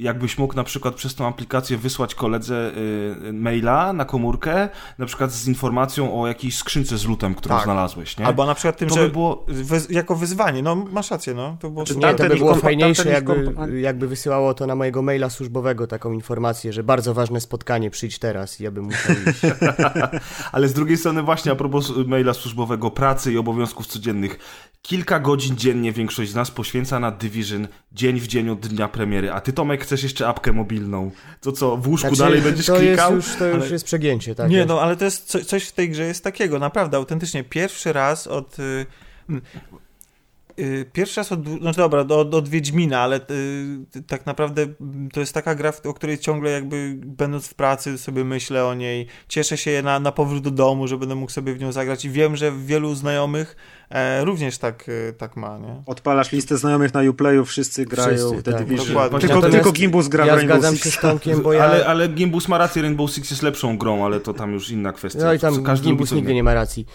[0.00, 2.72] jakbyś mógł na przykład przez tą aplikację wysłać koledze
[3.28, 7.64] y, maila na komórkę, na przykład z informacją o jakiejś skrzynce z lutem, którą tak.
[7.64, 8.26] znalazłeś, nie?
[8.26, 9.46] Albo na przykład tym, to że by było...
[9.90, 11.56] jako wyzwanie, no masz rację, no.
[11.60, 15.30] To było znaczy, nie, to by było fajniejsze, jakby, jakby wysyłało to na mojego maila
[15.30, 19.40] służbowego taką informację, że bardzo ważne spotkanie, przyjdź teraz i ja bym musiał iść.
[20.52, 24.38] Ale z drugiej strony właśnie a propos maila służbowego, pracy i obowiązków codziennych,
[24.82, 29.32] kilka godzin dziennie większość z nas poświęca na Division dzień w dzień od dnia premiery,
[29.32, 31.10] a ty Tomek chcesz jeszcze apkę mobilną.
[31.40, 33.16] To co, w łóżku znaczy, dalej będziesz to klikał?
[33.16, 33.72] Jest już, to już ale...
[33.72, 34.50] jest przegięcie, tak?
[34.50, 34.68] Nie, jest.
[34.68, 37.44] no ale to jest co, coś w tej grze jest takiego, naprawdę, autentycznie.
[37.44, 38.56] Pierwszy raz od...
[40.60, 43.20] Yy, pierwszy raz od, no dobra, od, od Wiedźmina, ale
[43.94, 44.66] yy, tak naprawdę
[45.12, 49.06] to jest taka gra, o której ciągle jakby będąc w pracy sobie myślę o niej,
[49.28, 52.10] cieszę się na, na powrót do domu, że będę mógł sobie w nią zagrać i
[52.10, 53.56] wiem, że wielu znajomych
[53.90, 55.82] e, również tak, e, tak ma, nie?
[55.86, 59.20] Odpalasz listę znajomych na Uplayu, wszyscy grają wszyscy, w The tak.
[59.20, 60.84] Tylko, tylko Gimbus gra ja w Rainbow zgadzam Six.
[60.84, 61.64] się z Tomkiem, bo ja...
[61.64, 64.92] ale, ale Gimbus ma rację, Rainbow Six jest lepszą grą, ale to tam już inna
[64.92, 65.24] kwestia.
[65.24, 66.86] No i tam Każdy Gimbus nigdy nie ma racji.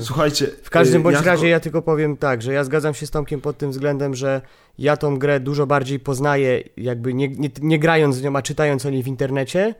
[0.00, 0.46] Słuchajcie...
[0.62, 3.10] W każdym e, bądź ja razie ja tylko powiem tak, że ja zgadzam się z
[3.10, 4.40] Tomkiem pod tym względem, że
[4.78, 8.86] ja tą grę dużo bardziej poznaję, jakby nie, nie, nie grając z nią, a czytając
[8.86, 9.74] o niej w internecie,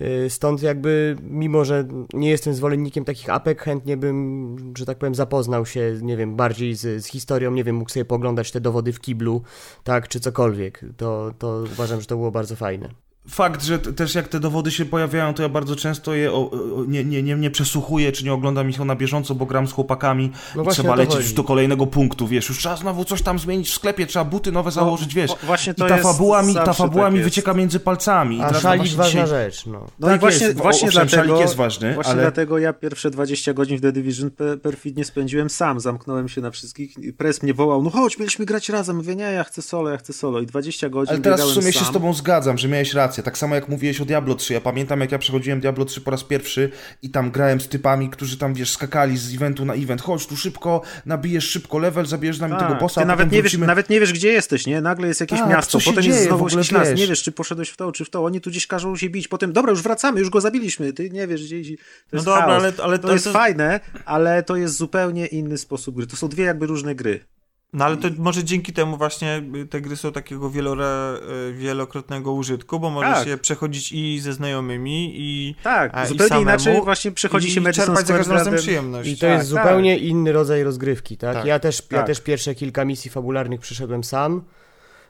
[0.00, 5.14] Y, stąd jakby, mimo że nie jestem zwolennikiem takich apek, chętnie bym, że tak powiem,
[5.14, 8.92] zapoznał się, nie wiem, bardziej z, z historią, nie wiem, mógł sobie poglądać te dowody
[8.92, 9.42] w kiblu,
[9.84, 10.80] tak, czy cokolwiek.
[10.96, 12.88] To, to uważam, że to było bardzo fajne
[13.28, 16.84] fakt, że też jak te dowody się pojawiają, to ja bardzo często je o, o,
[16.88, 20.32] nie, nie, nie, nie przesłuchuję, czy nie oglądam ich na bieżąco, bo gram z chłopakami
[20.56, 23.70] no i trzeba lecieć już do kolejnego punktu, wiesz, już trzeba znowu coś tam zmienić
[23.70, 25.30] w sklepie, trzeba buty nowe no, założyć, wiesz.
[25.42, 28.42] właśnie to I ta fabuła mi, ta fabuła tak mi wycieka między palcami.
[28.42, 29.26] A szalik ważna dzisiaj...
[29.26, 29.86] rzecz, no.
[29.98, 32.22] No tak i właśnie, jest, właśnie owszem, dlatego, jest ważny, właśnie ale...
[32.22, 34.30] dlatego ja pierwsze 20 godzin w The Division
[34.62, 38.96] perfidnie spędziłem sam, zamknąłem się na wszystkich, Press mnie wołał, no chodź, mieliśmy grać razem,
[38.96, 41.72] mówię, nie, ja chcę solo, ja chcę solo i 20 godzin Ale teraz w sumie
[41.72, 41.72] sam.
[41.72, 43.22] się z tobą zgadzam, że miałeś rację, racja.
[43.22, 44.52] Tak samo jak mówiłeś o Diablo 3.
[44.54, 46.70] Ja pamiętam, jak ja przechodziłem Diablo 3 po raz pierwszy
[47.02, 50.02] i tam grałem z typami, którzy tam, wiesz, skakali z eventu na event.
[50.02, 53.58] Chodź tu szybko, nabijesz szybko level, zabierzesz nami tego Tak, bossa, Ty nawet nie, wiesz,
[53.58, 54.80] nawet nie wiesz, gdzie jesteś, nie?
[54.80, 56.88] Nagle jest jakieś Tak, miasto, potem dzieje, jest znowu jakiś las.
[56.94, 58.24] Nie wiesz, czy poszedłeś w to, czy w to.
[58.24, 59.28] Oni tu gdzieś każą się bić.
[59.28, 60.92] Potem, dobra, już wracamy, już go zabiliśmy.
[60.92, 61.70] Ty nie wiesz, gdzie iść.
[61.70, 61.76] To
[62.12, 62.62] No jest dobra, chaos.
[62.62, 66.06] ale- ale to, to- jest to- fajne, ale to jest zupełnie inny sposób gry.
[66.06, 67.24] To są dwie jakby różne gry.
[67.72, 71.18] No ale to może dzięki temu właśnie te gry są takiego wielore,
[71.48, 73.26] y, wielokrotnego użytku, bo możesz Tak.
[73.26, 77.50] je przechodzić i ze znajomymi i Tak, a, i zupełnie samemu, inaczej właśnie przechodzi i
[77.50, 79.10] się Madison czerpać za każdym razem przyjemność.
[79.10, 81.34] I to Tak, jest zupełnie inny rodzaj rozgrywki, tak?
[81.34, 82.06] Tak, ja, też, ja tak.
[82.06, 84.42] też pierwsze kilka misji fabularnych przeszedłem sam.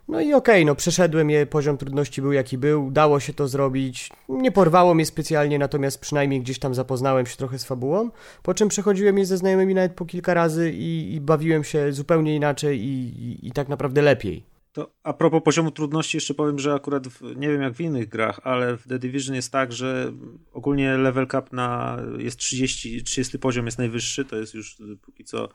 [0.08, 4.10] No i okej, no przeszedłem je, poziom trudności był jaki był, dało się to zrobić.
[4.28, 8.10] Nie porwało mnie specjalnie, natomiast przynajmniej gdzieś tam zapoznałem się trochę z fabułą.
[8.42, 12.36] Po czym przechodziłem je ze znajomymi nawet po kilka razy i, i bawiłem się zupełnie
[12.36, 14.52] inaczej i, i, i tak naprawdę lepiej.
[14.72, 18.08] To a propos poziomu trudności jeszcze powiem, że akurat w, nie wiem jak w innych
[18.08, 20.12] grach, ale w The Division jest tak, że
[20.52, 25.24] ogólnie level cap na jest 30, 30 poziom jest najwyższy, to jest już y, póki
[25.24, 25.48] co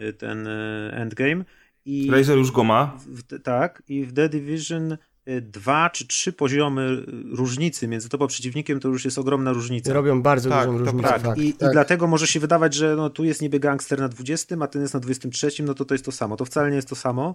[0.00, 1.44] y, ten y, endgame.
[1.84, 2.96] I Razer już go ma.
[3.06, 4.92] w, tak, i w The Division
[5.28, 9.92] y, dwa czy trzy poziomy różnicy między tobą a przeciwnikiem to już jest ogromna różnica.
[9.92, 11.08] Robią bardzo Tak, dużą to różnicę.
[11.08, 11.68] Tak, Tak, i, tak.
[11.68, 14.82] i dlatego może się wydawać, że no, tu jest niby gangster na 20, a ten
[14.82, 16.36] jest na 23, no to to jest to samo.
[16.36, 17.34] To wcale nie jest to samo.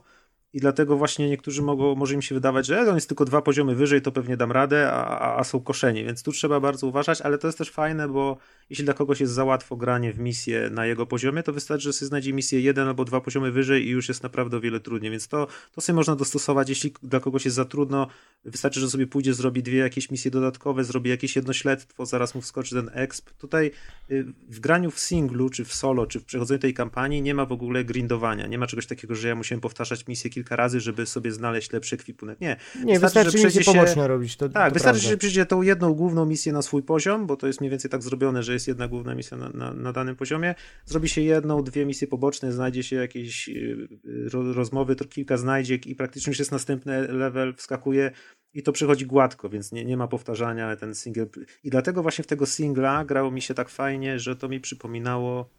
[0.54, 3.76] I dlatego właśnie niektórzy mogą, może im się wydawać, że on jest tylko dwa poziomy
[3.76, 7.22] wyżej, to pewnie dam radę, a, a, a są koszeni, więc tu trzeba bardzo uważać,
[7.22, 8.38] ale to jest też fajne, bo
[8.70, 11.94] jeśli dla kogoś jest za łatwo granie w misję na jego poziomie, to wystarczy, że
[11.94, 15.12] sobie znajdzie misję jeden albo dwa poziomy wyżej i już jest naprawdę o wiele trudniej,
[15.12, 18.08] więc to, to sobie można dostosować, jeśli dla kogoś jest za trudno,
[18.46, 22.42] wystarczy, że sobie pójdzie, zrobi dwie jakieś misje dodatkowe, zrobi jakieś jedno śledztwo, zaraz mu
[22.42, 23.30] wskoczy ten exp.
[23.32, 23.72] Tutaj
[24.12, 27.46] y, w graniu w singlu, czy w solo, czy w przechodzeniu tej kampanii nie ma
[27.46, 31.06] w ogóle grindowania, nie ma czegoś takiego, że ja musiałem powtarzać misję kilka razy, żeby
[31.06, 32.42] sobie znaleźć lepszy ekwipunek.
[32.42, 34.38] Nie, Nie, wystarczy, że misje przejdzie się- poboczne robić.
[34.38, 35.10] To, tak, to wystarczy, prawda.
[35.14, 38.02] że przyjdzie tą jedną główną misję na swój poziom, bo to jest mniej więcej tak
[38.04, 40.56] zrobione, że jest jedna główna misja na, na, na danym poziomie.
[40.86, 43.88] Zrobi się jedną, dwie misje poboczne, znajdzie się jakieś yy,
[44.34, 48.12] ro, rozmowy, to kilka znajdziek i praktycznie już jest następny level, wskakuje
[48.54, 51.26] i to przychodzi gładko, więc nie, nie ma powtarzania ten single.
[51.64, 55.50] I dlatego właśnie w tego singla grało mi się tak fajnie, że to mi przypominało.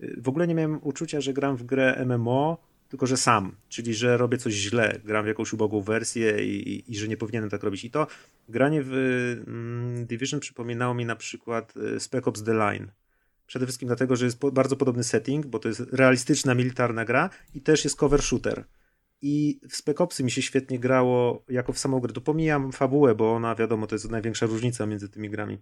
[0.00, 2.58] yy, W ogóle nie miałem uczucia, że gram w grę MMO,
[2.88, 6.92] tylko że sam, czyli że robię coś źle, gram w jakąś ubogą wersję i, i,
[6.92, 7.84] i że nie powinienem tak robić.
[7.84, 8.06] I to
[8.48, 8.92] granie w
[9.46, 12.90] mm, Division przypominało mi na przykład y, Spec Ops The Line.
[13.46, 17.30] Przede wszystkim dlatego, że jest po, bardzo podobny setting, bo to jest realistyczna, militarna gra
[17.54, 18.64] i też jest cover shooter.
[19.22, 22.12] I w Spec Opsy mi się świetnie grało jako w samą grę.
[22.12, 25.58] Tu pomijam fabułę, bo ona wiadomo, to jest największa różnica między tymi grami.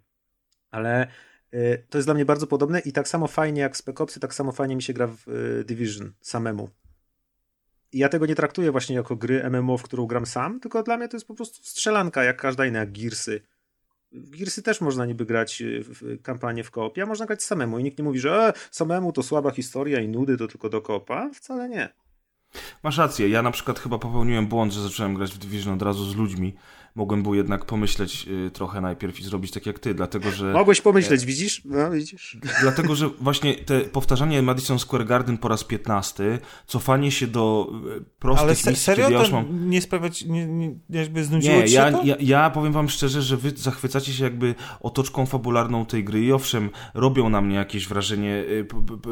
[0.70, 1.08] Ale
[1.54, 4.34] y, to jest dla mnie bardzo podobne i tak samo fajnie jak Spec Opsy, tak
[4.34, 6.70] samo fajnie mi się gra w y, Division samemu.
[7.92, 11.08] Ja tego nie traktuję właśnie jako gry MMO, w którą gram sam, tylko dla mnie
[11.08, 13.40] to jest po prostu strzelanka, jak każda inna, jak Gearsy.
[14.12, 17.78] W Gearsy też można niby grać y, w kampanię w koopie, a można grać samemu.
[17.78, 20.80] I nikt nie mówi, że e, samemu to słaba historia i nudy to tylko do
[20.80, 21.30] koopa.
[21.34, 21.88] Wcale nie.
[22.82, 26.04] Masz rację, ja na przykład chyba popełniłem błąd, że zacząłem grać w Division od razu
[26.04, 26.54] z ludźmi.
[26.94, 30.52] Mogłem był jednak pomyśleć y, trochę najpierw i zrobić tak jak ty, dlatego że...
[30.52, 31.62] Mogłeś pomyśleć, widzisz?
[31.64, 32.36] No, widzisz.
[32.62, 38.04] Dlatego, że właśnie te powtarzanie Madison Square Garden po raz 15, cofanie się do y,
[38.18, 39.70] prostych Ale se, misji, serio ja już mam...
[39.70, 42.02] nie sprawiać, nie, nie, jakby znudziło Nie, ci się ja, to?
[42.04, 46.32] ja, ja powiem wam szczerze, że wy zachwycacie się jakby otoczką fabularną tej gry i
[46.32, 48.66] owszem, robią na mnie jakieś wrażenie y,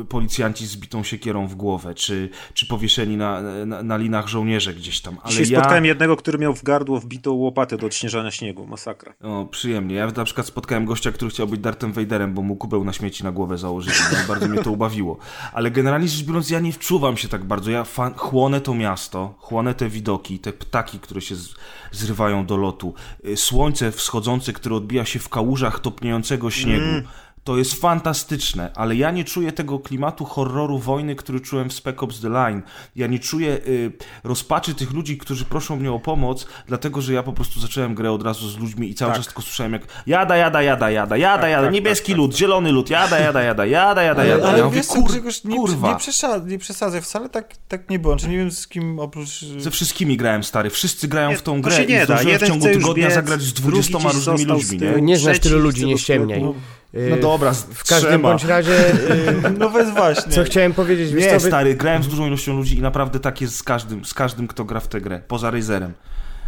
[0.09, 5.01] policjanci z bitą siekierą w głowę, czy, czy powieszeni na, na, na linach żołnierze gdzieś
[5.01, 5.59] tam, ale Dzisiaj ja...
[5.59, 8.66] spotkałem jednego, który miał w gardło wbitą łopatę do odśnieżania śniegu.
[8.66, 9.14] Masakra.
[9.22, 9.94] O, przyjemnie.
[9.94, 13.24] Ja na przykład spotkałem gościa, który chciał być Darthem Vaderem, bo mu kubeł na śmieci
[13.24, 13.97] na głowę założyli.
[14.12, 15.18] No, bardzo mnie to ubawiło.
[15.52, 17.70] Ale generalnie rzecz biorąc, ja nie wczuwam się tak bardzo.
[17.70, 21.55] Ja fan, chłonę to miasto, chłonę te widoki, te ptaki, które się z,
[21.92, 22.94] zrywają do lotu.
[23.24, 27.09] Y, Słońce wschodzące, które odbija się w kałużach topniejącego śniegu.
[27.45, 31.97] To jest fantastyczne, ale ja nie czuję tego klimatu horroru wojny, który czułem w Spec
[32.03, 32.62] Ops The Line.
[32.97, 33.93] Ja nie czuję y,
[34.25, 38.12] rozpaczy tych ludzi, którzy proszą mnie o pomoc, dlatego że ja po prostu zacząłem grę
[38.12, 39.19] od razu z ludźmi i cały Tak.
[39.19, 42.73] czas tylko słyszałem jak jada, jada, jada, jada, jada, jada, tak, niebieski tak, lud, zielony
[42.73, 44.49] lud, jada, jada, jada, jada, jada, jada.
[44.49, 45.93] Ale ja mówię, wiesz kur, Grzegorz, nie, kurwa.
[45.93, 48.17] nie, przesadzaj, nie przesadzaj, wcale tak, tak nie było.
[48.17, 49.45] Czy nie wiem z kim oprócz...
[49.59, 50.71] Ze wszystkimi grałem, stary.
[50.71, 52.05] Wszyscy grają Nie, w tą grę nie i da.
[52.05, 55.03] zdążyłem w Jeden ciągu tygodnia biec, zagrać z drugi 20 gdzieś różnymi ludźmi, nie?
[55.03, 56.45] Nie znasz tylu ludzi, nie ściemniaj.
[56.93, 58.29] No Y, dobra, W każdym trzema.
[58.29, 60.33] bądź razie, y, No więc właśnie.
[60.33, 63.57] co chciałem powiedzieć, Nie, wy- stary, grałem z dużą ilością ludzi i naprawdę tak jest
[63.57, 65.93] z każdym, z każdym, kto gra w tę grę, poza Razerem.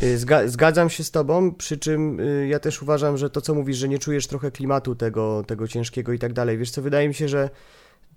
[0.02, 3.54] Y, Zga zgadzam się z tobą, przy czym y, ja też uważam, że to co
[3.54, 6.58] mówisz, że nie czujesz trochę klimatu tego, tego ciężkiego i tak dalej.
[6.58, 7.50] Wiesz co, wydaje mi się, że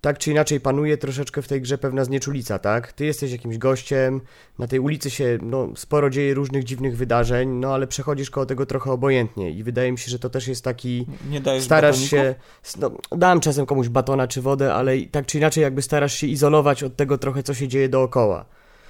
[0.06, 2.94] tak czy inaczej panuje troszeczkę w tej grze pewna znieczulica, tak?
[2.94, 4.22] Ty jesteś jakimś gościem,
[4.60, 8.65] na tej ulicy się no, sporo dzieje różnych dziwnych wydarzeń, no ale przechodzisz koło tego
[8.65, 11.06] trochę obojętnie i wydaje mi się, że to też jest taki...
[11.30, 12.36] Nie dajesz Starasz się...
[12.80, 16.84] No, dam czasem komuś batona czy wodę, ale tak czy inaczej jakby starasz się izolować
[16.84, 18.45] od tego trochę, co się dzieje dookoła.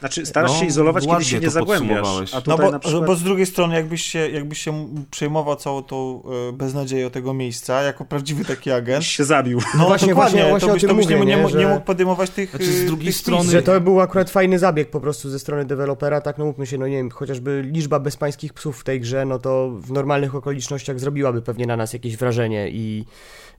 [0.05, 2.33] Znaczy, starasz no, się izolować, kiedy się nie zagłębiasz.
[2.33, 3.05] A no bo, przykład...
[3.05, 7.81] bo z drugiej strony, jakbyś się, jakbyś się przejmował całą tą e, beznadzieję tego miejsca,
[7.81, 9.03] jako prawdziwy taki agent.
[9.03, 9.59] się zabił.
[9.59, 11.59] No, no właśnie, dokładnie, właśnie, właśnie to byś, to byś mówię, nie, nie, że...
[11.59, 13.51] nie, mógł podejmować tych znaczy, z drugiej strony...
[13.51, 16.77] Że to był akurat fajny zabieg po prostu ze strony dewelopera, tak no mówmy się,
[16.77, 20.99] no nie wiem, chociażby liczba bezpańskich psów w tej grze, no to w normalnych okolicznościach
[20.99, 23.05] zrobiłaby pewnie na nas jakieś wrażenie i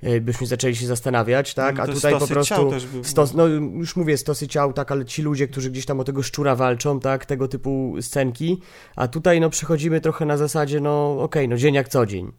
[0.03, 1.77] E, byśmy zaczęli się zastanawiać, tak?
[1.77, 5.49] No, A tutaj po prostu stos, no już mówię stosy ciał, tak, ale ci ludzie,
[5.49, 8.61] którzy gdzieś tam o tego szczura walczą, tak, tego typu scenki,
[8.97, 12.33] a tutaj no przechodzimy trochę na zasadzie, no okej, okay, no dzień jak co dzień.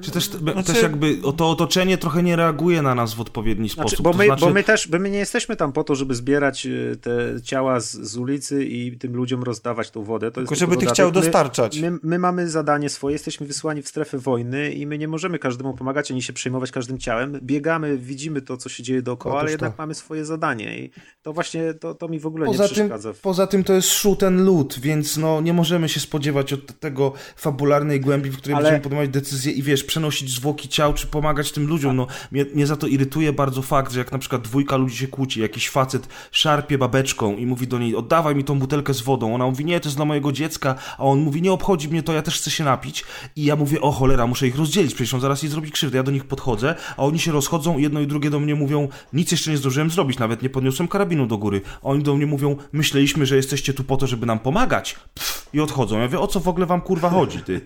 [0.00, 0.72] Czy też, znaczy...
[0.72, 4.04] też jakby to otoczenie trochę nie reaguje na nas w odpowiedni znaczy, sposób.
[4.04, 4.40] Bo my, znaczy...
[4.40, 7.80] bo my też bo my nie jesteśmy tam po to, żeby zbierać e, te ciała
[7.80, 10.30] z, z ulicy i tym ludziom rozdawać tą wodę.
[10.30, 11.80] To tylko żeby tych ciał dostarczać.
[11.80, 15.38] My, my, my, mamy zadanie swoje, jesteśmy wysłani w strefę wojny i my nie możemy
[15.38, 17.38] każdemu pomagać, ani się przejmować każdym ciałem.
[17.42, 19.82] Biegamy, widzimy to, co się dzieje dookoła, Otóż ale jednak to.
[19.82, 20.90] mamy swoje zadanie i
[21.22, 23.12] to właśnie, to, to mi w ogóle poza nie przeszkadza.
[23.12, 26.80] Tym, poza tym to jest shoot and loot, więc no nie możemy się spodziewać od
[26.80, 28.62] tego fabularnej głębi, w której ale...
[28.62, 31.96] będziemy podejmować decyzje i wiesz, przenosić zwłoki ciał, czy pomagać tym ludziom.
[31.96, 35.08] No, mnie, mnie, za to irytuje bardzo fakt, że jak na przykład dwójka ludzi się
[35.08, 39.34] kłóci, jakiś facet szarpie babeczką i mówi do niej, oddawaj mi tą butelkę z wodą.
[39.34, 42.12] Ona mówi, nie, to jest dla mojego dziecka, a on mówi, nie obchodzi mnie to,
[42.12, 43.04] ja też chcę się napić.
[43.36, 45.96] I ja mówię, o cholera, muszę ich rozdzielić, przecież on zaraz jej zrobi krzywdę.
[45.96, 49.32] Ja do nich podchodzę, a oni się rozchodzą, jedno i drugie do mnie mówią, nic
[49.32, 51.60] jeszcze nie zdążyłem zrobić, nawet nie podniosłem karabinu do góry.
[51.82, 54.96] A oni do mnie mówią, myśleliśmy, że jesteście tu po to, żeby nam pomagać.
[55.14, 55.98] Pff, I odchodzą.
[55.98, 57.60] Ja wiem, o co w ogóle wam kurwa chodzi, ty?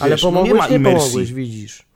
[0.00, 1.92] Ale pomogłeś, no nie, ma nie pomogłeś, widzisz.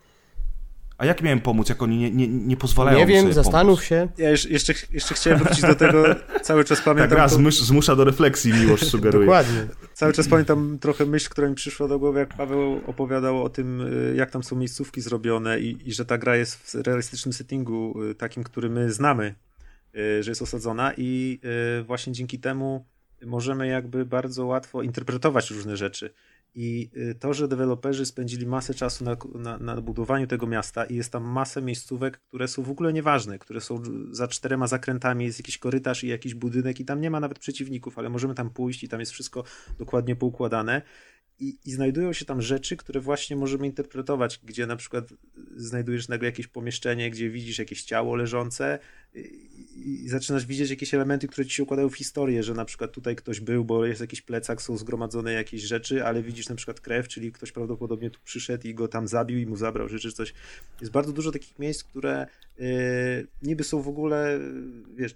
[0.98, 3.88] A jak miałem pomóc, jak oni nie, nie, nie pozwalają Nie wiem, zastanów pomóc?
[3.88, 4.08] się.
[4.18, 6.04] Ja jeszcze, jeszcze chciałem wrócić do tego,
[6.42, 7.08] cały czas pamiętam...
[7.08, 7.50] Ta gra to...
[7.50, 9.26] zmusza do refleksji, miłość sugeruje.
[9.26, 9.66] Dokładnie.
[9.92, 13.80] Cały czas pamiętam trochę myśl, która mi przyszła do głowy, jak Paweł opowiadał o tym,
[13.80, 18.02] y, jak tam są miejscówki zrobione i, i że ta gra jest w realistycznym settingu,
[18.02, 19.34] y, takim, który my znamy,
[19.96, 21.40] y, że jest osadzona i
[21.86, 22.86] właśnie dzięki temu
[23.26, 26.10] możemy jakby bardzo łatwo interpretować różne rzeczy.
[26.58, 30.96] I y, to, że deweloperzy spędzili masę czasu na, na, na, budowaniu tego miasta i
[30.96, 35.38] jest tam masę miejscówek, które są w ogóle nieważne, które są za czterema zakrętami, jest
[35.38, 38.84] jakiś korytarz i jakiś budynek i tam nie ma nawet przeciwników, ale możemy tam pójść
[38.84, 39.44] i tam jest wszystko
[39.78, 40.82] dokładnie poukładane.
[41.40, 45.04] I, I, znajdują się tam rzeczy, które właśnie możemy interpretować, gdzie na przykład
[45.56, 48.78] znajdujesz nagle jakieś pomieszczenie, gdzie widzisz jakieś ciało leżące
[49.76, 52.92] i, i zaczynasz widzieć jakieś elementy, które ci się układają w historię, że na przykład
[52.92, 56.80] tutaj ktoś był, bo jest jakiś plecak, są zgromadzone jakieś rzeczy, ale widzisz na przykład
[56.80, 60.34] krew, czyli ktoś prawdopodobnie tu przyszedł i go tam zabił i mu zabrał rzeczy, coś.
[60.80, 62.26] Jest bardzo dużo takich miejsc, które
[62.58, 62.66] yy,
[63.42, 64.40] niby są w ogóle,
[64.96, 65.14] wiesz,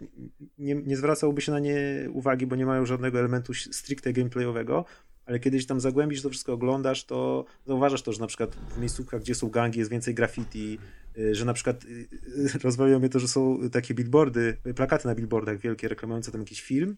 [0.58, 4.84] nie, nie zwracałoby się na nie uwagi, bo nie mają żadnego elementu stricte gameplayowego,
[5.30, 9.20] ale kiedyś tam zagłębisz, to wszystko oglądasz, to zauważasz to, że na przykład w miejscówkach,
[9.20, 10.78] gdzie są gangi, jest więcej graffiti,
[11.18, 12.08] y, że na przykład y,
[12.54, 16.62] y, rozwaliło mnie to, że są takie billboardy, plakaty na billboardach wielkie reklamujące tam jakiś
[16.62, 16.96] film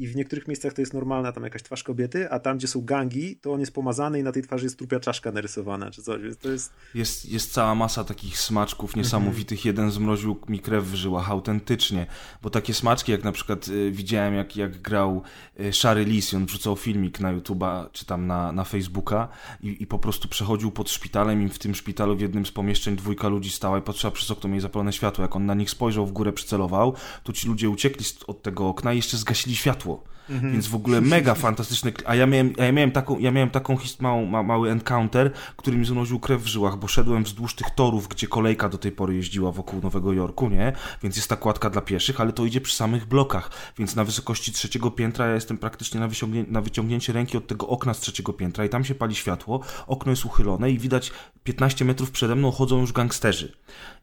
[0.00, 2.84] i w niektórych miejscach to jest normalna tam jakaś twarz kobiety, a tam, gdzie są
[2.84, 6.22] gangi, to on jest pomazany i na tej twarzy jest trupia czaszka narysowana, czy coś,
[6.22, 6.72] więc to jest...
[6.94, 12.06] Jest, jest cała masa takich smaczków niesamowitych, jeden zmroził mi krew w żyłach, autentycznie,
[12.42, 15.22] bo takie smaczki, jak na przykład y, widziałem, jak, jak grał
[15.60, 19.28] y, Szary Lis, on wrzucał filmik na YouTube'a, czy tam na, na Facebooka
[19.62, 22.96] i, i po prostu przechodził pod szpitalem i w tym szpitalu w jednym z pomieszczeń
[22.96, 26.06] dwójka ludzi stała i patrzyła przez okno, mieli zapalone światło, jak on na nich spojrzał,
[26.06, 26.94] w górę przycelował,
[27.24, 29.89] to ci ludzie uciekli od tego okna i jeszcze zgasili światło
[30.30, 30.52] Mhm.
[30.52, 31.92] Więc w ogóle mega fantastyczny.
[32.04, 35.76] A ja miałem, a ja miałem taką, ja miałem taką małą, ma, mały encounter, który
[35.76, 39.14] mi zanosił krew w żyłach, bo szedłem wzdłuż tych torów, gdzie kolejka do tej pory
[39.14, 40.72] jeździła wokół Nowego Jorku, nie?
[41.02, 43.50] Więc jest ta kładka dla pieszych, ale to idzie przy samych blokach.
[43.78, 47.68] Więc na wysokości trzeciego piętra ja jestem praktycznie na, wyciągnię, na wyciągnięcie ręki od tego
[47.68, 51.12] okna z trzeciego piętra i tam się pali światło, okno jest uchylone i widać
[51.44, 53.52] 15 metrów przede mną chodzą już gangsterzy.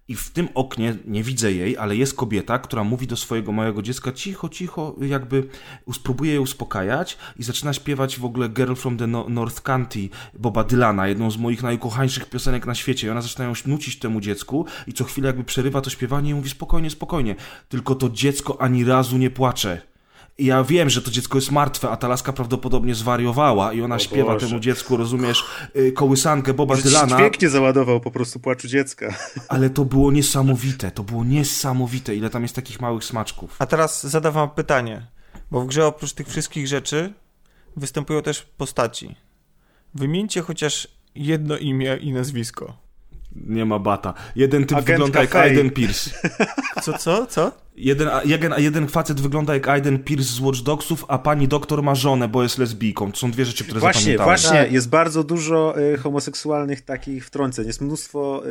[0.08, 3.82] I w tym oknie nie widzę jej, ale jest kobieta, która mówi do swojego małego
[3.82, 5.48] dziecka cicho, cicho, jakby
[5.94, 10.64] spróbuje je uspokajać i zaczyna śpiewać w ogóle Girl from the no North County Boba
[10.64, 13.08] Dylana, jedną z moich najukochańszych piosenek na świecie.
[13.08, 16.34] I ona zaczyna ją nucić temu dziecku i co chwilę jakby przerywa to śpiewanie i
[16.34, 17.36] mówi spokojnie, spokojnie.
[17.70, 19.97] Tylko to dziecko ani razu nie płacze.
[20.38, 23.96] I ja wiem, że to dziecko jest martwe, a ta laska prawdopodobnie zwariowała i ona
[23.96, 24.48] o śpiewa Boże.
[24.48, 25.46] temu dziecku, rozumiesz,
[25.76, 27.18] y, kołysankę Boba Może Dylana.
[27.18, 29.16] Dźwięk załadował po prostu płaczu dziecka.
[29.50, 33.56] Ale to było niesamowite, to było niesamowite, ile tam jest takich małych smaczków.
[33.60, 35.08] A teraz zadam wam pytanie,
[35.52, 37.14] bo w grze oprócz tych wszystkich rzeczy
[37.78, 39.16] występują też postaci.
[39.96, 42.78] Wymieńcie chociaż jedno imię i nazwisko.
[43.36, 44.14] Nie ma bata.
[44.36, 46.10] Jeden typ Agentka wygląda jak Aiden Pierce.
[46.84, 47.67] Co, co, co?
[47.78, 51.96] Jeden, jeden, jeden facet wygląda jak Aiden Pierce z Watch Dogsów, a pani doktor ma
[51.96, 53.12] żonę, bo jest lesbijką.
[53.12, 54.30] To są dwie rzeczy, które właśnie, zapamiętałem.
[54.30, 54.72] Właśnie, tak.
[54.72, 57.68] jest bardzo dużo y, homoseksualnych takich wtrąceń.
[57.68, 58.44] Jest mnóstwo,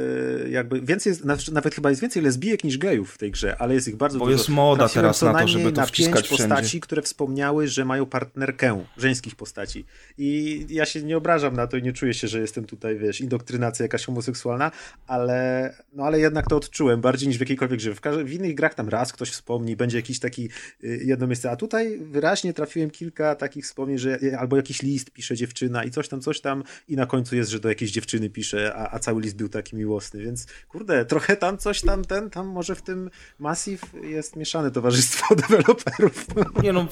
[0.44, 3.56] y, jakby, więcej, jest, nawet, nawet, chyba jest więcej lesbijek niż gejów w tej grze,
[3.58, 4.36] ale jest ich bardzo bo dużo.
[4.36, 7.68] Bo jest moda Trafiłem teraz na to, żeby to na wciskać pięć postaci, które wspomniały,
[7.68, 9.84] że mają partnerkę żeńskich postaci.
[10.18, 13.20] I ja się nie obrażam na to i nie czuję się, że jestem tutaj, wiesz,
[13.20, 14.70] indoktrynacja jakaś homoseksualna,
[15.06, 17.94] ale, no, ale jednak to odczułem bardziej niż w jakiejkolwiek grze.
[17.94, 20.48] W, w innych grach tam raz ktoś wspomni, będzie jakiś taki
[20.84, 25.36] y, jedno miejsce, a tutaj wyraźnie trafiłem kilka takich wspomnień, że albo jakiś list pisze
[25.36, 28.74] dziewczyna i coś tam, coś tam i na końcu jest, że do jakiejś dziewczyny pisze,
[28.76, 32.48] a, a cały list był taki miłosny, więc kurde, trochę tam coś tam, ten, tam
[32.48, 36.26] może w tym Massive jest mieszane towarzystwo deweloperów.
[36.62, 36.86] Nie no,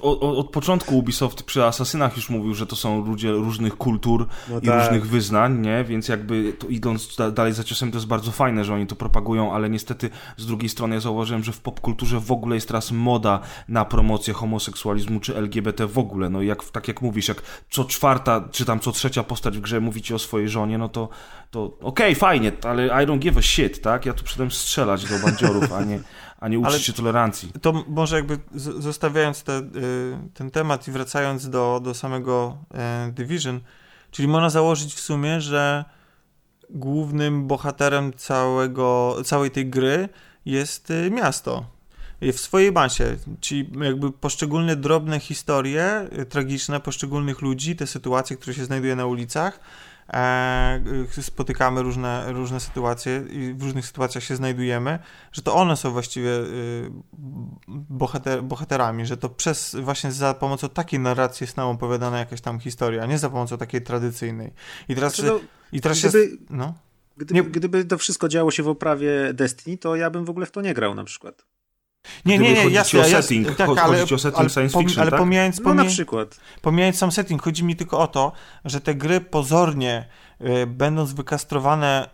[0.00, 4.58] od, od początku Ubisoft przy Asasynach już mówił, że to są ludzie różnych kultur no
[4.58, 4.82] i tak.
[4.82, 5.84] różnych wyznań, nie?
[5.84, 9.70] Więc jakby idąc dalej za ciosem, to jest bardzo fajne, że oni to propagują, ale
[9.70, 13.84] niestety z drugiej strony ja zauważyłem, że w popkulturze w ogóle jest teraz moda na
[13.84, 16.30] promocję homoseksualizmu czy LGBT w ogóle.
[16.30, 19.80] No jak, tak jak mówisz, jak co czwarta, czy tam co trzecia postać w grze
[19.80, 21.08] mówi ci o swojej żonie, no to,
[21.50, 24.06] to okej, okay, fajnie, ale I don't give a shit, tak?
[24.06, 26.00] Ja tu przyszedłem strzelać do bandziorów, a nie,
[26.40, 27.52] a nie uczyć ale się tolerancji.
[27.62, 28.38] To może jakby
[28.78, 29.62] zostawiając te, y,
[30.34, 32.56] ten temat i wracając do, do samego
[33.08, 33.60] y, Division,
[34.10, 35.84] czyli można założyć w sumie, że
[36.70, 40.08] głównym bohaterem całego, całej tej gry
[40.46, 41.76] jest y, miasto.
[42.22, 48.64] W swojej masie, czyli jakby poszczególne drobne historie tragiczne poszczególnych ludzi, te sytuacje, które się
[48.64, 49.60] znajduje na ulicach,
[50.12, 54.98] e, spotykamy różne, różne sytuacje i w różnych sytuacjach się znajdujemy,
[55.32, 56.90] że to one są właściwie y,
[57.68, 62.60] bohater, bohaterami, że to przez właśnie za pomocą takiej narracji jest nam opowiadana jakaś tam
[62.60, 64.52] historia, a nie za pomocą takiej tradycyjnej.
[64.88, 65.40] I teraz, znaczy, no,
[65.72, 66.74] i teraz gdyby, jest, no.
[67.16, 70.46] Gdyby, nie, gdyby to wszystko działo się w oprawie Destiny, to ja bym w ogóle
[70.46, 71.46] w to nie grał na przykład.
[72.24, 75.10] Nie, nie, nie, jasne, o setting, tak, ale, chodzi o setting ale, science fiction, ale
[75.10, 75.20] tak?
[75.20, 76.40] pomijając, no na przykład.
[76.62, 78.32] Pomijając sam setting, chodzi mi tylko o to,
[78.64, 80.08] że te gry pozornie
[80.40, 82.08] y, będąc wykastrowane,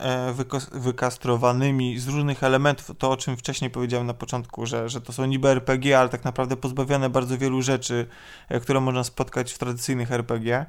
[0.74, 5.12] y, wykastrowanymi z różnych elementów, to o czym wcześniej powiedziałem na początku, że, że to
[5.12, 8.06] są niby RPG, ale tak naprawdę pozbawione bardzo wielu rzeczy,
[8.54, 10.66] y, które można spotkać w tradycyjnych RPG,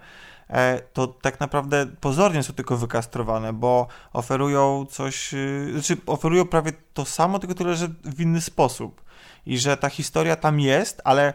[0.94, 5.34] to tak naprawdę pozornie są tylko wykastrowane, bo oferują coś,
[5.72, 9.04] znaczy oferują prawie to samo, tylko tyle, że w inny sposób.
[9.46, 11.34] I że ta historia tam jest, ale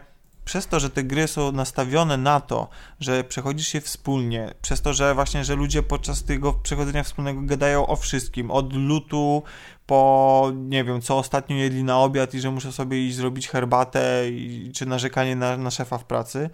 [0.49, 2.69] przez to, że te gry są nastawione na to,
[2.99, 7.87] że przechodzisz je wspólnie, przez to, że właśnie, że ludzie podczas tego przechodzenia wspólnego gadają
[7.87, 9.43] o wszystkim, od lutu
[9.85, 14.29] po, nie wiem, co ostatnio jedli na obiad i że muszę sobie iść zrobić herbatę,
[14.29, 16.49] i, czy narzekanie na, na szefa w pracy,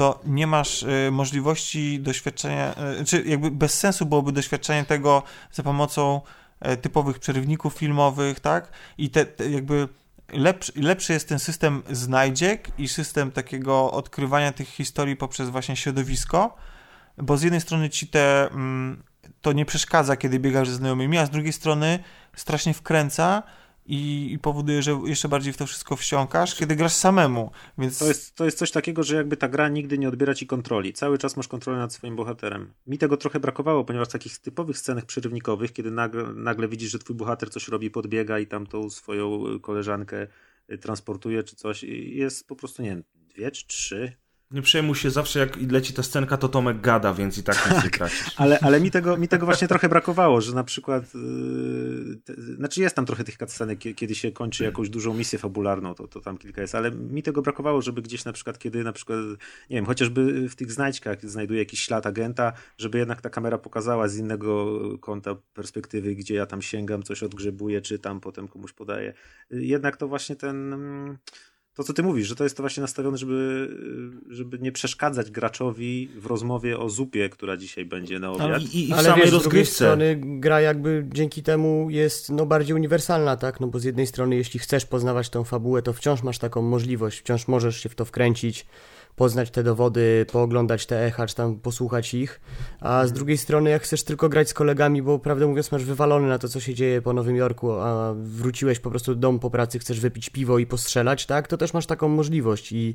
[0.00, 5.22] to nie masz y, możliwości doświadczenia, y, czy jakby bez sensu byłoby doświadczenie tego
[5.52, 6.20] za pomocą
[6.72, 8.72] y, typowych przerywników filmowych, tak?
[8.98, 9.88] I te, te jakby
[10.32, 16.56] lepszy, lepszy jest ten system znajdziek i system takiego odkrywania tych historii poprzez właśnie środowisko,
[17.18, 19.02] bo z jednej strony ci te, mm,
[19.42, 21.98] to nie przeszkadza, kiedy biegasz ze znajomymi, a z drugiej strony
[22.36, 23.42] strasznie wkręca,
[23.90, 27.50] i, i powoduje, że jeszcze bardziej w to wszystko wsiąkasz, kiedy grasz samemu.
[27.78, 27.98] Więc...
[27.98, 30.92] To, jest, to jest coś takiego, że jakby ta gra nigdy nie odbiera ci kontroli.
[30.92, 32.72] Cały czas masz kontrolę nad swoim bohaterem.
[32.86, 36.98] Mi tego trochę brakowało, ponieważ w takich typowych scenach przerywnikowych, kiedy nagle, nagle widzisz, że
[36.98, 40.26] twój bohater coś robi, podbiega i tam tą swoją koleżankę
[40.72, 44.12] y, transportuje czy coś, jest po prostu, nie wiem, dwie czy trzy
[44.50, 47.84] nie przejmuj się, zawsze jak leci ta scenka, to Tomek gada, więc i tak nic
[47.84, 48.34] nie tracisz.
[48.36, 52.80] ale, ale mi, tego, mi tego właśnie trochę brakowało, że na przykład yy, te, znaczy
[52.80, 56.38] jest tam trochę tych cutscenek, kiedy się kończy jakąś dużą misję fabularną, to, to tam
[56.38, 59.18] kilka jest, ale mi tego brakowało, żeby gdzieś na przykład, kiedy na przykład,
[59.70, 64.08] nie wiem, chociażby w tych znajdźkach znajduje jakiś ślad agenta, żeby jednak ta kamera pokazała
[64.08, 69.12] z innego kąta perspektywy, gdzie ja tam sięgam, coś odgrzebuję, czy tam potem komuś podaję.
[69.50, 70.74] Jednak to właśnie ten
[71.74, 73.68] to, co ty mówisz, że to jest to właśnie nastawione, żeby,
[74.28, 78.62] żeby nie przeszkadzać graczowi w rozmowie o zupie, która dzisiaj będzie na obiad.
[78.62, 83.36] I, i, Ale wiesz, z drugiej strony gra jakby dzięki temu jest no, bardziej uniwersalna,
[83.36, 83.60] tak?
[83.60, 87.20] No bo z jednej strony, jeśli chcesz poznawać tą fabułę, to wciąż masz taką możliwość,
[87.20, 88.66] wciąż możesz się w to wkręcić,
[89.16, 92.40] poznać te dowody, pooglądać te echa, czy tam posłuchać ich,
[92.80, 96.28] a z drugiej strony jak chcesz tylko grać z kolegami, bo prawdę mówiąc masz wywalony
[96.28, 99.50] na to, co się dzieje po Nowym Jorku, a wróciłeś po prostu do domu po
[99.50, 102.94] pracy, chcesz wypić piwo i postrzelać, tak, to też masz taką możliwość i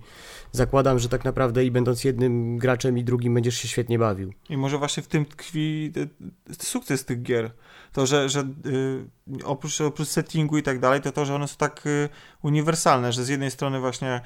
[0.51, 4.33] zakładam, że tak naprawdę i będąc jednym graczem i drugim będziesz się świetnie bawił.
[4.49, 5.91] I może właśnie w tym tkwi
[6.59, 7.51] sukces tych gier.
[7.93, 11.55] To, że, że yy, oprócz, oprócz settingu i tak dalej, to to, że one są
[11.57, 12.09] tak yy,
[12.41, 14.21] uniwersalne, że z jednej strony właśnie E,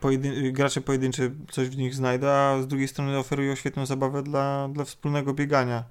[0.00, 4.68] pojedyn gracze pojedynczy coś w nich znajdą, a z drugiej strony oferują świetną zabawę dla,
[4.72, 5.84] dla wspólnego biegania.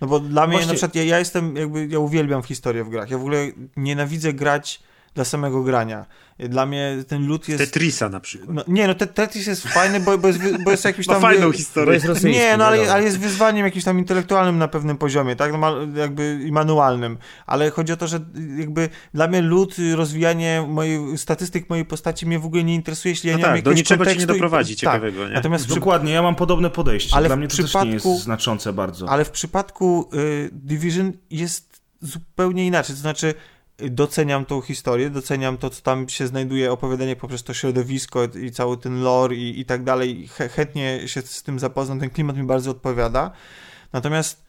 [0.00, 0.68] No bo dla mnie Właśnie...
[0.68, 3.10] na przykład ja, ja jestem jakby, ja uwielbiam historię w grach.
[3.10, 3.46] Ja w ogóle
[3.76, 4.82] nienawidzę grać
[5.18, 6.06] dla samego grania.
[6.38, 7.64] Dla mnie ten lód jest...
[7.64, 8.50] Tetrisa na przykład.
[8.50, 11.16] No, nie, no Tetris jest fajny, bo, bo, jest, bo jest jakiś tam...
[11.16, 11.94] Ma fajną historię.
[11.94, 15.52] jest rosyjski, Nie, no ale, ale jest wyzwaniem jakimś tam intelektualnym na pewnym poziomie, tak?
[15.52, 17.18] No, jakby i manualnym.
[17.46, 18.20] Ale chodzi o to, że
[18.58, 23.30] jakby dla mnie lód, rozwijanie mojej, statystyk mojej postaci mnie w ogóle nie interesuje, jeśli
[23.30, 24.80] ja No nie mam tak, do jakiegoś niczego ci nie kontekstu i- doprowadzi tak.
[24.80, 25.34] ciekawego, nie?
[25.34, 27.16] Natomiast przy, Dokładnie, ja mam podobne podejście.
[27.16, 29.08] Ale Dla mnie to też nie jest znaczące bardzo.
[29.08, 32.94] ale w przypadku y, Division jest zupełnie inaczej.
[32.96, 33.34] To znaczy,
[33.78, 38.76] doceniam tą historię, doceniam to, co tam się znajduje, opowiadanie poprzez to środowisko i cały
[38.76, 40.28] ten lore i, i tak dalej.
[40.28, 43.30] Ch- chętnie się z tym zapoznam, ten klimat mi bardzo odpowiada.
[43.92, 44.42] Natomiast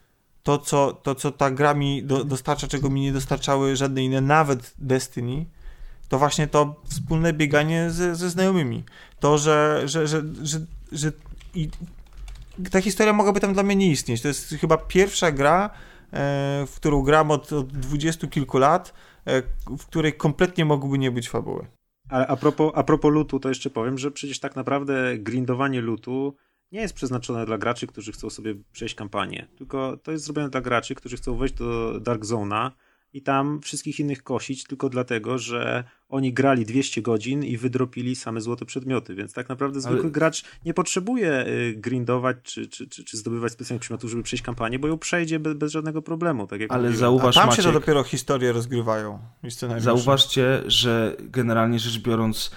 [0.43, 4.21] to, co, to, co ta gra mi do, dostarcza, czego mi nie dostarczały żadne inne,
[4.21, 5.45] nawet Destiny,
[6.09, 8.83] to właśnie to wspólne bieganie ze, ze znajomymi.
[9.19, 10.59] To, że, że, że, że,
[10.91, 11.11] że
[11.55, 11.69] i
[12.71, 14.21] ta historia mogłaby tam dla mnie nie istnieć.
[14.21, 15.69] To jest chyba pierwsza gra, e,
[16.67, 18.93] w którą gram od, od dwudziestu kilku lat,
[19.79, 21.67] w której kompletnie mogłyby nie być fabuły.
[22.09, 26.35] A, a, propos, a propos lutu, to jeszcze powiem, że przecież tak naprawdę grindowanie lutu
[26.71, 30.61] nie jest przeznaczone dla graczy, którzy chcą sobie przejść kampanię, tylko to jest zrobione dla
[30.61, 32.71] graczy, którzy chcą wejść do Dark Zone'a
[33.13, 38.41] i tam wszystkich innych kosić tylko dlatego, że oni grali 200 godzin i wydropili same
[38.41, 43.03] złote przedmioty, więc tak naprawdę zwykły Ale- gracz nie potrzebuje y, grindować czy, czy, czy,
[43.03, 46.47] czy zdobywać specjalnych przedmiotów, żeby przejść kampanię, bo ją przejdzie bez, bez żadnego problemu.
[46.47, 46.97] Tak jak Ale mówiłem.
[46.97, 49.19] A zauważ, tam Maciek, się to dopiero historie rozgrywają.
[49.77, 52.51] Zauważcie, że generalnie rzecz biorąc,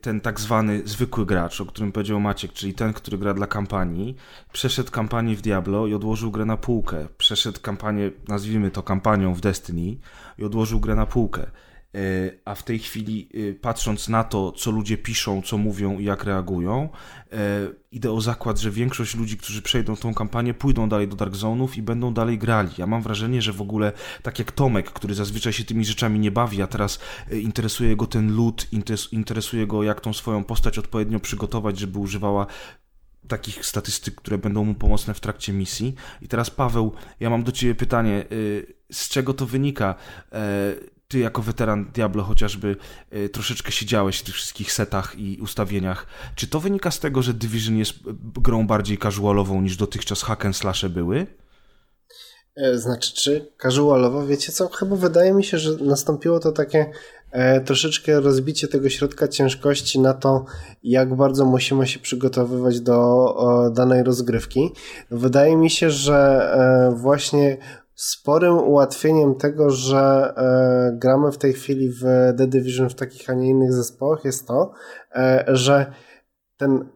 [0.00, 4.16] ten tak zwany zwykły gracz, o którym powiedział Maciek, czyli ten, który gra dla kampanii,
[4.52, 7.08] przeszedł kampanię w Diablo i odłożył grę na półkę.
[7.18, 9.96] Przeszedł kampanię, nazwijmy to kampanią w Destiny
[10.38, 11.50] i odłożył grę na półkę.
[11.94, 16.04] Y, A w tej chwili, y, patrząc na to, co ludzie piszą, co mówią i
[16.04, 16.88] jak reagują,
[17.26, 17.36] y,
[17.92, 21.78] idę o zakład, że większość ludzi, którzy przejdą tą kampanię, pójdą dalej do Dark Zone'ów
[21.78, 22.70] i będą dalej grali.
[22.78, 23.92] Ja mam wrażenie, że w ogóle,
[24.22, 26.98] tak jak Tomek, który zazwyczaj się tymi rzeczami nie bawi, a teraz
[27.30, 28.36] interesuje go ten
[28.72, 32.46] interes- interesuje go, jak tą swoją postać odpowiednio przygotować, żeby używała
[33.28, 35.94] takich statystyk, które będą mu pomocne w trakcie misji.
[36.22, 38.24] I teraz Paweł, ja mam do ciebie pytanie,
[38.92, 39.94] z czego to wynika?
[41.08, 42.76] Ty jako weteran Diablo chociażby
[43.14, 46.06] y, troszeczkę siedziałeś w tych wszystkich setach i ustawieniach.
[46.34, 47.96] Czy to wynika z tego, że Division jest y,
[48.36, 51.26] grą bardziej casualową niż dotychczas hack and slashe były?
[52.56, 56.90] E, Znaczy, czy casualowo, wiecie co, chyba wydaje mi się, że nastąpiło to takie
[57.30, 60.44] e, troszeczkę rozbicie tego środka ciężkości na to,
[60.82, 62.96] jak bardzo musimy się przygotowywać do
[63.34, 64.70] o, danej rozgrywki.
[65.10, 67.56] Wydaje mi się, że e, właśnie
[67.98, 72.02] sporym ułatwieniem tego, że e, gramy w tej chwili w
[72.38, 74.72] The Division w takich, a nie innych zespołach jest to,
[75.14, 75.92] e, że
[76.56, 76.88] ten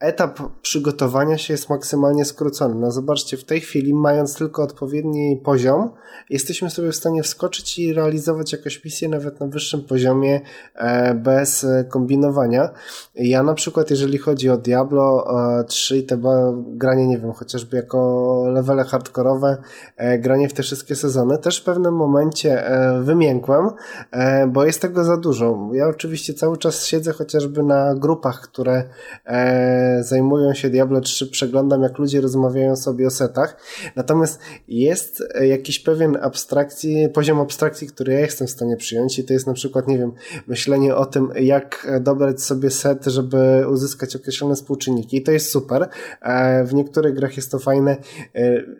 [0.00, 2.74] etap przygotowania się jest maksymalnie skrócony.
[2.74, 5.90] No zobaczcie, w tej chwili, mając tylko odpowiedni poziom,
[6.30, 10.40] jesteśmy sobie w stanie wskoczyć i realizować jakąś misję nawet na wyższym poziomie
[10.74, 12.70] e, bez e, kombinowania.
[13.14, 15.26] Ja na przykład, jeżeli chodzi o Diablo
[15.60, 16.18] e, 3 i te
[16.56, 19.56] granie, nie wiem, chociażby jako levele hardkorowe,
[19.96, 23.70] e, granie w te wszystkie sezony, też w pewnym momencie e, wymiękłem,
[24.10, 25.70] e, bo jest tego za dużo.
[25.72, 28.84] Ja oczywiście cały czas siedzę chociażby na grupach, które
[29.24, 33.56] e, zajmują się Diablo 3, przeglądam jak ludzie rozmawiają sobie o setach,
[33.96, 39.24] natomiast jest e, jakiś pewien abstrakcji, poziom abstrakcji, który ja jestem w stanie przyjąć i
[39.24, 40.12] to jest na przykład, nie wiem,
[40.46, 45.16] myślenie o tym, jak e, dobrać sobie set, żeby uzyskać określone współczynniki.
[45.16, 45.88] I to jest super.
[46.22, 47.96] E, W niektórych grach jest to fajne,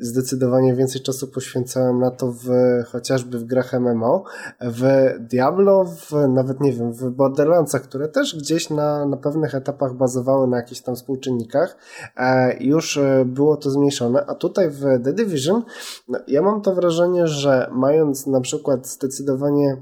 [0.00, 2.48] zdecydowanie więcej czasu poświęcałem na to w,
[2.86, 4.24] chociażby w grach MMO,
[4.60, 9.94] w Diablo, w, nawet nie wiem, w Borderlandsach, które też gdzieś na, na pewnych etapach
[9.94, 11.76] bazowały na jakichś tam współczynnikach,
[12.16, 15.62] e, już e, było to zmniejszone, a tutaj w The Division
[16.08, 19.76] no, ja mam to wrażenie, że mając na przykład zdecydowanie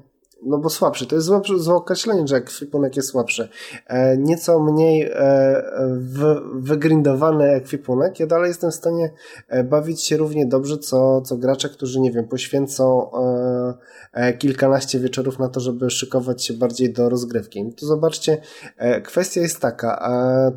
[0.47, 3.49] no bo słabszy, to jest złe, złe określenie, że ekwipunek jest słabszy.
[3.87, 5.12] E, nieco mniej e,
[5.99, 9.11] w, wygrindowany ekwipunek, ja dalej jestem w stanie
[9.49, 13.75] e, bawić się równie dobrze, co, co gracze, którzy, nie wiem, poświęcą e,
[14.12, 17.61] e, kilkanaście wieczorów na to, żeby szykować się bardziej do rozgrywki.
[17.61, 18.39] I tu zobaczcie,
[18.77, 19.95] e, kwestia jest taka,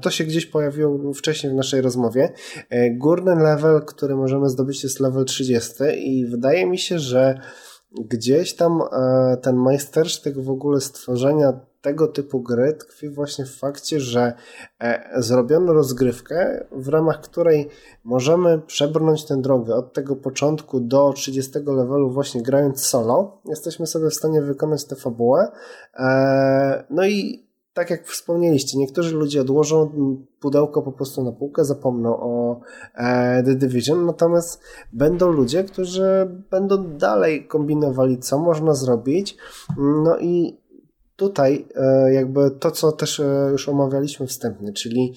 [0.01, 2.33] to się gdzieś pojawiło wcześniej w naszej rozmowie,
[2.91, 7.39] górny level, który możemy zdobyć jest level 30 i wydaje mi się, że
[7.91, 13.99] gdzieś tam e, ten majstersztyk w ogóle stworzenia tego typu gry tkwi właśnie w fakcie,
[13.99, 14.33] że
[14.79, 17.69] e, zrobiono rozgrywkę, w ramach której
[18.03, 23.41] możemy przebrnąć tę drogę od tego początku do 30 levelu właśnie grając solo.
[23.45, 25.51] Jesteśmy sobie w stanie wykonać tę fabułę.
[25.93, 27.46] E, no i
[27.77, 29.91] tak jak wspomnieliście, niektórzy ludzie odłożą
[30.39, 32.61] pudełko po prostu na półkę, zapomną o
[32.95, 34.61] e, The Division, natomiast
[34.93, 39.37] będą ludzie, którzy będą dalej kombinowali, co można zrobić,
[39.77, 40.61] no i
[41.15, 45.13] tutaj e, jakby to, co też e, już omawialiśmy wstępnie, czyli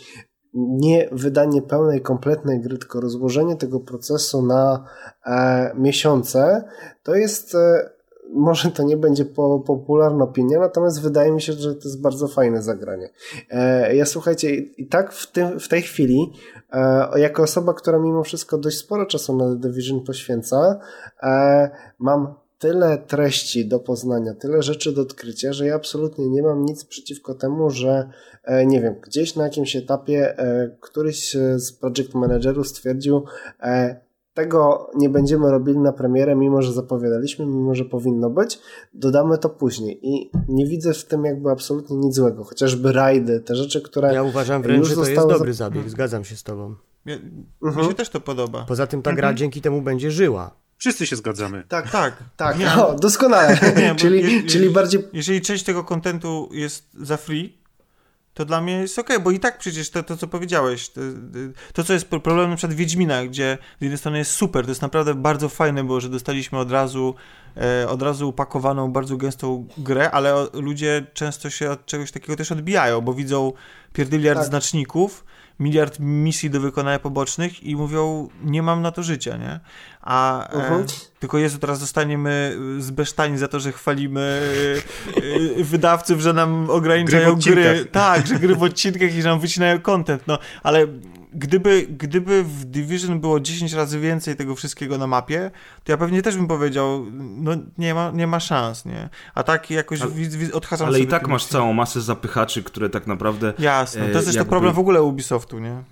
[0.55, 4.85] nie wydanie pełnej, kompletnej gry, tylko rozłożenie tego procesu na
[5.27, 6.65] e, miesiące,
[7.03, 7.91] to jest e,
[8.35, 12.28] może to nie będzie po, popularna opinia, natomiast wydaje mi się, że to jest bardzo
[12.28, 13.11] fajne zagranie.
[13.51, 16.32] E, ja słuchajcie, i tak w, tym, w tej chwili,
[16.73, 20.81] e, jako osoba, która mimo wszystko dość sporo czasu na The Division poświęca,
[21.23, 26.65] e, mam tyle treści do poznania, tyle rzeczy do odkrycia, że ja absolutnie nie mam
[26.65, 28.11] nic przeciwko temu, że
[28.44, 33.24] e, nie wiem, gdzieś na jakimś etapie e, któryś z project managerów stwierdził,
[33.62, 34.01] e,
[34.41, 38.59] tego nie będziemy robili na premierę, mimo że zapowiadaliśmy, mimo że powinno być,
[38.95, 39.99] dodamy to później.
[40.03, 42.45] I nie widzę w tym jakby absolutnie nic złego.
[42.45, 44.15] Chociażby rajdy, te rzeczy, które.
[44.15, 46.75] Ja uważam wręcz, że to jest dobry zabieg, zgadzam się z Tobą.
[47.07, 47.17] Ja,
[47.62, 47.85] mhm.
[47.85, 48.65] Mi się też to podoba.
[48.69, 49.37] Poza tym ta gra mhm.
[49.37, 50.51] dzięki temu będzie żyła.
[50.77, 51.65] Wszyscy się zgadzamy.
[51.69, 52.17] Tak, tak.
[52.37, 52.59] tak.
[52.59, 53.59] Nie, o, doskonale.
[53.77, 55.01] Nie, czyli, je, czyli bardziej.
[55.12, 57.60] Jeżeli część tego kontentu jest za free,
[58.41, 61.01] to dla mnie jest okej, okay, bo i tak przecież to, to co powiedziałeś, to,
[61.73, 64.83] to, co jest problemem na przykład Wiedźmina, gdzie z jednej strony jest super, to jest
[64.83, 67.15] naprawdę bardzo fajne było, że dostaliśmy od razu
[67.57, 72.53] e, od razu upakowaną, bardzo gęstą grę, ale ludzie często się od czegoś takiego też
[72.53, 73.53] odbijają, bo widzą
[73.93, 74.49] pierdyliard tak.
[74.49, 75.25] znaczników,
[75.61, 79.61] miliard misji do wykonania pobocznych i mówią, nie mam na to życia, nie?
[80.03, 80.81] A uh -huh.
[80.81, 80.87] e,
[81.19, 84.43] tylko Jezu, teraz zostaniemy zbesztani za to, że chwalimy
[85.59, 87.85] e, wydawców, że nam ograniczają gry, gry.
[87.93, 90.87] Tak, że gry w odcinkach i że nam wycinają content, no, ale
[91.32, 95.51] gdyby, gdyby w Division było 10 razy więcej tego wszystkiego na mapie,
[95.85, 99.09] to ja pewnie też bym powiedział, no nie ma, nie ma szans, nie?
[99.35, 100.11] A tak jakoś ale,
[100.52, 103.52] odhaczam Ale i tak masz całą masę zapychaczy, które tak naprawdę...
[103.59, 104.48] Jasne, to jest też jakby...
[104.48, 105.82] to problem w ogóle Ubisoftu, nie?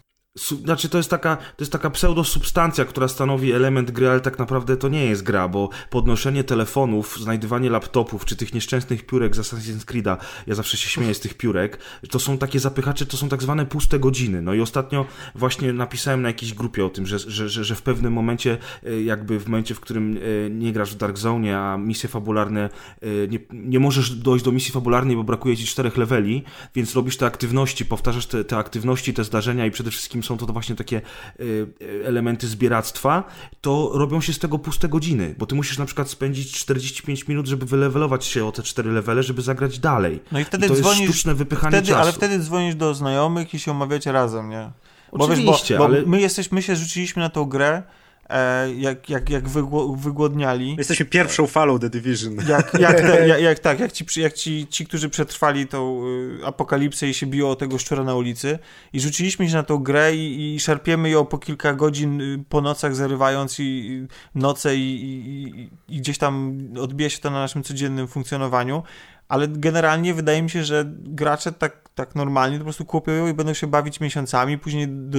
[0.64, 4.76] Znaczy to jest taka, to jest taka pseudosubstancja, która stanowi element gry, ale tak naprawdę
[4.76, 9.84] to nie jest gra, bo podnoszenie telefonów, znajdywanie laptopów, czy tych nieszczęsnych piórek z Assassin's
[9.84, 10.16] Creed'a,
[10.46, 11.78] ja zawsze się śmieję z tych piórek,
[12.10, 14.42] to są takie zapychacze, to są tak zwane puste godziny.
[14.42, 17.82] No i ostatnio właśnie napisałem na jakiejś grupie o tym, że, że, że, że w
[17.82, 21.76] pewnym momencie, e, jakby w momencie, w którym e, nie grasz w Dark Zone, a
[21.76, 22.70] misje fabularne,
[23.02, 26.44] e, nie, nie możesz dojść do misji fabularnej, bo brakuje ci czterech leveli,
[26.74, 30.46] więc robisz te aktywności, powtarzasz te, te aktywności, te zdarzenia i przede wszystkim są to
[30.46, 31.00] właśnie takie
[31.40, 33.24] y, y, elementy zbieractwa,
[33.60, 37.46] to robią się z tego puste godziny, bo ty musisz na przykład spędzić 45 minut,
[37.46, 40.20] żeby wylewelować się o te cztery levele, żeby zagrać dalej.
[40.32, 42.00] No i wtedy I to dzwonisz, jest sztuczne wypychanie wtedy, czasu.
[42.00, 44.70] Ale wtedy dzwonisz do znajomych i się omawiacie razem, nie?
[45.12, 46.02] Bo Oczywiście, wiesz, bo, bo ale...
[46.06, 47.82] my, jesteśmy, my się rzuciliśmy na tą grę
[48.30, 49.48] E, jak, jak, jak
[49.96, 50.74] wygłodniali.
[50.78, 52.36] Jesteśmy pierwszą falą The Division.
[52.48, 56.46] Jak, jak, te, jak, jak, tak, jak, ci, jak ci, ci, którzy przetrwali tą y,
[56.46, 58.58] apokalipsę i się biło o tego szczura na ulicy
[58.92, 62.60] i rzuciliśmy się na tą grę i, i szarpiemy ją po kilka godzin y, po
[62.60, 67.62] nocach, zarywając i, i noce i, i, i gdzieś tam odbija się to na naszym
[67.62, 68.82] codziennym funkcjonowaniu
[69.28, 73.54] ale generalnie wydaje mi się, że gracze tak, tak normalnie po prostu kupią i będą
[73.54, 75.18] się bawić miesiącami, później do,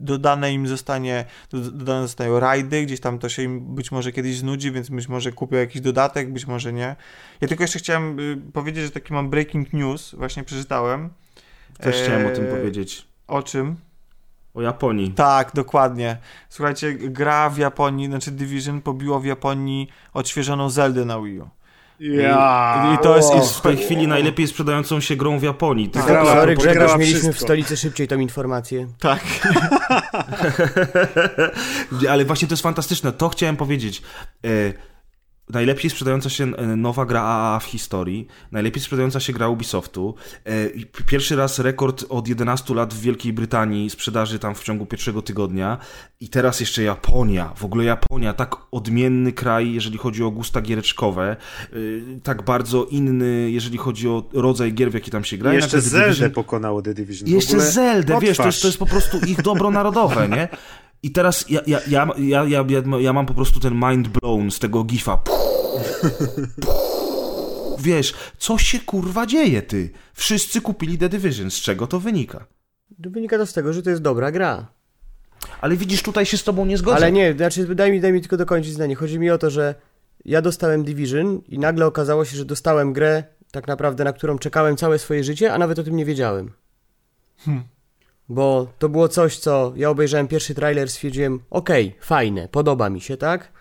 [0.00, 4.72] dodane im zostanie, dodane zostają rajdy, gdzieś tam to się im być może kiedyś znudzi,
[4.72, 6.96] więc być może kupią jakiś dodatek, być może nie.
[7.40, 11.10] Ja tylko jeszcze chciałem y, powiedzieć, że taki mam breaking news, właśnie przeczytałem.
[11.78, 13.06] Też chciałem o tym e, powiedzieć.
[13.26, 13.76] O czym?
[14.54, 15.10] O Japonii.
[15.10, 16.16] Tak, dokładnie.
[16.48, 21.48] Słuchajcie, gra w Japonii, znaczy Division pobiło w Japonii odświeżoną Zeldę na Wii U.
[22.00, 25.88] Ja, I, I, to jest, jest, w tej chwili najlepiej sprzedającą się grą w Japonii.
[25.88, 27.38] Tak, grała, sorry, Grzegorz, mieliśmy wszystko.
[27.38, 28.88] w stolicy szybciej tą informację.
[28.98, 29.20] Tak.
[32.10, 33.12] Ale właśnie to jest fantastyczne.
[33.12, 34.02] To chciałem powiedzieć.
[34.44, 34.48] E,
[35.50, 40.14] najlepiej sprzedająca się e, nowa gra AAA w historii, najlepiej sprzedająca się gra Ubisoftu,
[40.44, 40.70] e,
[41.06, 45.78] pierwszy raz rekord od 11 lat w Wielkiej Brytanii sprzedaży tam w ciągu pierwszego tygodnia
[46.20, 51.36] i teraz jeszcze Japonia, w ogóle Japonia, tak odmienny kraj, jeżeli chodzi o gusta giereczkowe,
[51.72, 51.76] e,
[52.22, 55.52] tak bardzo inny, jeżeli chodzi o rodzaj gier, w jaki tam się gra.
[55.52, 56.30] I jeszcze Division...
[56.30, 57.28] pokonało The Division.
[57.28, 60.48] Jeszcze Zeldę, wiesz, to jest, to jest po prostu ich dobro narodowe, nie?
[61.04, 64.58] I teraz ja, ja, ja, ja, ja, ja mam po prostu ten mind blown z
[64.58, 65.22] tego gifa.
[67.78, 69.90] Wiesz, co się kurwa dzieje, ty?
[70.14, 71.50] Wszyscy kupili The Division.
[71.50, 72.46] Z czego to wynika?
[72.98, 74.66] Wynika to z tego, że to jest dobra gra.
[75.60, 76.96] Ale widzisz, tutaj się z tobą nie zgodzę.
[76.96, 78.94] Ale nie, znaczy daj mi, daj mi tylko dokończyć zdanie.
[78.94, 79.74] Chodzi mi o to, że
[80.24, 84.76] ja dostałem Division i nagle okazało się, że dostałem grę tak naprawdę, na którą czekałem
[84.76, 86.52] całe swoje życie, a nawet o tym nie wiedziałem.
[87.38, 87.73] Hmm.
[88.28, 93.00] Bo to było coś, co ja obejrzałem pierwszy trailer, stwierdziłem, okej, okay, fajne, podoba mi
[93.00, 93.52] się, tak?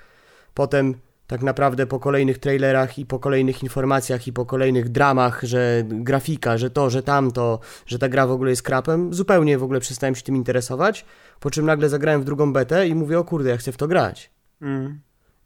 [0.53, 0.95] Potem
[1.27, 6.57] tak naprawdę po kolejnych trailerach i po kolejnych informacjach i po kolejnych dramach, że grafika,
[6.57, 10.15] że to, że tamto, że ta gra w ogóle jest krapem, zupełnie w ogóle przestałem
[10.15, 11.05] się tym interesować,
[11.39, 13.87] po czym nagle zagrałem w drugą betę i mówię, o kurde, ja chcę w to
[13.87, 14.31] grać.
[14.61, 14.99] Mm.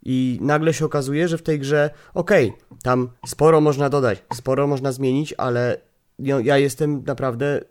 [0.04, 4.68] I nagle się okazuje, że w tej grze, okej, okay, tam sporo można dodać, sporo
[4.68, 5.78] można zmienić, ale
[6.20, 7.62] no, ja jestem naprawdę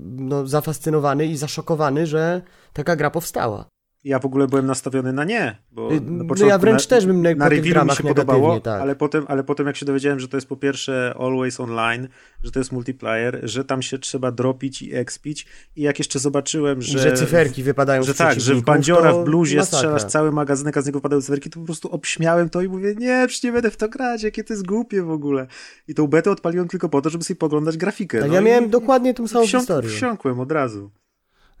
[0.00, 2.42] no, zafascynowany i zaszokowany, że
[2.72, 3.68] taka gra powstała.
[4.06, 7.06] Ja w ogóle byłem nastawiony na nie, bo y, na no ja wręcz na, też
[7.06, 8.80] bym na, na review mi się podobało, tak.
[8.80, 12.08] ale, potem, ale potem jak się dowiedziałem, że to jest po pierwsze always online,
[12.44, 15.46] że to jest multiplayer, że tam się trzeba dropić i expić
[15.76, 16.98] i jak jeszcze zobaczyłem, że...
[16.98, 19.78] Że cyferki wypadają że tak, że w bandziora, w bluzie masakra.
[19.78, 22.94] strzelasz cały magazynek, a z niego padają cyferki, to po prostu obśmiałem to i mówię,
[22.98, 25.46] nie, przecież nie będę w to grać, jakie to jest głupie w ogóle.
[25.88, 28.20] I tą betę odpaliłem tylko po to, żeby sobie poglądać grafikę.
[28.20, 29.90] Tak, no ja miałem dokładnie tą samą wsiąk, historię.
[29.90, 30.90] Wsiąkłem od razu.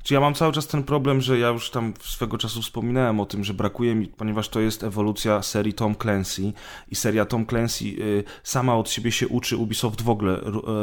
[0.06, 3.26] Czy ja mam cały czas ten problem, że ja już tam swego czasu wspominałem o
[3.26, 6.52] tym, że brakuje mi, ponieważ to jest ewolucja serii Tom Clancy
[6.90, 10.42] i seria Tom Clancy y, sama od siebie się uczy, Ubisoft w ogóle y,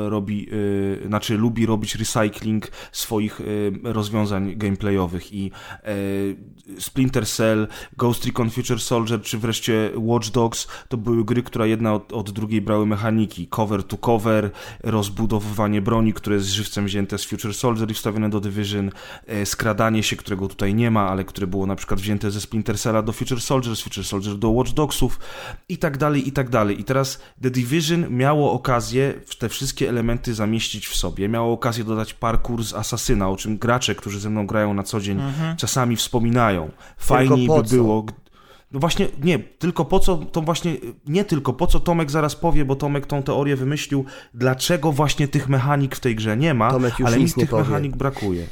[0.09, 5.51] robi, y, znaczy lubi robić recycling swoich y, rozwiązań gameplayowych i
[5.87, 7.67] y, Splinter Cell,
[7.97, 12.31] Ghost Recon Future Soldier czy wreszcie Watch Dogs to były gry, które jedna od, od
[12.31, 14.51] drugiej brały mechaniki, cover to cover,
[14.83, 19.12] rozbudowywanie broni, które jest żywcem wzięte z Future Soldier i wstawione do Division, E,
[19.45, 23.01] skradanie się, którego tutaj nie ma, ale które było na przykład wzięte ze Splinter Cella
[23.01, 25.19] do Future Soldier, z Future Soldier do Watch Dogsów
[25.69, 26.79] i tak dalej, i tak dalej.
[26.79, 31.29] I teraz The Division miało okazję te wszystkie elementy zamieścić w sobie.
[31.29, 34.99] Miało okazję dodać parkour z Asasyna, o czym gracze, którzy ze mną grają na co
[35.01, 35.57] dzień, mhm.
[35.57, 36.71] czasami wspominają.
[36.97, 38.05] Fajniej by było,
[38.71, 40.75] no właśnie, nie, tylko po co, to właśnie,
[41.07, 45.49] nie tylko po co Tomek zaraz powie, bo Tomek tą teorię wymyślił, dlaczego właśnie tych
[45.49, 46.67] mechanik w tej grze nie ma,
[47.05, 48.47] ale mi tych mechanik brakuje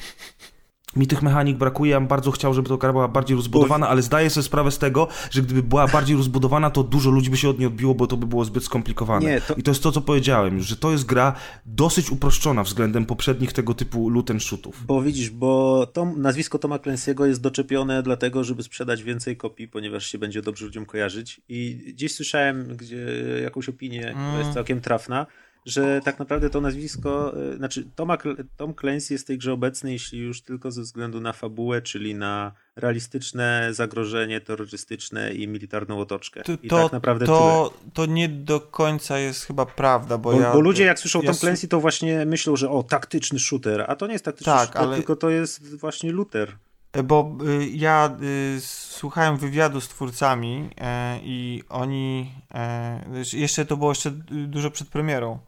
[0.95, 4.01] mi tych mechanik brakuje, ja bym bardzo chciał, żeby to gra była bardziej rozbudowana, ale
[4.01, 7.49] zdaję sobie sprawę z tego, że gdyby była bardziej rozbudowana, to dużo ludzi by się
[7.49, 9.25] od niej odbiło, bo to by było zbyt skomplikowane.
[9.25, 9.53] Nie, to...
[9.53, 11.33] I to jest to, co powiedziałem już, że to jest gra
[11.65, 14.85] dosyć uproszczona względem poprzednich tego typu and shootów.
[14.85, 20.05] Bo widzisz, bo to nazwisko Toma Clancy'ego jest doczepione dlatego, żeby sprzedać więcej kopii, ponieważ
[20.05, 23.05] się będzie dobrze ludziom kojarzyć i gdzieś słyszałem gdzie
[23.43, 24.27] jakąś opinię, mm.
[24.27, 25.25] która jest całkiem trafna,
[25.65, 28.17] że tak naprawdę to nazwisko, y, znaczy Toma,
[28.57, 32.15] Tom Clancy jest w tej grze obecny, jeśli już tylko ze względu na fabułę, czyli
[32.15, 36.43] na realistyczne zagrożenie terrorystyczne i militarną otoczkę.
[36.43, 40.41] To, I to, tak naprawdę to, to nie do końca jest chyba prawda, bo, bo
[40.41, 40.53] ja...
[40.53, 43.95] Bo ludzie jak słyszą ja Tom Clancy, to właśnie myślą, że o, taktyczny shooter, a
[43.95, 44.97] to nie jest taktyczny tak, shooter, ale...
[44.97, 46.57] tylko to jest właśnie looter.
[47.03, 48.17] Bo y, ja
[48.57, 50.83] y, słuchałem wywiadu z twórcami y,
[51.23, 53.01] i oni, e,
[53.33, 54.11] jeszcze to było jeszcze
[54.47, 55.39] dużo przed premierą,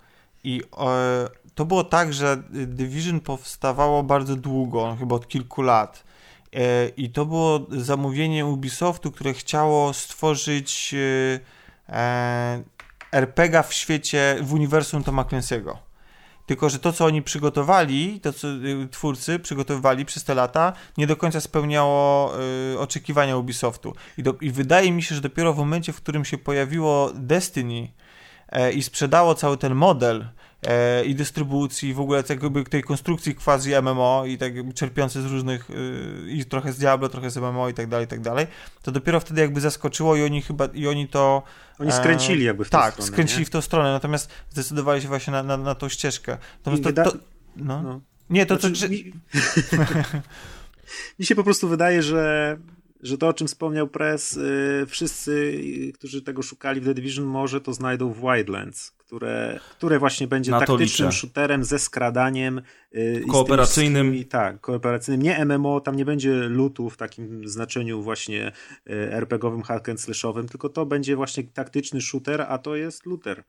[0.43, 6.03] i e, to było tak, że Division powstawało bardzo długo, chyba od kilku lat.
[6.53, 10.95] E, I to było zamówienie Ubisoftu, które chciało stworzyć
[11.89, 12.63] e,
[13.11, 15.75] RPG w świecie, w uniwersum Toma Clancy'ego.
[16.45, 18.47] Tylko, że to, co oni przygotowali, to, co
[18.91, 22.33] twórcy przygotowywali przez te lata, nie do końca spełniało
[22.73, 23.95] y, oczekiwania Ubisoftu.
[24.17, 27.87] I, do, I wydaje mi się, że dopiero w momencie, w którym się pojawiło Destiny,
[27.87, 28.02] E,
[28.73, 30.25] i sprzedało cały ten model
[30.67, 35.25] e, i dystrybucji, w ogóle tak jakby tej konstrukcji quasi MMO i tak czerpiące z
[35.25, 35.73] różnych e,
[36.29, 38.47] i trochę z Diablo, trochę z MMO i tak dalej, i tak dalej,
[38.81, 41.43] to dopiero wtedy jakby zaskoczyło i oni chyba, i oni to
[41.79, 43.07] oni skręcili jakby w tę tak, stronę.
[43.07, 43.45] Tak, skręcili nie?
[43.45, 46.37] w tą stronę, natomiast zdecydowali się właśnie na, na, na tą ścieżkę.
[46.57, 47.17] Natomiast to, to,
[47.55, 47.83] no.
[47.83, 48.01] no.
[48.29, 48.87] Nie, to znaczy, co...
[48.87, 49.13] Mi...
[51.19, 52.57] mi się po prostu wydaje, że
[53.03, 55.61] że to, o czym wspomniał Press, yy, wszyscy,
[55.93, 60.51] którzy tego szukali w The Division, może to znajdą w Wildlands, które, które właśnie będzie
[60.51, 62.61] Na taktycznym shooterem ze skradaniem.
[62.91, 64.15] Yy, kooperacyjnym.
[64.15, 65.21] I tak, kooperacyjnym.
[65.21, 68.51] Nie MMO, tam nie będzie lootu w takim znaczeniu właśnie
[69.11, 73.43] RPGowym, hack and slashowym, tylko to będzie właśnie taktyczny shooter, a to jest looter.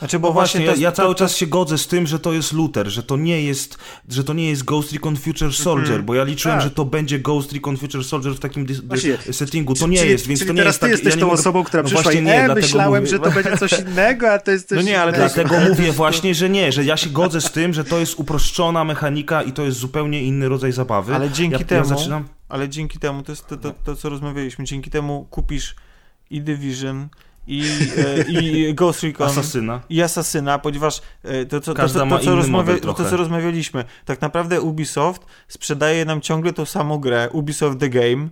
[0.00, 2.52] Znaczy, bo no właśnie, ja, ja, cały czas się godzę z tym, że to jest
[2.52, 3.78] Luther, że to nie jest,
[4.08, 6.04] że to nie jest Ghost Recon Future Soldier, mm -hmm.
[6.04, 6.68] bo ja liczyłem, tak.
[6.68, 8.66] że to będzie Ghost Recon Future Soldier w takim
[9.30, 9.74] settingu.
[9.74, 10.88] To nie czyli, jest, więc to nie teraz jest tak.
[10.88, 11.40] ty jesteś ja tą mogę...
[11.40, 13.10] osobą, która no przyszła i nie, myślałem, mówię...
[13.10, 15.34] że to będzie coś innego, a to jest coś No nie, ale innego.
[15.34, 18.84] dlatego mówię właśnie, że nie, że ja się godzę z tym, że to jest uproszczona
[18.84, 21.14] mechanika i to jest zupełnie inny rodzaj zabawy.
[21.14, 22.24] Ale dzięki ja, temu, ja zaczynam...
[22.48, 25.74] ale dzięki temu, to jest to, to, to, co rozmawialiśmy, dzięki temu kupisz
[26.30, 27.08] i Division,
[27.50, 27.62] i,
[27.96, 29.80] e, i Ghost Recon Asasyna.
[29.88, 34.20] i Asasyna, ponieważ e, to, co, to, to, to, co rozmawia, to, co rozmawialiśmy, tak
[34.20, 38.28] naprawdę Ubisoft sprzedaje nam ciągle tą samą grę, Ubisoft The Game,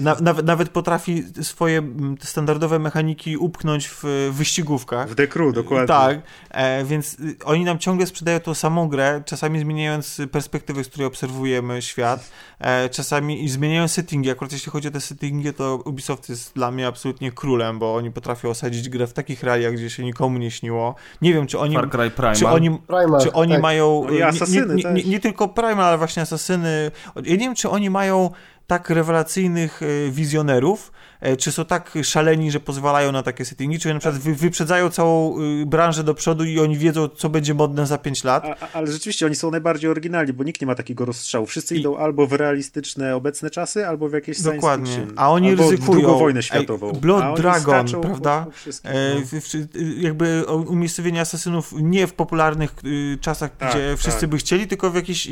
[0.00, 1.82] na, nawet, nawet potrafi swoje
[2.20, 5.10] standardowe mechaniki upchnąć w wyścigówkach.
[5.10, 5.86] W dekru, dokładnie.
[5.86, 6.18] Tak,
[6.50, 11.06] e, więc y, oni nam ciągle sprzedają tą samą grę, czasami zmieniając perspektywy, z której
[11.06, 14.30] obserwujemy świat, e, czasami i zmieniając settingi.
[14.30, 18.10] Akurat jeśli chodzi o te settingi, to Ubisoft jest dla mnie absolutnie królem, bo oni
[18.10, 20.94] potrafią osadzić grę w takich realiach, gdzie się nikomu nie śniło.
[21.22, 21.74] Nie wiem, czy oni...
[21.74, 22.36] Far Cry Primal.
[22.36, 23.62] Czy oni, Primal, czy oni tak.
[23.62, 24.04] mają...
[24.06, 26.90] No I asasyny nie, nie, nie, nie, tylko Primal, ale właśnie asasyny.
[27.16, 28.30] Ja nie wiem, czy oni mają
[28.66, 33.94] tak rewelacyjnych e, wizjonerów, e, czy są tak szaleni, że pozwalają na takie settingi, czy
[33.94, 37.86] na przykład wy, wyprzedzają całą y, branżę do przodu i oni wiedzą, co będzie modne
[37.86, 38.44] za 5 lat.
[38.44, 41.46] A, ale rzeczywiście oni są najbardziej oryginalni, bo nikt nie ma takiego rozstrzału.
[41.46, 41.80] Wszyscy I...
[41.80, 44.86] idą albo w realistyczne obecne czasy, albo w jakieś Dokładnie.
[44.86, 45.18] science fiction.
[45.18, 46.18] A oni albo ryzykują.
[46.18, 46.90] wojnę światową.
[46.90, 48.46] Ej, Blood Dragon, prawda?
[48.82, 49.80] Po, e, no.
[49.98, 53.98] jakby umiejscowienie asasynów nie w popularnych y, czasach, tak, gdzie tak.
[53.98, 55.28] wszyscy by chcieli, tylko w jakiejś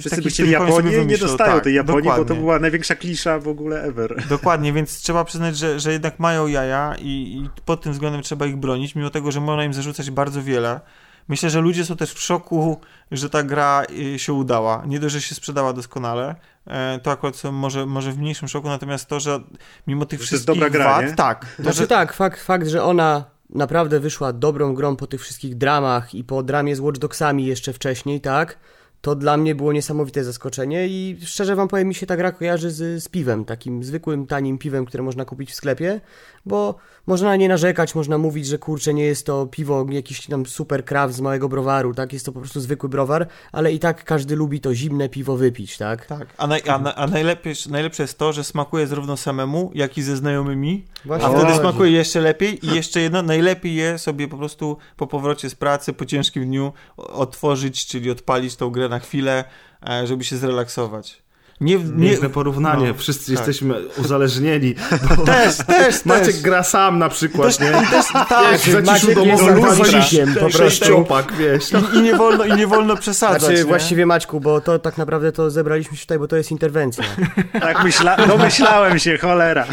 [0.00, 2.24] Wszyscy by chcieli Japonię nie dostają tak, tej Japonii, dokładnie.
[2.24, 4.22] bo to była największa klisza w ogóle ever.
[4.28, 8.46] Dokładnie, więc trzeba przyznać, że, że jednak mają jaja i, i pod tym względem trzeba
[8.46, 10.80] ich bronić, mimo tego, że można im zarzucać bardzo wiele.
[11.28, 12.80] Myślę, że ludzie są też w szoku,
[13.10, 13.82] że ta gra
[14.14, 14.82] y, się udała.
[14.86, 16.34] Nie dość, że się sprzedała doskonale,
[16.66, 19.40] e, to akurat są może, może w mniejszym szoku, natomiast to, że
[19.86, 21.12] mimo tych to wszystkich jest dobra gra, wad, nie?
[21.12, 21.46] tak.
[21.56, 21.86] To, znaczy że...
[21.86, 26.42] tak, fakt, fakt, że ona naprawdę wyszła dobrą grą po tych wszystkich dramach i po
[26.42, 28.58] dramie z Watch Dogsami jeszcze wcześniej, tak?
[29.04, 32.70] To dla mnie było niesamowite zaskoczenie i szczerze wam powiem, mi się ta gra kojarzy
[32.70, 36.00] z, z piwem, takim zwykłym, tanim piwem, które można kupić w sklepie,
[36.46, 36.74] bo
[37.06, 40.84] można na nie narzekać, można mówić, że kurczę, nie jest to piwo jakiś tam super
[40.84, 44.36] kraft z małego browaru, tak, jest to po prostu zwykły browar, ale i tak każdy
[44.36, 46.06] lubi to zimne piwo wypić, tak?
[46.06, 50.02] Tak, a, naj, a, a najlepiej, najlepsze jest to, że smakuje zarówno samemu, jak i
[50.02, 51.28] ze znajomymi, Właśnie.
[51.28, 55.50] a wtedy smakuje jeszcze lepiej i jeszcze jedno, najlepiej je sobie po prostu po powrocie
[55.50, 59.44] z pracy, po ciężkim dniu otworzyć, czyli odpalić tą grę na chwilę,
[59.88, 61.23] e, żeby się zrelaksować.
[61.60, 63.30] Nie, nie, porównanie, no, wszyscy tak.
[63.30, 63.74] jesteśmy
[64.04, 64.74] uzależnieni.
[65.26, 66.42] też, też, Maciek też.
[66.42, 67.70] gra sam na przykład, nie?
[67.70, 71.06] Też, tak, Maciek jest luzikiem po prostu.
[71.38, 71.72] Wiesz.
[71.72, 73.42] I, I, nie wolno, I nie wolno przesadzać.
[73.42, 73.64] Znaczy, nie?
[73.64, 77.04] właściwie Maćku, bo to tak naprawdę to zebraliśmy się tutaj, bo to jest interwencja.
[77.60, 79.66] tak myśla, domyślałem się, cholera.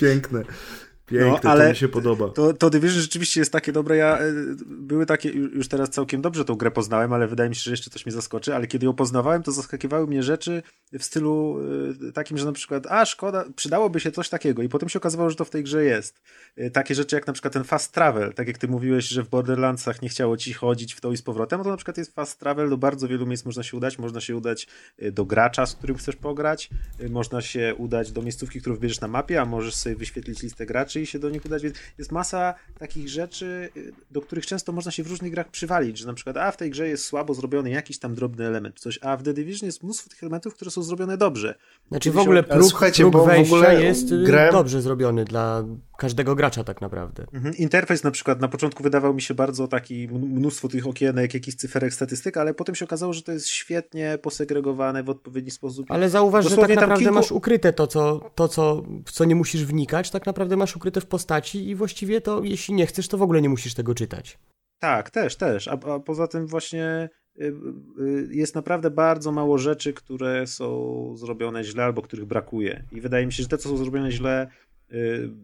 [0.00, 0.42] Piękne.
[1.06, 2.28] Piękne, no, ale to mi się podoba.
[2.28, 3.96] To, to Division rzeczywiście jest takie dobre.
[3.96, 4.32] Ja, e,
[4.66, 7.90] były takie, już teraz całkiem dobrze tą grę poznałem, ale wydaje mi się, że jeszcze
[7.90, 10.62] coś mnie zaskoczy, ale kiedy ją poznawałem, to zaskakiwały mnie rzeczy
[10.92, 11.58] w stylu
[12.08, 14.62] e, takim, że na przykład, a szkoda, przydałoby się coś takiego.
[14.62, 16.22] I potem się okazywało, że to w tej grze jest.
[16.56, 19.28] E, takie rzeczy jak na przykład ten fast travel, tak jak ty mówiłeś, że w
[19.28, 22.14] Borderlandsach nie chciało ci chodzić w to i z powrotem, no to na przykład jest
[22.14, 24.66] fast travel, do bardzo wielu miejsc można się udać, można się udać
[25.12, 26.70] do gracza, z którym chcesz pograć,
[27.10, 30.95] można się udać do miejscówki, którą wybierzesz na mapie, a możesz sobie wyświetlić listę graczy
[31.00, 34.92] i się do nich udać, więc jest masa takich rzeczy, y, do których często można
[34.92, 37.70] się w różnych grach przywalić, że na przykład a w tej grze jest słabo zrobiony
[37.70, 40.82] jakiś tam drobny element, coś, a w The Division jest mnóstwo tych elementów, które są
[40.82, 41.54] zrobione dobrze.
[41.88, 44.48] Znaczy w ogóle próg, Słuchajcie, próg bo wejścia w ogóle jest y, grę...
[44.52, 45.64] dobrze zrobiony dla
[45.96, 47.26] każdego gracza tak naprawdę.
[47.32, 47.56] Mhm.
[47.56, 51.94] Interfejs na przykład na początku wydawał mi się bardzo taki, mnóstwo tych okienek, jakichś cyferek,
[51.94, 55.86] statystyk, ale potem się okazało, że to jest świetnie posegregowane w odpowiedni sposób.
[55.88, 57.14] Ale zauważ, że tak naprawdę kilku...
[57.14, 61.00] masz ukryte to co, to, co, w co nie musisz wnikać, tak naprawdę masz ukryte
[61.00, 64.38] w postaci i właściwie to, jeśli nie chcesz, to w ogóle nie musisz tego czytać.
[64.78, 65.68] Tak, też, też.
[65.68, 67.08] A, a poza tym właśnie
[67.40, 67.44] y,
[68.00, 72.82] y, jest naprawdę bardzo mało rzeczy, które są zrobione źle albo których brakuje.
[72.92, 74.65] I wydaje mi się, że te, co są zrobione źle, Y,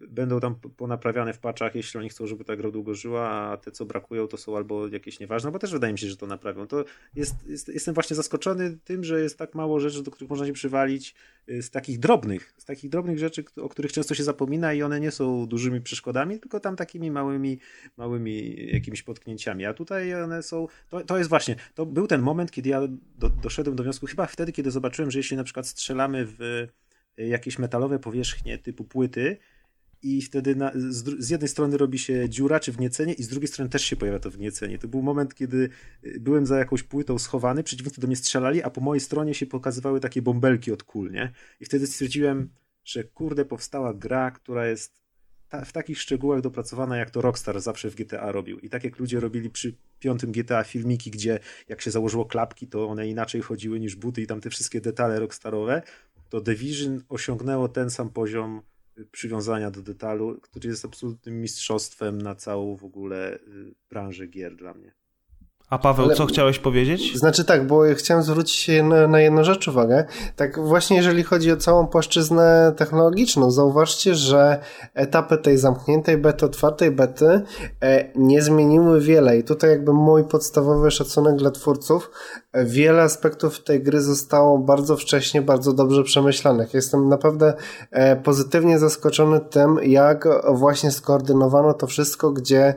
[0.07, 3.71] będą tam ponaprawiane w paczach, jeśli oni chcą, żeby ta gra długo żyła, a te,
[3.71, 6.67] co brakują, to są albo jakieś nieważne, bo też wydaje mi się, że to naprawią.
[6.67, 10.45] To jest, jest, jestem właśnie zaskoczony tym, że jest tak mało rzeczy, do których można
[10.45, 11.15] się przywalić
[11.49, 14.99] y, z takich drobnych, z takich drobnych rzeczy, o których często się zapomina i one
[14.99, 17.59] nie są dużymi przeszkodami, tylko tam takimi małymi,
[17.97, 19.65] małymi jakimiś potknięciami.
[19.65, 22.81] A tutaj one są, to, to jest właśnie, to był ten moment, kiedy ja
[23.19, 26.67] do, doszedłem do wniosku, chyba wtedy, kiedy zobaczyłem, że jeśli na przykład strzelamy w
[27.17, 29.37] jakieś metalowe powierzchnie typu płyty
[30.03, 33.47] i wtedy na, z, z, jednej strony robi się dziura czy wgniecenie i z drugiej
[33.47, 34.77] strony też się pojawia to wgniecenie.
[34.77, 35.69] To był moment, kiedy
[36.03, 39.45] y, byłem za jakąś płytą schowany, przeciwnicy do mnie strzelali, a po mojej stronie się
[39.45, 41.31] pokazywały takie bąbelki od kul, nie?
[41.59, 42.49] I wtedy stwierdziłem,
[42.85, 45.03] że kurde, powstała gra, która jest
[45.49, 48.59] ta, w takich szczegółach dopracowana, jak to Rockstar zawsze w GTA robił.
[48.59, 52.87] I tak jak ludzie robili przy piątym GTA filmiki, gdzie jak się założyło klapki, to
[52.87, 55.81] one inaczej chodziły niż buty i tam te wszystkie detale rockstarowe,
[56.33, 58.61] to Division osiągnęło ten sam poziom
[59.11, 64.73] przywiązania do detalu, który jest absolutnym mistrzostwem na całą w ogóle y, branżę gier dla
[64.73, 64.93] mnie.
[65.73, 67.17] A Paweł, Ale, co chciałeś powiedzieć?
[67.17, 70.05] Znaczy tak, bo chciałem zwrócić się na, na jedną rzecz uwagę.
[70.35, 74.59] Tak właśnie jeżeli chodzi o całą płaszczyznę technologiczną, zauważcie, że
[74.93, 77.41] etapy tej zamkniętej bety, otwartej bety
[77.81, 82.11] e, nie zmieniły wiele i tutaj jakby mój podstawowy szacunek dla twórców,
[82.51, 86.73] e, wiele aspektów tej gry zostało bardzo wcześnie, bardzo dobrze przemyślanych.
[86.73, 87.53] Jestem naprawdę
[87.91, 92.73] e, pozytywnie zaskoczony tym, jak właśnie skoordynowano to wszystko, gdzie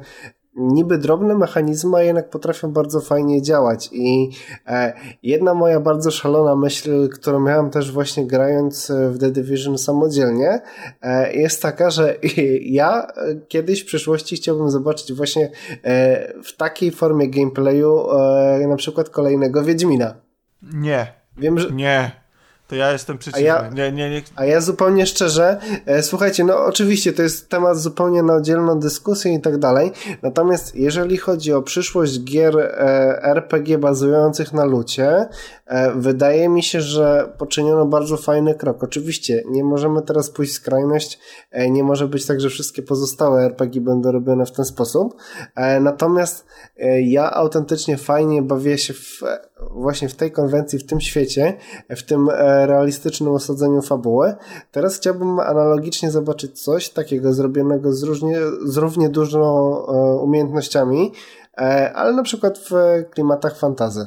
[0.56, 3.88] niby drobne mechanizmy, a jednak potrafią bardzo fajnie działać.
[3.92, 4.30] I
[4.66, 4.92] e,
[5.22, 10.60] jedna moja bardzo szalona myśl, którą miałem też właśnie grając e, w The Division samodzielnie,
[11.02, 12.16] e, jest taka, że
[12.80, 13.06] ja
[13.48, 15.50] kiedyś w przyszłości chciałbym zobaczyć właśnie
[15.82, 20.14] e, w takiej formie gameplayu e, na przykład kolejnego Wiedźmina.
[20.62, 21.12] Nie.
[21.36, 21.70] Wiem, że...
[21.70, 22.25] Nie.
[22.68, 23.52] To ja jestem przeciwny.
[23.52, 24.22] A ja, nie, nie, nie.
[24.36, 29.34] a ja zupełnie szczerze, e, słuchajcie, no oczywiście to jest temat zupełnie na oddzielną dyskusję
[29.34, 35.28] i tak dalej, natomiast jeżeli chodzi o przyszłość gier e, RPG bazujących na lucie,
[35.66, 38.84] e, wydaje mi się, że poczyniono bardzo fajny krok.
[38.84, 41.18] Oczywiście nie możemy teraz pójść w skrajność,
[41.50, 45.16] e, nie może być tak, że wszystkie pozostałe RPG będą robione w ten sposób,
[45.54, 49.22] e, natomiast e, ja autentycznie fajnie bawię się w,
[49.70, 51.56] właśnie w tej konwencji, w tym świecie,
[51.90, 54.34] w tym e, realistycznym osadzeniu fabuły.
[54.72, 59.40] Teraz chciałbym analogicznie zobaczyć coś takiego zrobionego z, różnie, z równie dużo
[59.88, 61.12] e, umiejętnościami,
[61.58, 62.72] e, ale na przykład w
[63.10, 64.06] klimatach fantazy.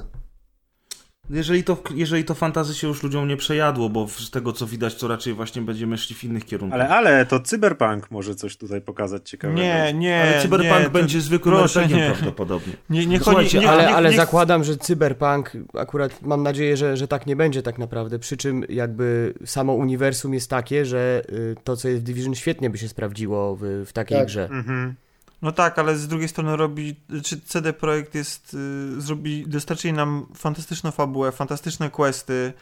[1.30, 4.96] Jeżeli to, jeżeli to fantazy się już ludziom nie przejadło, bo z tego co widać,
[4.96, 6.80] to raczej właśnie będziemy szli w innych kierunkach.
[6.80, 9.60] Ale, ale to cyberpunk może coś tutaj pokazać ciekawego.
[9.60, 10.22] Nie, nie.
[10.22, 12.12] Ale cyberpunk nie, będzie to, zwykłym proszę, RPG nie.
[12.12, 12.74] prawdopodobnie.
[12.90, 16.78] Nie, nie Słuchajcie, chodzi, nie, ale, nie, ale nie, zakładam, że cyberpunk, akurat mam nadzieję,
[16.78, 21.22] że, że tak nie będzie tak naprawdę, przy czym jakby samo uniwersum jest takie, że
[21.30, 24.28] y, to, co jest w Division świetnie by się sprawdziło w, w takiej Tak.
[24.28, 24.46] grze.
[24.52, 24.96] Mhm.
[25.42, 30.26] No tak, ale z drugiej strony robi, czy CD Projekt jest, y, zrobi, dostarczyli nam
[30.36, 32.54] fantastyczną fabułę, fantastyczne questy,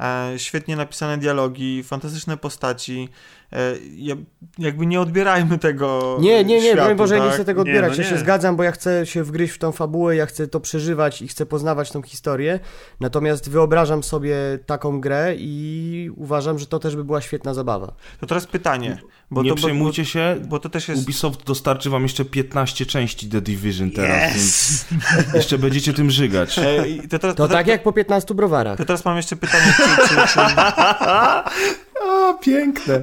[0.00, 3.08] e, świetnie napisane dialogi, fantastyczne postaci.
[3.52, 4.14] E, ja,
[4.58, 7.24] jakby nie odbierajmy tego Nie, nie, nie, światu, broń Boże, tak?
[7.24, 7.98] nie chcę tego Nie, odbierać.
[7.98, 8.20] no ja się nie.
[8.20, 11.46] zgadzam, bo ja chcę się wgryźć w tą fabułę, ja chcę to przeżywać i chcę
[11.46, 12.60] poznawać tą historię.
[13.00, 14.36] Natomiast wyobrażam sobie
[14.66, 17.92] taką grę i uważam, że to też by była świetna zabawa.
[18.20, 18.98] To teraz pytanie.
[19.30, 21.02] Bo nie to, bo, przejmujcie się, bo, bo to też jest...
[21.02, 24.86] Ubisoft dostarczy wam jeszcze 15 części The Division teraz, więc
[25.34, 26.58] jeszcze będziecie tym żygać.
[26.58, 28.78] E, i to, teraz, To tak jak po 15 browarach.
[28.78, 30.40] To teraz mam jeszcze pytanie, czy, czy, czy,
[32.08, 33.02] A, piękne.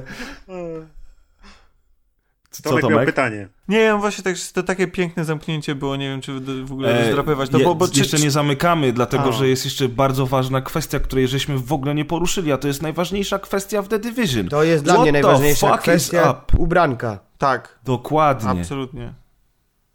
[2.50, 3.06] Co, Tomek, miał Tomek?
[3.08, 3.48] pytanie.
[3.68, 6.94] Nie wiem, właśnie tak, to takie piękne zamknięcie było, nie wiem, czy w w ogóle
[7.00, 7.50] E, rozdrapywać.
[7.50, 9.32] To, je- bo, bo, czy, jeszcze nie zamykamy, dlatego A.
[9.32, 12.82] że jest jeszcze bardzo ważna kwestia, której żeśmy w ogóle nie poruszyli, a to jest
[12.82, 14.48] najważniejsza kwestia w The Division.
[14.48, 17.18] To jest dla What mnie najważniejsza kwestia ubranka.
[17.38, 18.50] Tak, Dokładnie.
[18.50, 19.12] absolutnie.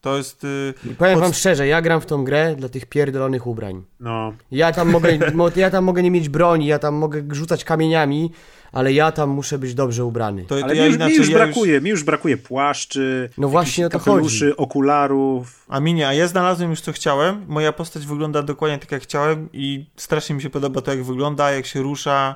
[0.02, 0.44] To jest...
[0.44, 3.84] Y, I powiem wam szczerze, ja gram w tą grę dla tych pierdolonych ubrań.
[4.00, 7.64] No, Ja tam mogę, mo, ja tam mogę nie mieć broni, ja tam mogę rzucać
[7.64, 8.32] kamieniami,
[8.74, 10.46] ale ja tam muszę być dobrze ubrany.
[10.46, 13.30] to, to ale ja mi, już, inaczej, mi już ja brakuje, mi już brakuje płaszczy,
[13.38, 14.58] No właśnie o to kapeluszy, chodzi.
[14.58, 15.66] okularów.
[15.68, 17.46] A mi nie, a ja znalazłem już co chciałem.
[17.48, 21.52] Moja postać wygląda dokładnie tak jak chciałem i strasznie mi się podoba to jak wygląda,
[21.52, 22.36] jak się rusza.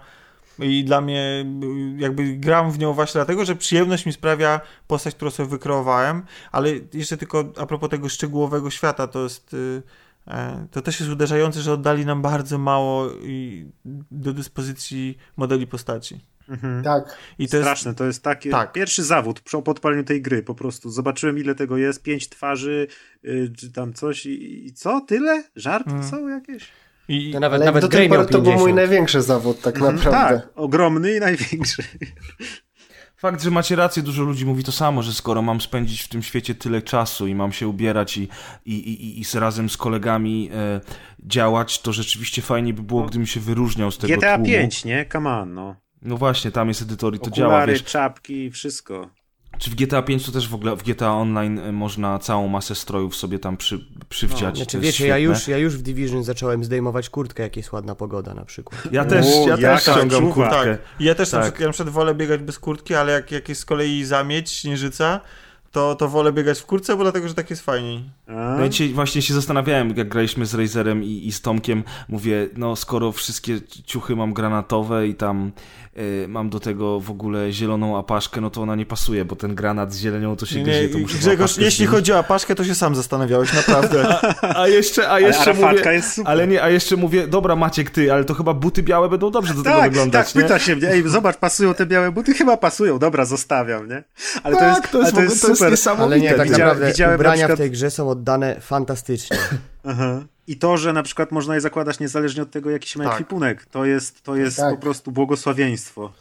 [0.59, 1.45] I dla mnie
[1.97, 6.69] jakby gram w nią właśnie dlatego, że przyjemność mi sprawia postać, którą sobie wykreowałem, ale
[6.93, 10.06] jeszcze tylko a propos tego szczegółowego świata, to jest y, e,
[10.71, 13.67] to też jest uderzające, że oddali nam bardzo mało i
[14.11, 16.19] do dyspozycji modeli postaci.
[16.49, 16.83] Mhm.
[16.83, 17.17] Tak.
[17.39, 18.71] I to jest Straszne, to jest taki Tak.
[18.71, 20.89] pierwszy zawód przy podpaleniu tej gry, po prostu.
[20.89, 22.87] Zobaczyłem ile tego jest, pięć twarzy,
[23.25, 25.01] y, czy tam coś i, i co?
[25.01, 25.43] Tyle?
[25.55, 26.03] Żarty Mm.
[26.03, 26.67] są jakieś?
[27.07, 28.61] i, To nawet, nawet do tej pory to był 50.
[28.61, 30.11] mój największy zawód, tak naprawdę.
[30.11, 31.83] Tak, ogromny i największy.
[33.17, 36.23] Fakt, że macie rację, dużo ludzi mówi to samo, że skoro mam spędzić w tym
[36.23, 38.29] świecie tyle czasu i mam się ubierać i,
[38.65, 40.81] i, i, i z, razem z kolegami e,
[41.19, 43.07] działać, to rzeczywiście fajnie by było, No.
[43.07, 44.45] gdybym się wyróżniał z tego GTA tłumu.
[44.45, 45.05] 5, nie?
[45.11, 45.75] Come on, no.
[46.01, 47.83] No właśnie, tam jest edytor i to działa, Okulary, wiesz.
[47.83, 49.09] czapki, wszystko.
[49.59, 52.75] Czy w GTA 5 to też w ogóle w GTA Online e, można całą masę
[52.75, 54.55] strojów sobie tam przy, przywdziać.
[54.59, 57.95] No, Znaczy wiecie, ja już, ja już w Division zacząłem zdejmować kurtkę, jak jest ładna
[57.95, 58.81] pogoda na przykład.
[58.91, 60.33] Ja też, O, ja też ściągam czuwa.
[60.33, 60.77] kurtkę.
[60.77, 60.79] Tak.
[60.99, 61.43] Ja też na Tak.
[61.45, 64.51] przykład, ja na przykład wolę biegać bez kurtki, ale jak, jak jest z kolei zamieć,
[64.51, 65.19] śnieżyca,
[65.71, 68.03] to, to wolę biegać w kurtce, bo dlatego, że tak jest fajniej.
[68.27, 72.75] No i właśnie się zastanawiałem, jak graliśmy z Razerem i, i z Tomkiem, mówię, no
[72.75, 75.51] skoro wszystkie ciuchy mam granatowe i tam y,
[76.27, 79.93] mam do tego w ogóle zieloną apaszkę, no to ona nie pasuje, bo ten granat
[79.93, 82.63] z zielenią to się Nie, gryzie, nie, to muszę Grzegorz, jeśli chodzi o apaszkę, to
[82.63, 84.05] się sam zastanawiałeś, naprawdę.
[84.61, 86.31] A jeszcze, a Ale jeszcze Arafatka mówię, jest super.
[86.31, 89.53] ale nie, a jeszcze mówię, dobra Maciek ty, ale to chyba buty białe będą dobrze
[89.53, 90.41] do tego Tak, wyglądać, tak, nie?
[90.41, 92.33] pyta się mnie, ej, zobacz, pasują te białe buty?
[92.33, 94.03] Chyba pasują, dobra, zostawiam, nie?
[94.43, 95.71] Ale to Tak, jest, to jest, ale w ogóle- to jest super.
[95.71, 96.05] niesamowite.
[96.05, 99.37] Ale nie, tak Widziałem- naprawdę widziałem na ubrania przykład- w tej grze są oddane fantastycznie.
[99.85, 100.19] Aha.
[100.47, 103.13] I to, że na przykład można je zakładać niezależnie od tego, jaki się ma Tak.
[103.13, 104.75] ekwipunek, to jest, to jest Tak.
[104.75, 106.11] po prostu błogosławieństwo.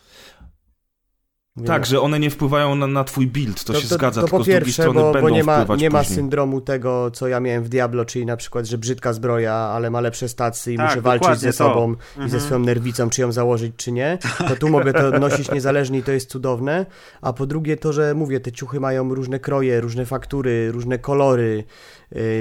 [1.66, 4.42] Tak, że one nie wpływają na, na twój build, to, się zgadza, to tylko po
[4.42, 6.16] z drugiej pierwsze, strony bo, będą bo nie ma, wpływać nie ma później.
[6.16, 10.00] syndromu tego, co ja miałem w Diablo, czyli na przykład, że brzydka zbroja, ale ma
[10.00, 11.52] lepsze stacje i Tak, muszę walczyć ze to.
[11.52, 12.28] sobą i Mhm.
[12.30, 14.18] ze swoją nerwicą, czy ją założyć, czy nie.
[14.48, 16.86] To tu mogę to nosić niezależnie i to jest cudowne.
[17.20, 21.64] A po drugie to, że mówię, te ciuchy mają różne kroje, różne faktury, różne kolory,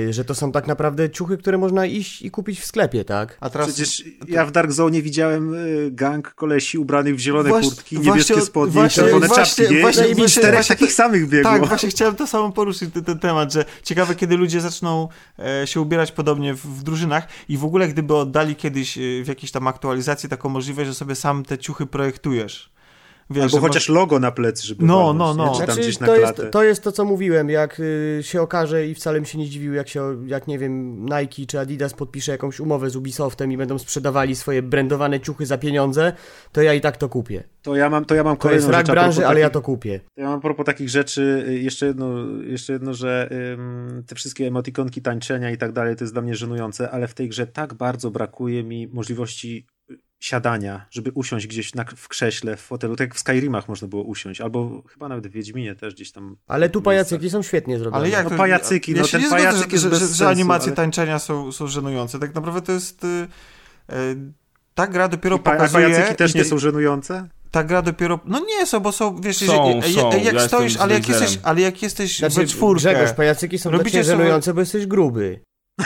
[0.10, 3.38] że to są tak naprawdę ciuchy, które można iść i kupić w sklepie, tak?
[3.40, 3.68] A teraz...
[3.68, 8.42] Przecież ja w Dark Zone widziałem y, gang kolesi ubranych w zielone Właśnie- kurtki, niebieskie
[8.42, 9.82] spodnie właśnie czerwone właśnie, czapki, nie?
[9.82, 11.52] właśnie, I właśnie, czterech właśnie, takich samych biegło.
[11.52, 15.08] Tak, właśnie chciałem to samo poruszyć, ten, ten temat, że ciekawe, kiedy ludzie zaczną
[15.40, 19.28] e, się ubierać podobnie w, w drużynach i w ogóle gdyby oddali kiedyś e, w
[19.28, 22.75] jakiejś tam aktualizacji taką możliwość, że sobie sam te ciuchy projektujesz.
[23.30, 25.52] Wiesz, Albo chociaż logo na plecy, żeby No, walnąć, no, nie?
[25.52, 25.54] no.
[25.54, 28.42] Czy tam Znaczy, gdzieś na to, jest, to jest to, co mówiłem, jak y, się
[28.42, 31.94] okaże i wcale mi się nie dziwił, jak się, jak nie wiem, Nike czy Adidas
[31.94, 36.14] podpisze jakąś umowę z Ubisoftem i będą sprzedawali swoje brandowane ciuchy za pieniądze,
[36.52, 37.44] to ja i tak to kupię.
[37.62, 40.00] To ja mam, to ja mam To kolejną jest rak branży, ale ja to kupię.
[40.18, 42.10] Ja mam a propos takich rzeczy, y, jeszcze jedno,
[42.48, 46.36] jeszcze jedno że ym, te wszystkie emotikonki tańczenia i tak dalej, to jest dla mnie
[46.36, 49.66] żenujące, ale w tej grze tak bardzo brakuje mi możliwości
[50.26, 54.04] siadania, żeby usiąść gdzieś na, w krześle, w fotelu, tak jak w Skyrimach można było
[54.04, 56.38] usiąść, albo chyba nawet w Wiedźminie też gdzieś tam.
[56.48, 57.98] Ale tu pajacyki są świetnie zrobione.
[57.98, 60.14] Ale jak No to, pajacyki, ja no ten pajacyk że, jest że, bez że, że
[60.14, 62.20] sensu, animacje ale- tańczenia są, są żenujące.
[62.20, 63.04] Tak naprawdę to jest...
[63.04, 63.08] Y,
[63.94, 64.18] y,
[64.76, 65.86] ta gra dopiero I pa- a pokazuje...
[65.90, 67.30] pajacyki też nie są żenujące?
[67.52, 68.20] Ta gra dopiero...
[68.26, 70.12] No nie są, bo są, wiesz, Są, jeżeli, są.
[70.18, 72.80] jak Ja stoisz, ale jak, jesteś, ale jak jesteś Znaczy, we czwórkę...
[72.80, 75.40] Grzegorz, pajacyki są Robicie takie sobie- żenujące, bo jesteś gruby.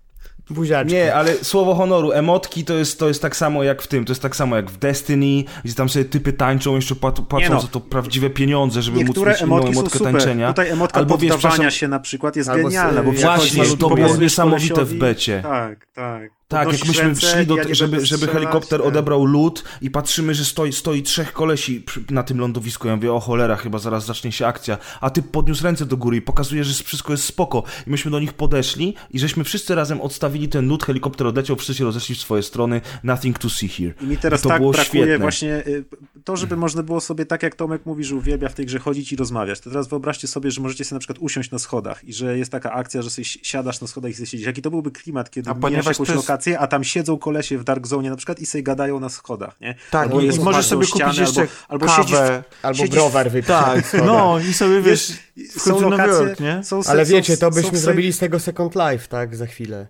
[0.50, 0.94] Buziaczki.
[0.94, 4.10] Nie, ale słowo honoru, emotki to jest, to jest tak samo jak w tym, to
[4.10, 7.60] jest tak samo jak w Destiny, gdzie tam sobie typy tańczą, jeszcze płat, płacą no.
[7.60, 10.12] za to prawdziwe pieniądze, żeby móc Niektóre mieć inną emotki emotkę super.
[10.12, 10.48] tańczenia.
[10.48, 14.84] Tutaj emotka Albo wiesz, się na przykład jest Albo genialna, bo Właśnie, to było niesamowite
[14.84, 15.40] w becie.
[15.42, 16.30] Tak, tak.
[16.48, 20.44] Tak, jak myśmy ręce, szli, do, ja żeby, żeby helikopter odebrał lód i patrzymy, że
[20.44, 22.88] stoi, stoi trzech kolesi na tym lądowisku.
[22.88, 24.78] Ja mówię, o cholera, chyba zaraz zacznie się akcja.
[25.00, 27.62] A ty podniósł ręce do góry i pokazuje, że wszystko jest spoko.
[27.86, 31.74] I myśmy do nich podeszli i żeśmy wszyscy razem odstawili ten lód, helikopter odleciał, wszyscy
[31.74, 32.80] się rozeszli w swoje strony.
[33.04, 33.94] Nothing to see here.
[34.00, 35.18] I mi teraz to tak było brakuje świetne.
[35.18, 35.84] właśnie y,
[36.24, 39.12] to, żeby można było sobie, tak jak Tomek mówi, że uwielbia w tej grze chodzić
[39.12, 39.60] i rozmawiać.
[39.60, 42.52] To teraz wyobraźcie sobie, że możecie sobie na przykład usiąść na schodach i że jest
[42.52, 44.46] taka akcja, że sobie siadasz na schodach i sobie siedzisz.
[44.46, 46.14] Jaki to byłby klimat, kiedy A mijasz ponieważ jakąś to
[46.58, 49.74] a tam siedzą kolesie w Dark Zone na przykład i sobie gadają na schodach, nie?
[49.90, 52.42] Tak, Albo i jest możesz sobie ściany, kupić jeszcze albo, albo kawę.
[52.60, 53.48] w, Albo siedzisz browar wypić.
[53.48, 55.12] Tak, no i sobie wiesz,
[55.58, 56.64] są lokacje, Jork, nie?
[56.64, 59.86] są, Ale wiecie, to byśmy są- zrobili z tego Second Life, tak, za chwilę.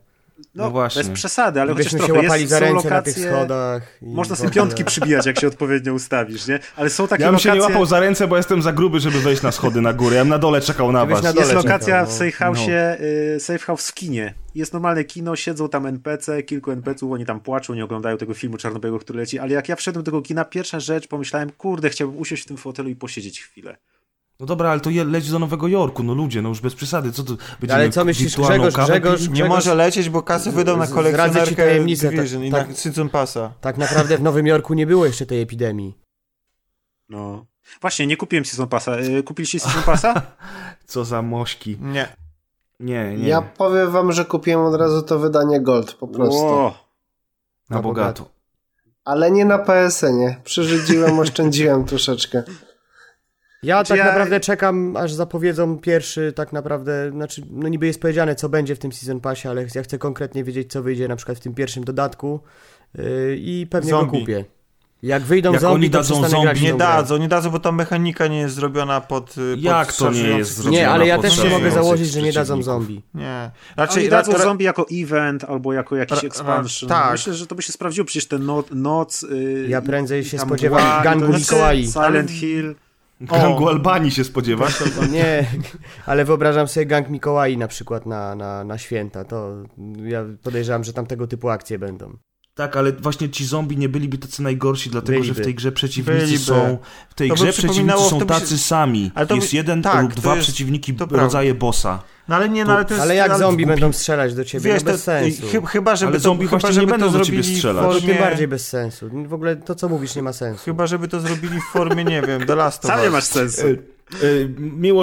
[0.57, 1.03] No, No właśnie.
[1.05, 3.31] bez przesady, ale chociaż Byśmy się trochę łapali jest, za są ręce na tych lokacje-
[3.31, 3.83] schodach.
[4.03, 6.59] i Można w sobie piątki przybijać, jak się odpowiednio ustawisz, nie?
[6.77, 7.61] Ale są takie Ja bym się lokacje...
[7.69, 10.17] nie łapał za ręce, bo jestem za gruby, żeby wejść na schody na górę.
[10.17, 11.23] Ja bym na dole czekał na was.
[11.23, 12.15] na dole Jest lokacja czekał, w no.
[12.15, 12.59] safe house,
[13.37, 14.35] y, safe house w kinie.
[14.55, 18.57] Jest normalne kino, siedzą tam NPC, kilku NPC-ów, oni tam płaczą, nie oglądają tego filmu
[18.57, 22.19] czarno-białego, który leci, ale jak ja wszedłem do tego kina, pierwsza rzecz, pomyślałem, kurde, chciałbym
[22.21, 23.77] usiąść w tym fotelu i posiedzieć chwilę.
[24.41, 27.13] No dobra, ale to je, leć do Nowego Jorku, no ludzie, no już bez przesady.
[27.13, 29.29] Co to będziemy Ale co myślisz, Grzegorz, kawę Grzegorz?
[29.29, 32.69] Nie może lecieć, bo kasę wydał na kolekcjonerkę tajemnicę, Division tak- i tak.
[32.69, 33.53] na Season Passa.
[33.61, 35.99] Tak naprawdę w Nowym Jorku nie było jeszcze tej epidemii.
[37.09, 37.47] No.
[37.81, 38.99] Właśnie, nie kupiłem Season Passa.
[39.01, 40.23] Y, Kupiliście Season Passa?
[40.87, 41.77] Co za mośki.
[41.81, 42.17] Nie.
[42.81, 43.29] Nie, nie.
[43.29, 46.45] Ja powiem wam, że kupiłem od razu to wydanie Gold po prostu.
[46.45, 46.75] Ło.
[47.71, 48.29] na na bogato.
[49.05, 50.41] Ale nie na PSN-ie.
[50.45, 52.43] Przyrzydziłem, oszczędziłem troszeczkę.
[53.67, 58.01] Ja Znaczy tak ja- naprawdę czekam, aż zapowiedzą pierwszy, tak naprawdę, znaczy, no niby jest
[58.01, 61.17] powiedziane, co będzie w tym Season Passie, ale ja chcę konkretnie wiedzieć, co wyjdzie na
[61.17, 62.41] przykład w tym pierwszym dodatku
[62.95, 63.05] yy,
[63.39, 64.13] i pewnie Zombie.
[64.13, 64.45] go kupię.
[65.03, 68.27] Jak wyjdą Jak zombie, oni to dadzą zombie, Nie dadzą, nie dadzą, bo ta mechanika
[68.27, 69.31] nie jest zrobiona pod.
[69.31, 70.45] y, pod Jak to nie jest ludzi.
[70.63, 70.77] zrobione?
[70.77, 73.03] Nie, ale ja też nie mogę założyć, że nie dadzą zombie.
[73.15, 73.25] Nie.
[73.25, 76.89] Raczej Raczej dadzą ra- ra- zombie jako event albo jako jakiś Ra- expansion.
[76.89, 77.13] tak.
[77.13, 78.05] Myślę, że to by się sprawdziło.
[78.05, 79.23] Przecież ten no, noc...
[79.23, 81.87] y, Ja prędzej się spodziewam gangu to- Mikołai.
[81.87, 82.75] Silent Hill.
[83.21, 84.83] Gangu Albanii się spodziewasz?
[85.11, 85.47] Nie,
[86.07, 89.53] ale wyobrażam sobie gang Mikołai na przykład na, na, na święta, to
[90.05, 92.17] ja podejrzewam, że tam tego typu akcje będą.
[92.57, 95.45] Tak, ale właśnie ci zombie nie byliby tacy najgorsi, dlatego że w Byliby.
[95.45, 96.39] tej grze przeciwnicy Byliby.
[96.45, 96.79] są.
[97.11, 99.11] W tej To grze przeciwnicy są to by tacy sami.
[99.15, 102.03] Ale to by- jest jeden tak, lub to dwa jest- przeciwniki to rodzaje bossa.
[102.29, 103.03] No ale nie, no ale to jest...
[103.03, 105.43] Ale jak zombie głupi- będą strzelać do ciebie, Wiesz, no bez to, sensu.
[105.47, 107.85] chy- chyba, żeby Ale to, zombie chyba, właśnie żeby nie będą to do ciebie strzelać.
[107.95, 108.15] To formie...
[108.15, 109.11] bardziej bez sensu.
[109.27, 110.65] W ogóle to, co mówisz, nie ma sensu.
[110.65, 113.13] Chyba, żeby to zrobili w formie, nie wiem, The Last of Sam nie Us.
[113.13, 113.63] masz sensu.
[114.15, 114.49] Y,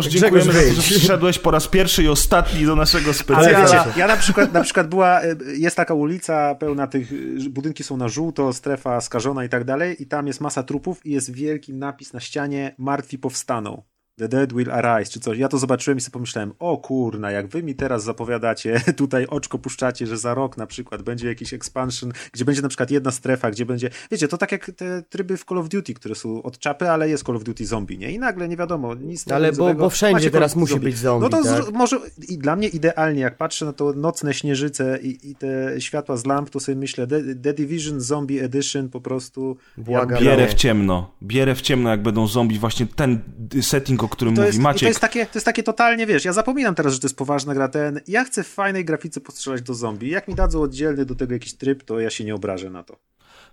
[0.10, 3.66] Grzegorz, za to, że przyszedłeś po raz pierwszy i ostatni do naszego Ale specjala.
[3.66, 7.84] wiecie, ja na przykład, na przykład była, y, jest taka ulica pełna tych, y, budynki
[7.84, 11.34] są na żółto, strefa skażona i tak dalej i tam jest masa trupów i jest
[11.34, 13.84] wielki napis na ścianie martwi powstaną.
[14.18, 15.38] The dead will arise, czy coś.
[15.38, 19.60] Ja to zobaczyłem i sobie pomyślałem, o kurna, jak wy mi teraz zapowiadacie, tutaj oczko
[19.60, 23.52] puszczacie, że za rok na przykład będzie jakiś expansion, gdzie będzie na przykład jedna strefa,
[23.52, 26.60] gdzie będzie, wiecie, to tak jak te tryby w Call of Duty, które są od
[26.60, 28.11] czapy, ale jest Call of Duty zombie, nie?
[28.11, 31.30] I nagle nie wiadomo, nic Ale bo, bo wszędzie Macie teraz musi być zombie, no
[31.30, 31.73] to tak?
[31.73, 31.99] może
[32.30, 36.26] i dla mnie idealnie, jak patrzę na to nocne śnieżyce i, i te światła z
[36.26, 39.57] lamp, to sobie myślę, The, The Division Zombie Edition po prostu.
[39.77, 40.23] Błagam.
[40.23, 41.11] Bierę w ciemno.
[41.23, 42.60] Bierę w ciemno, jak będą zombie.
[42.60, 43.22] Właśnie ten
[43.61, 44.88] setting, o którym To mówi jest, i to Maciek.
[44.88, 47.68] jest takie, to jest takie totalnie, wiesz, ja zapominam teraz, że to jest poważna gra
[47.68, 48.00] ten.
[48.08, 50.10] Ja chcę w fajnej grafice postrzelać do zombie.
[50.10, 52.98] Jak mi dadzą oddzielny do tego jakiś tryb, to ja się nie obrażę na to.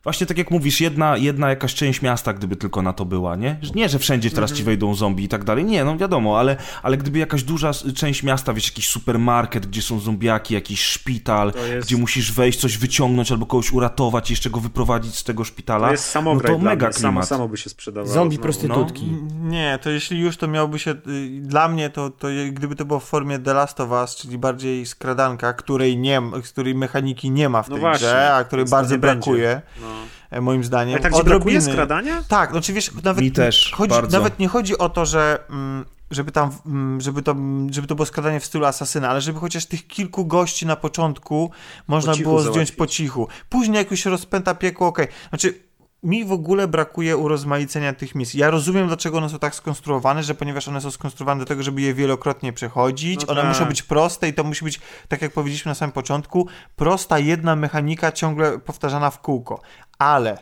[0.03, 3.57] Właśnie tak jak mówisz, jedna, jedna jakaś część miasta, gdyby tylko na to była, nie?
[3.75, 4.67] Nie, że wszędzie teraz ci Mhm.
[4.67, 5.65] wejdą zombie i tak dalej.
[5.65, 10.01] Nie, no wiadomo, ale, ale gdyby jakaś duża część miasta, wiesz, jakiś supermarket, gdzie są
[10.01, 15.15] zombiaki, jakiś szpital, jest- gdzie musisz wejść, coś wyciągnąć albo kogoś uratować, jeszcze go wyprowadzić
[15.17, 15.87] z tego szpitala.
[15.87, 16.93] To jest samograj no to mega mnie.
[16.95, 17.29] Samo, klimat.
[17.29, 18.15] samo by się sprzedawało.
[18.15, 18.43] Zombie znowu.
[18.43, 19.07] prostytutki.
[19.41, 20.91] Nie, to jeśli już to miałby się.
[20.91, 24.39] y, Dla mnie to, to gdyby to było w formie The Last of Us, czyli
[24.39, 28.65] bardziej skradanka, której nie, której mechaniki nie ma w No tej właśnie, grze, a której
[28.67, 29.91] bardzo brakuje, No.
[30.31, 30.94] E, moim zdaniem.
[30.94, 32.23] Ale tak, Odrobiny- brakuje skradania?
[32.28, 34.19] Tak, no czy wiesz, nawet, Mi też, chodzi, bardzo.
[34.19, 37.35] nawet nie chodzi o to, że mm, żeby tam, mm, żeby to,
[37.70, 41.51] żeby to było skradanie w stylu asasyna, ale żeby chociaż tych kilku gości na początku
[41.86, 42.77] można Po było zdjąć załatwić.
[42.77, 43.28] po cichu.
[43.48, 45.09] Później jak już się rozpęta piekło, okej.
[45.28, 45.55] Znaczy,
[46.02, 48.40] mi w ogóle brakuje urozmaicenia tych misji.
[48.40, 51.81] Ja rozumiem, dlaczego one są tak skonstruowane, że ponieważ one są skonstruowane do tego, żeby
[51.81, 53.48] je wielokrotnie przechodzić, No one tak.
[53.48, 57.57] muszą być proste i to musi być, tak jak powiedzieliśmy na samym początku, prosta jedna
[57.57, 59.61] mechanika ciągle powtarzana w kółko.
[60.01, 60.39] Ale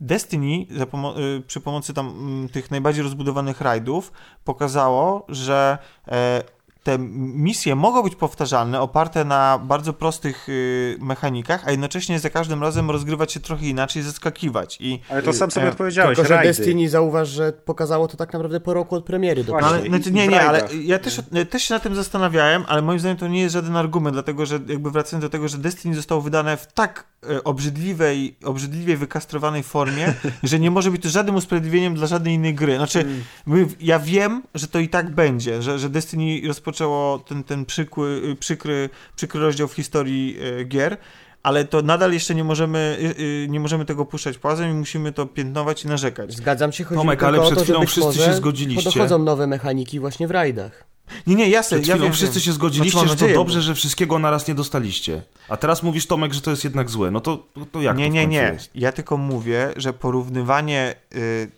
[0.00, 4.12] Destiny pomo- y, przy pomocy tam mm, tych najbardziej rozbudowanych rajdów
[4.44, 5.78] pokazało, że
[6.08, 6.42] e,
[6.86, 12.62] te misje mogą być powtarzalne, oparte na bardzo prostych y, mechanikach, a jednocześnie za każdym
[12.62, 14.76] razem rozgrywać się trochę inaczej, zaskakiwać.
[14.80, 16.48] I Ale to sam sobie E, odpowiedziałeś, Tylko, że rajdy.
[16.48, 19.44] Destiny zauważ, że pokazało to tak naprawdę po roku od premiery.
[19.44, 19.68] Właśnie.
[19.68, 23.16] ale, znaczy, nie, nie, ale ja też, też się na tym zastanawiałem, ale moim zdaniem
[23.16, 26.56] to nie jest żaden argument, dlatego że jakby wracając do tego, że Destiny zostało wydane
[26.56, 32.06] w tak e, obrzydliwej, obrzydliwie wykastrowanej formie, że nie może być to żadnym usprawiedliwieniem dla
[32.06, 32.76] żadnej innej gry.
[32.76, 33.22] Znaczy, Mm.
[33.46, 36.40] my, ja wiem, że to i tak będzie, że, że Destiny
[36.76, 40.96] rozpoczęło ten, ten przykły, y, przykry, przykry rozdział w historii e, gier,
[41.42, 45.12] ale to nadal jeszcze nie możemy, y, y, nie możemy tego puszczać płazem i musimy
[45.12, 46.36] to piętnować i narzekać.
[46.36, 48.90] Zgadzam się, chodzi Tomek, ale o przed to, że chwilą wszyscy się zgodziliście.
[48.90, 50.84] Dochodzą nowe mechaniki właśnie w rajdach.
[51.26, 53.74] Nie, nie, jasne, Przed ja chwilą wiem, wszyscy się zgodziliście, Znaczy, że to dobrze, że
[53.74, 55.22] wszystkiego naraz nie dostaliście.
[55.48, 57.10] A teraz mówisz, Tomek, że to jest jednak złe.
[57.10, 58.38] No to, to jak nie, to nie, nie.
[58.38, 58.70] jest?
[58.74, 60.94] Ja tylko mówię, że porównywanie.
[61.14, 61.50] y,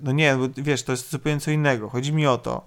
[0.00, 1.88] no nie, wiesz, to jest zupełnie co innego.
[1.88, 2.66] Chodzi mi o to,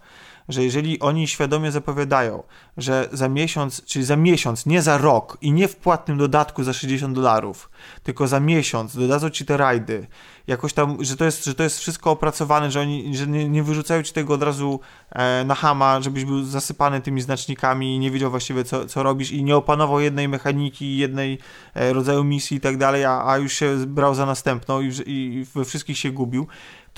[0.49, 2.43] że jeżeli oni świadomie zapowiadają,
[2.77, 6.73] że za miesiąc, czyli za miesiąc, nie za rok i nie w płatnym dodatku za
[6.73, 7.69] 60 dolarów,
[8.03, 10.07] tylko za miesiąc dodadzą ci te rajdy,
[10.47, 13.63] jakoś tam, że to jest, że to jest wszystko opracowane, że oni że nie, nie
[13.63, 14.79] wyrzucają ci tego od razu
[15.11, 19.31] e, na hama, żebyś był zasypany tymi znacznikami i nie wiedział właściwie co, co robisz
[19.31, 21.39] i nie opanował jednej mechaniki, jednej
[21.73, 25.45] e, rodzaju misji i tak dalej, a, a już się brał za następną i, i
[25.55, 26.47] we wszystkich się gubił,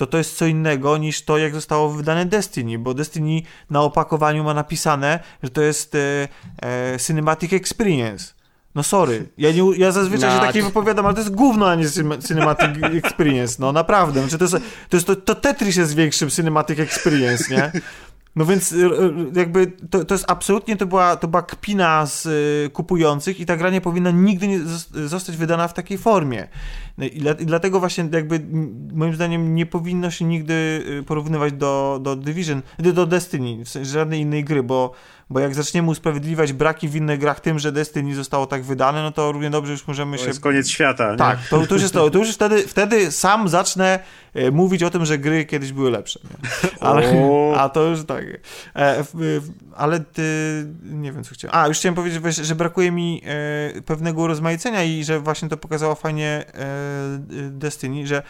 [0.00, 4.44] to to jest co innego niż to, jak zostało wydane Destiny, bo Destiny na opakowaniu
[4.44, 6.28] ma napisane, że to jest e,
[6.62, 8.32] e, Cinematic Experience.
[8.74, 11.34] No sorry, ja, nie, ja zazwyczaj się No, tak nie to- wypowiadam, ale to jest
[11.34, 14.20] gówno, a nie cin- Cinematic Experience, no naprawdę.
[14.20, 14.56] Znaczy to, jest,
[14.88, 17.72] to, jest, to, to Tetris jest większym Cinematic Experience, nie?
[18.36, 18.90] No więc y, y,
[19.34, 23.56] jakby to, to jest absolutnie, to była, to była kpina z y, kupujących i ta
[23.56, 26.48] gra nie powinna nigdy nie zos- zostać wydana w takiej formie.
[26.98, 28.40] No I, dla, I dlatego właśnie jakby
[28.92, 34.20] moim zdaniem nie powinno się nigdy porównywać do, do Division, do Destiny, w sensie żadnej
[34.20, 34.92] innej gry, bo,
[35.30, 39.12] bo jak zaczniemy usprawiedliwiać braki w innych grach tym, że Destiny zostało tak wydane, no
[39.12, 40.28] to równie dobrze już możemy To się...
[40.28, 41.10] jest koniec świata.
[41.10, 41.16] nie?
[41.16, 42.10] Tak, to, to już jest to.
[42.10, 43.98] To już wtedy, wtedy sam zacznę
[44.34, 46.20] e, mówić o tym, że gry kiedyś były lepsze.
[46.24, 46.70] Nie?
[46.88, 47.02] Ale,
[47.56, 48.24] a to już tak.
[48.76, 49.04] E,
[49.76, 50.22] ale ty,
[50.82, 51.56] nie wiem co chciałem.
[51.56, 55.94] A, już chciałem powiedzieć, że brakuje mi e, pewnego urozmaicenia i że właśnie to pokazało
[55.94, 56.44] fajnie
[57.50, 58.22] Destiny, że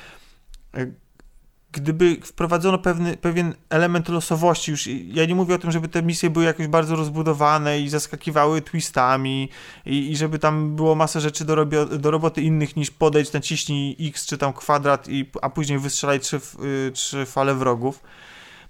[1.73, 6.31] gdyby wprowadzono pewny, pewien element losowości, już ja nie mówię o tym, żeby te misje
[6.31, 9.49] były jakoś bardzo rozbudowane i zaskakiwały twistami
[9.87, 13.97] i, i żeby tam było masę rzeczy do, robio, do roboty innych niż podejść, naciśnij
[14.01, 16.41] X czy tam kwadrat, i, a później wystrzelaj trzy,
[16.87, 18.03] y, trzy fale wrogów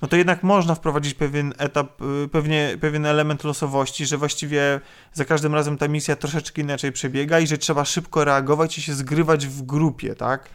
[0.02, 4.80] no to jednak można wprowadzić pewien etap, y, pewnie, pewien element losowości, że właściwie
[5.12, 8.94] za każdym razem ta misja troszeczkę inaczej przebiega i że trzeba szybko reagować i się
[8.94, 10.48] zgrywać w grupie, tak?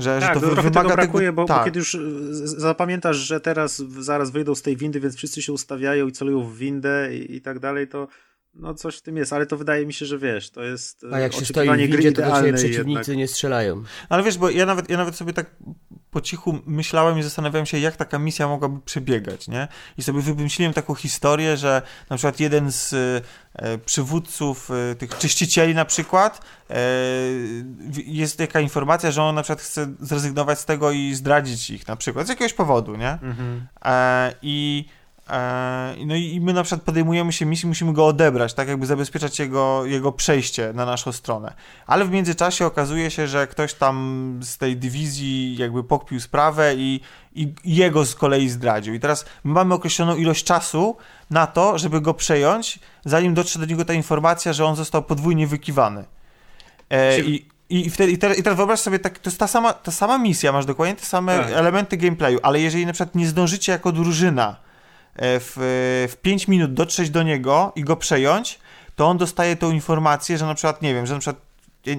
[0.00, 1.58] Że, Tak, że to trochę wymaga tego brakuje, tego, bo, tak.
[1.58, 1.92] bo kiedy już
[2.30, 6.42] z- zapamiętasz, że teraz zaraz wyjdą z tej windy, więc wszyscy się ustawiają i celują
[6.44, 8.08] w windę i, i tak dalej, to
[8.54, 11.18] no coś w tym jest, ale to wydaje mi się, że wiesz, to jest A
[11.18, 13.16] jak się stoi w gry windzie, to do ciebie przeciwnicy jednak.
[13.16, 13.82] nie strzelają.
[14.08, 15.56] Ale wiesz, bo ja nawet, ja nawet sobie tak
[16.10, 19.68] po cichu myślałem i zastanawiałem się, jak taka misja mogłaby przebiegać, nie?
[19.98, 22.92] I sobie wymyśliłem taką historię, że na przykład jeden z
[23.54, 26.40] e, przywódców e, tych czyścicieli na przykład
[26.70, 26.76] e,
[28.06, 31.96] jest taka informacja, że on na przykład chce zrezygnować z tego i zdradzić ich na
[31.96, 33.12] przykład z jakiegoś powodu, nie?
[33.12, 33.66] Mhm.
[33.84, 34.99] E, I e,
[36.06, 39.86] no i my na przykład podejmujemy się misji, musimy go odebrać, tak jakby zabezpieczać jego,
[39.86, 41.54] jego przejście na naszą stronę.
[41.86, 47.00] Ale w międzyczasie okazuje się, że ktoś tam z tej dywizji jakby pokpił sprawę i,
[47.34, 48.94] i jego z kolei zdradził.
[48.94, 50.96] I teraz my mamy określoną ilość czasu
[51.30, 55.46] na to, żeby go przejąć, zanim dotrze do niego ta informacja, że on został podwójnie
[55.46, 56.04] wykiwany.
[56.92, 59.46] E, Się- i, I, wtedy, i, teraz, I teraz wyobraź sobie, tak, to jest ta
[59.46, 61.52] sama, ta sama misja, masz dokładnie te same tak.
[61.52, 64.69] elementy gameplayu, ale jeżeli na przykład nie zdążycie jako drużyna e,
[65.16, 68.58] w, w 5 minut dotrzeć do niego i go przejąć,
[68.96, 71.42] to on dostaje tą informację, że na przykład, nie wiem, że na przykład
[71.86, 71.96] e,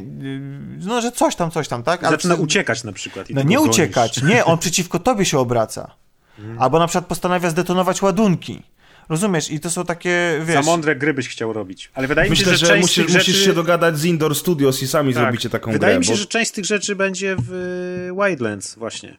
[0.79, 2.03] no, że coś tam, coś tam, tak?
[2.03, 3.27] Ale Zaczyna uciekać na przykład.
[3.29, 3.71] no nie gonisz.
[3.71, 5.95] uciekać, nie, on przeciwko tobie się obraca.
[6.37, 6.61] Hmm.
[6.61, 8.63] Albo na przykład postanawia zdetonować ładunki.
[9.09, 9.51] Rozumiesz?
[9.51, 10.65] I to są takie, wiesz...
[10.65, 11.91] Za mądre gry byś chciał robić.
[11.93, 13.17] Ale wydaje Myślę, mi się, że, że musisz, rzeczy...
[13.17, 15.23] musisz, się dogadać z Indoor Studios i sami tak.
[15.23, 15.87] zrobicie taką wydaje grę.
[15.87, 16.17] Wydaje mi się, bo...
[16.17, 19.17] że część z tych rzeczy będzie w Wildlands właśnie.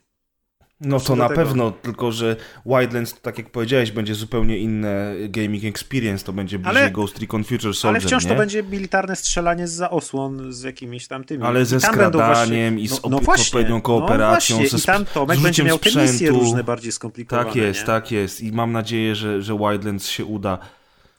[0.83, 1.41] No to na tego.
[1.41, 2.35] pewno, tylko że
[2.65, 7.43] Wildlands, tak jak powiedziałeś, będzie zupełnie inne gaming experience, to będzie bliżej ale, Ghost Recon
[7.43, 8.29] Future Soldier, Ale wciąż nie?
[8.29, 11.43] to będzie militarne strzelanie z osłon, z jakimiś tam tymi.
[11.43, 15.39] Ale ze skradaniem i z no, no właśnie, odpowiednią kooperacją, no ze I tam Tomek
[15.39, 17.45] będzie miał te misje różne bardziej skomplikowane.
[17.45, 17.85] Tak jest, nie?
[17.85, 20.59] tak jest i mam nadzieję, że, że Wildlands się uda.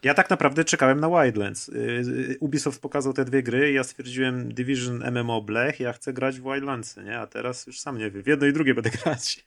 [0.05, 1.69] Ja tak naprawdę czekałem na Wildlands.
[1.69, 6.41] Y, y, Ubisoft pokazał te dwie gry, ja stwierdziłem Division MMO Blech, ja chcę grać
[6.41, 7.19] w Wildlandsy, nie?
[7.19, 9.45] A teraz już sam nie wiem, w jedno i drugie będę grać.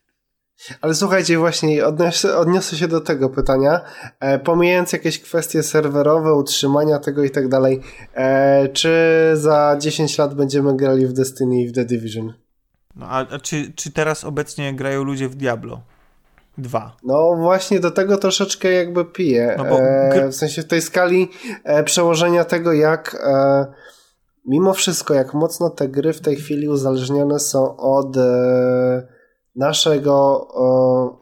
[0.81, 3.81] Ale słuchajcie, właśnie odniosę, odniosę się do tego pytania.
[4.19, 7.81] E, pomijając jakieś kwestie serwerowe, utrzymania tego i tak dalej,
[8.13, 8.91] e, czy
[9.33, 12.33] za 10 lat będziemy grali w Destiny i w The Division?
[12.95, 15.81] No a, a czy, czy teraz obecnie grają ludzie w Diablo?
[16.57, 16.97] Dwa.
[17.03, 19.55] No właśnie do tego troszeczkę jakby piję.
[19.57, 19.79] No bo...
[19.79, 21.29] e, w sensie w tej skali
[21.63, 23.65] e, przełożenia tego, jak e,
[24.45, 29.16] mimo wszystko, jak mocno te gry w tej chwili uzależnione są od e,
[29.57, 30.47] naszego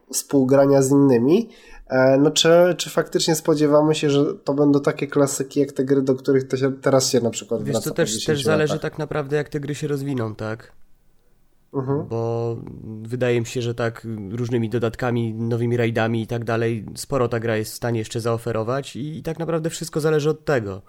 [0.08, 1.48] e, współgrania z innymi,
[1.86, 6.02] e, no czy, czy faktycznie spodziewamy się, że to będą takie klasyki jak te gry,
[6.02, 9.36] do których się, teraz się na przykład Wiesz, wraca to też, też zależy tak naprawdę
[9.36, 10.72] jak te gry się rozwiną, tak?
[11.74, 12.08] Mhm.
[12.08, 12.56] Bo
[13.02, 17.56] wydaje mi się, że tak różnymi dodatkami, nowymi rajdami i tak dalej, sporo ta gra
[17.56, 20.82] jest w stanie jeszcze zaoferować i, i tak naprawdę wszystko zależy od tego.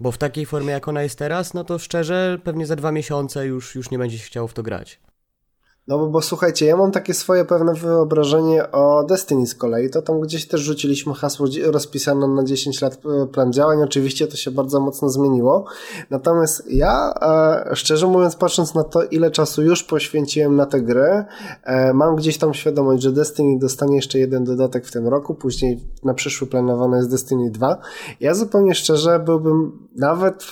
[0.00, 3.46] Bo w takiej formie, jak ona jest teraz, no to szczerze, pewnie za dwa miesiące
[3.46, 5.00] już, już nie będzie się chciało w to grać.
[5.90, 9.90] No bo, bo słuchajcie, ja mam takie swoje pewne wyobrażenie o Destiny z kolei.
[9.90, 13.82] To tam gdzieś też rzuciliśmy hasło rozpisane na 10 lat e, plan działań.
[13.82, 15.64] Oczywiście to się bardzo mocno zmieniło.
[16.10, 21.24] Natomiast ja, e, szczerze mówiąc, patrząc na to, ile czasu już poświęciłem na tę grę,
[21.64, 25.80] e, mam gdzieś tam świadomość, że Destiny dostanie jeszcze jeden dodatek w tym roku, później
[26.04, 27.78] na przyszły planowane jest Destiny 2.
[28.20, 30.44] Ja zupełnie szczerze byłbym nawet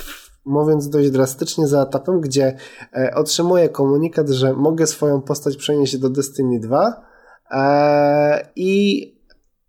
[0.48, 2.56] mówiąc dość drastycznie za etapem, gdzie
[2.96, 7.02] e, otrzymuję komunikat, że mogę swoją postać przenieść do Destiny 2
[7.50, 9.18] e, i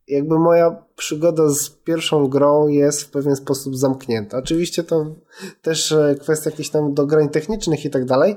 [0.09, 4.37] jakby moja przygoda z pierwszą grą jest w pewien sposób zamknięta.
[4.37, 5.15] Oczywiście to
[5.61, 8.35] też e, kwestia jakichś tam dograń technicznych i tak dalej,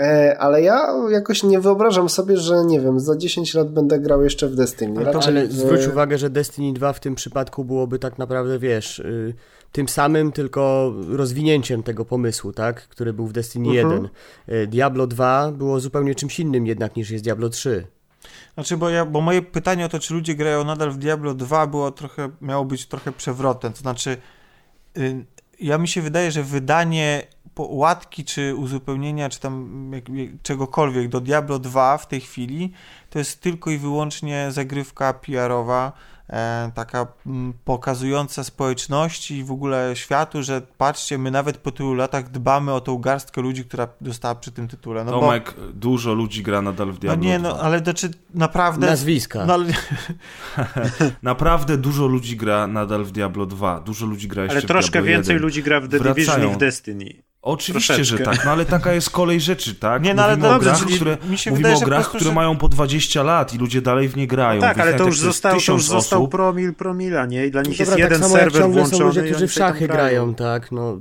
[0.00, 4.22] e, ale ja jakoś nie wyobrażam sobie, że nie wiem, za 10 lat będę grał
[4.24, 5.00] jeszcze w Destiny.
[5.00, 8.98] Ale, ale zwróć uwagę, że Destiny 2 w tym przypadku byłoby tak naprawdę, wiesz...
[8.98, 9.34] Yy
[9.72, 13.74] tym samym tylko rozwinięciem tego pomysłu, tak, który był w Destiny -huh.
[13.74, 14.08] 1.
[14.66, 17.86] Diablo 2 było zupełnie czymś innym jednak niż jest Diablo 3.
[18.54, 21.66] Znaczy, bo, ja, bo moje pytanie o to, czy ludzie grają nadal w Diablo 2
[21.66, 24.16] było trochę, miało być trochę przewrotem, to znaczy
[24.96, 25.24] y,
[25.60, 27.26] ja mi się wydaje, że wydanie
[27.58, 32.72] łatki czy uzupełnienia, czy tam jak, jak, czegokolwiek do Diablo 2 w tej chwili,
[33.10, 35.92] to jest tylko i wyłącznie zagrywka PR-owa,
[36.74, 42.30] taka m, pokazująca społeczności i w ogóle światu, że patrzcie, my nawet po tylu latach
[42.30, 45.04] dbamy o tą garstkę ludzi, która dostała przy tym tytule.
[45.04, 45.72] No Tomek, bo...
[45.72, 48.86] dużo ludzi gra nadal w Diablo No nie, no ale znaczy naprawdę...
[48.86, 49.46] Nazwiska.
[49.46, 49.66] No, ale...
[51.22, 53.80] naprawdę dużo ludzi gra nadal w Diablo 2.
[53.80, 55.42] Dużo ludzi gra jeszcze ale troszkę więcej 1.
[55.42, 57.27] ludzi gra w The Division i w Destiny.
[57.48, 58.18] Oczywiście, Troszeczkę.
[58.18, 60.02] że tak, no ale taka jest kolej rzeczy, tak?
[60.04, 62.16] Nie, no ale mówimy dobrze, o grach, które, mi się mówimy wydaje, o grach, prostu,
[62.16, 62.34] które że...
[62.34, 64.60] mają po 20 lat i ludzie dalej w nie grają.
[64.60, 66.30] No tak, ale to już, to został, to już został osób.
[66.30, 67.46] promil promila, nie?
[67.46, 68.98] I dla nich No jest dobra, jeden tak samo serwer jak włączony.
[68.98, 70.72] są ludzie, którzy w szachy grają, tak?
[70.72, 71.00] No,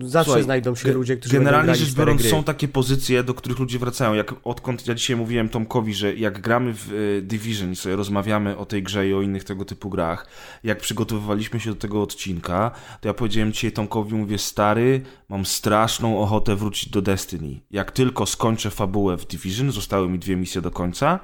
[0.00, 3.78] zawsze Słuchaj, znajdą się ludzie, którzy Generalnie rzecz biorąc, są takie pozycje, do których ludzie
[3.78, 4.14] wracają.
[4.14, 8.56] Jak odkąd ja dzisiaj mówiłem Tomkowi, że jak gramy w y, Division i sobie rozmawiamy
[8.56, 10.26] o tej grze i o innych tego typu grach,
[10.64, 12.70] jak przygotowywaliśmy się do tego odcinka,
[13.00, 15.46] to ja powiedziałem dzisiaj Tomkowi, mówię, stary, mam
[15.86, 17.60] straszną ochotę wrócić do Destiny.
[17.70, 21.20] Jak tylko skończę fabułę w Division, zostały mi dwie misje do końca,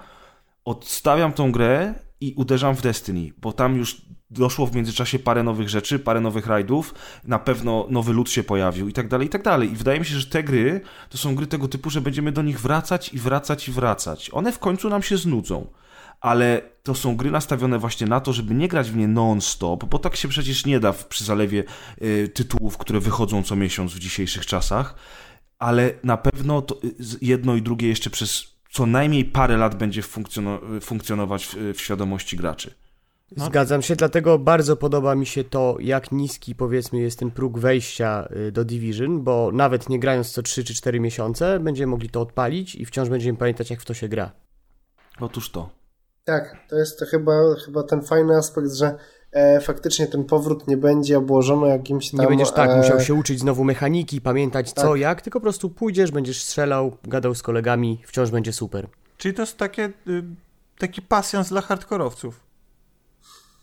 [0.65, 5.69] odstawiam tą grę i uderzam w Destiny, bo tam już doszło w międzyczasie parę nowych
[5.69, 6.95] rzeczy, parę nowych rajdów,
[7.25, 9.73] na pewno nowy lud się pojawił i tak dalej, i tak dalej.
[9.73, 12.43] I wydaje mi się, że te gry to są gry tego typu, że będziemy do
[12.43, 14.31] nich wracać i wracać i wracać.
[14.33, 15.67] One w końcu nam się znudzą.
[16.23, 19.99] Ale to są gry nastawione właśnie na to, żeby nie grać w nie non-stop, bo
[19.99, 21.65] tak się przecież nie da przy zalewie
[22.03, 24.95] y, tytułów, które wychodzą co miesiąc w dzisiejszych czasach.
[25.59, 30.03] Ale na pewno to, y, jedno i drugie jeszcze przez co najmniej parę lat będzie
[30.03, 32.75] funkcjono funkcjonować w, w świadomości graczy.
[33.37, 33.45] No.
[33.45, 38.29] Zgadzam się, dlatego bardzo podoba mi się to, jak niski powiedzmy jest ten próg wejścia
[38.49, 42.21] y, do Division, bo nawet nie grając co 3 czy 4 miesiące, będziemy mogli to
[42.21, 44.33] odpalić i wciąż będziemy pamiętać, jak w to się gra.
[45.21, 45.82] Otóż to.
[46.25, 47.33] Tak, to jest to chyba,
[47.65, 48.97] chyba ten fajny aspekt, że
[49.33, 52.21] e, faktycznie ten powrót nie będzie obłożony jakimś tam...
[52.21, 52.77] Nie będziesz tak e...
[52.77, 54.85] musiał się uczyć znowu mechaniki, pamiętać tak.
[54.85, 58.89] co, jak, tylko po prostu pójdziesz, będziesz strzelał, gadał z kolegami, wciąż będzie super.
[59.17, 60.23] Czyli to jest takie, y,
[60.79, 62.41] taki pasjans dla hardkorowców.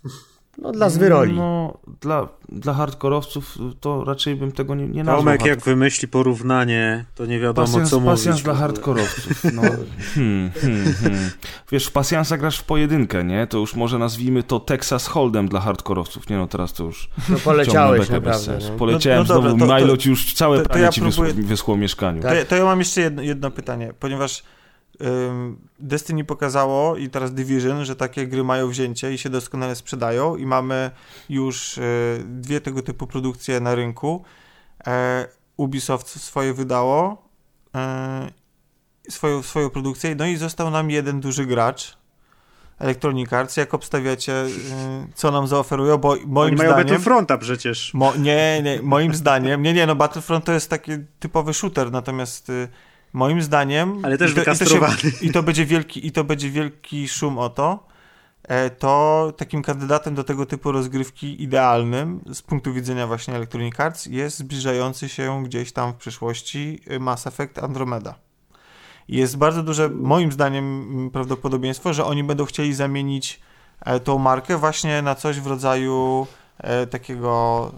[0.57, 1.33] No dla zwyroli.
[1.33, 5.17] No, dla, dla hardkorowców to raczej bym tego nie, nie nazwał.
[5.17, 8.19] Tomek jak wymyśli porównanie, to nie wiadomo pasjans, co mówić.
[8.19, 9.43] Pasjans dla hardkorowców.
[9.53, 9.61] No,
[10.15, 11.29] hmm, hmm, hmm.
[11.71, 13.47] Wiesz, w pasjansa grasz w pojedynkę, nie?
[13.47, 16.29] To już może nazwijmy to Texas Hold'em dla hardkorowców.
[16.29, 18.57] Nie no, teraz to już No poleciałeś naprawdę.
[18.69, 18.77] No.
[18.77, 21.33] Poleciałem no, no znowu, dobra, to, Milo ci już całe to, to ja ci próbuję...
[21.33, 22.21] wyschło mieszkaniu.
[22.21, 24.43] To, to ja mam jeszcze jedno, jedno pytanie, ponieważ
[25.79, 30.45] Destiny pokazało i teraz Division, że takie gry mają wzięcie i się doskonale sprzedają i
[30.45, 30.91] mamy
[31.29, 31.81] już e,
[32.25, 34.23] dwie tego typu produkcje na rynku.
[34.87, 35.27] E,
[35.57, 37.29] Ubisoft swoje wydało,
[37.75, 38.31] e,
[39.09, 41.97] swoją, swoją produkcję, no i został nam jeden duży gracz,
[42.79, 43.57] Electronic Arts.
[43.57, 44.33] Jak obstawiacie,
[45.15, 45.97] co nam zaoferują?
[45.97, 46.87] Bo moim Oni mają zdaniem...
[46.87, 47.93] Battlefronta przecież.
[47.93, 52.51] Mo, nie, nie, moim zdaniem, nie, nie, no Battlefront to jest taki typowy shooter, natomiast
[53.13, 54.05] Moim zdaniem.
[54.05, 54.41] Ale też i to.
[54.41, 54.79] I to, się,
[55.21, 57.87] I to, będzie wielki, I to będzie wielki szum o to.
[58.43, 64.05] E, to takim kandydatem do tego typu rozgrywki idealnym z punktu widzenia właśnie Electronic Arts
[64.05, 68.15] jest zbliżający się gdzieś tam w przyszłości Mass Effect Andromeda.
[69.07, 73.39] Jest bardzo duże, moim zdaniem, prawdopodobieństwo, że oni będą chcieli zamienić
[73.81, 76.27] e, tą markę właśnie na coś w rodzaju
[76.57, 77.71] e, takiego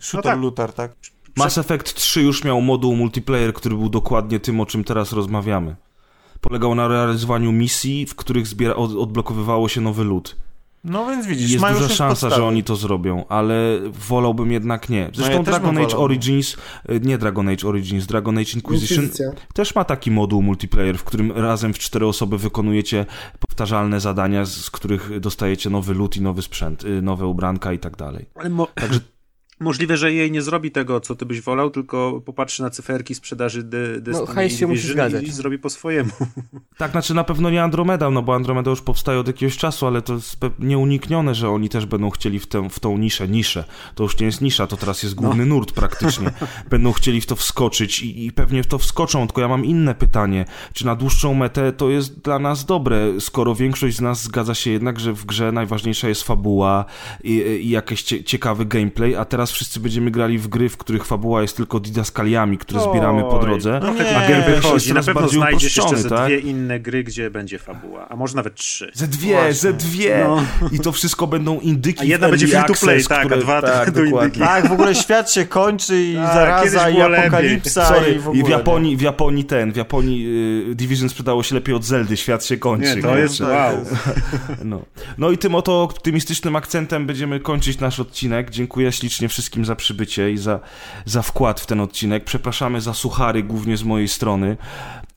[0.00, 0.94] shooter-looter, no tak.
[0.94, 1.13] tak?
[1.36, 5.76] Mass Effect 3 już miał moduł multiplayer, który był dokładnie tym, o czym teraz rozmawiamy.
[6.40, 10.36] Polegał na realizowaniu misji, w których zbiera, od, odblokowywało się nowy lód.
[10.84, 12.34] No więc widzisz, Jest duża szansa, podstawy.
[12.34, 13.78] że oni to zrobią, ale
[14.08, 15.10] wolałbym jednak nie.
[15.14, 16.56] Zresztą no ja Dragon Age Origins,
[16.88, 19.30] e, nie Dragon Age Origins, Dragon Age Inquisition Inquisicja.
[19.54, 23.06] też ma taki moduł multiplayer, w którym razem w cztery osoby wykonujecie
[23.40, 27.96] powtarzalne zadania, z których dostajecie nowy lód i nowy sprzęt, y, nowe ubranka i tak
[27.96, 28.26] dalej.
[28.74, 29.00] Także
[29.64, 33.62] Możliwe, że jej nie zrobi tego, co ty byś wolał, tylko popatrzy na cyferki sprzedaży
[33.62, 35.24] dy, no, się musi zgadzać.
[35.24, 36.10] i zrobi po swojemu.
[36.78, 40.02] Tak, znaczy na pewno nie Andromeda, no bo Andromeda już powstaje od jakiegoś czasu, ale
[40.02, 43.64] to jest nieuniknione, że oni też będą chcieli w, tę, w tą niszę, niszę,
[43.94, 45.54] to już nie jest nisza, to teraz jest główny no.
[45.54, 46.32] nurt praktycznie,
[46.70, 49.94] będą chcieli w to wskoczyć i, i pewnie w to wskoczą, tylko ja mam inne
[49.94, 54.54] pytanie, czy na dłuższą metę to jest dla nas dobre, skoro większość z nas zgadza
[54.54, 56.84] się jednak, że w grze najważniejsza jest fabuła
[57.24, 57.32] i,
[57.62, 61.42] i jakiś cie, ciekawy gameplay, a teraz wszyscy będziemy grali w gry, w których fabuła
[61.42, 64.94] jest tylko didaskaliami, które zbieramy po drodze, no nie, a gameplay chodzi.
[64.94, 66.26] Na pewno znajdziesz jeszcze ze tak?
[66.26, 68.92] dwie inne gry, gdzie będzie fabuła, a może nawet trzy.
[68.94, 69.54] Ze dwie, Właśnie.
[69.54, 70.24] ze dwie!
[70.28, 70.42] No.
[70.72, 73.36] I to wszystko będą indyki A jedna będzie free to play, tak, które...
[73.36, 74.40] a dwa tak, do indyki.
[74.40, 78.42] Tak, w ogóle świat się kończy i tak, zaraza i apokalipsa Sorry, i w ogóle.
[78.42, 80.26] I w Japonii, w Japonii ten, w Japonii
[80.70, 82.96] y, Division sprzedało się lepiej od Zeldy, świat się kończy.
[82.96, 83.74] Nie, to jest wow.
[84.64, 84.82] No.
[85.18, 88.50] no i tym oto optymistycznym akcentem będziemy kończyć nasz odcinek.
[88.50, 90.60] Dziękuję ślicznie wszystkim za przybycie i za,
[91.04, 92.24] za wkład w ten odcinek.
[92.24, 94.56] Przepraszamy za suchary głównie z mojej strony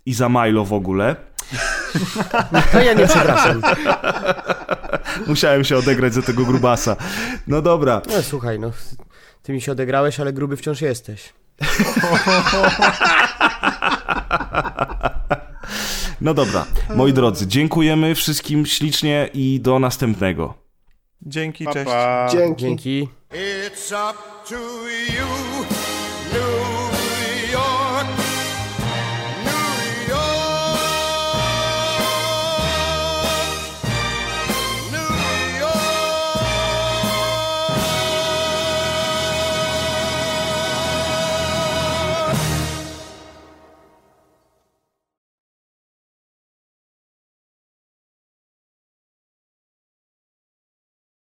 [0.05, 1.15] i za Milo w ogóle.
[2.71, 3.61] To ja nie przepraszam.
[5.27, 6.95] Musiałem się odegrać za tego grubasa.
[7.47, 8.01] No dobra.
[8.07, 8.71] No słuchaj, no
[9.43, 11.33] ty mi się odegrałeś, ale gruby wciąż jesteś.
[16.21, 16.65] No dobra,
[16.95, 20.66] moi drodzy, dziękujemy wszystkim ślicznie i do następnego.
[21.21, 21.85] Dzięki, pa, cześć.
[21.85, 22.27] Pa.
[22.31, 22.61] Dzięki.
[22.61, 23.09] Dzięki.
[23.31, 24.17] It's up
[24.49, 25.65] to you,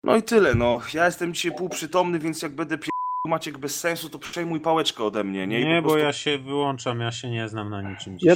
[0.03, 0.79] No i tyle, no.
[0.93, 2.89] Ja jestem dzisiaj półprzytomny, więc jak będę pier...
[3.27, 5.65] Maciek bez sensu, to przejmuj pałeczkę ode mnie, nie?
[5.65, 5.97] nie, prostu...
[5.97, 8.35] bo ja się wyłączam, ja się nie znam na niczym ja,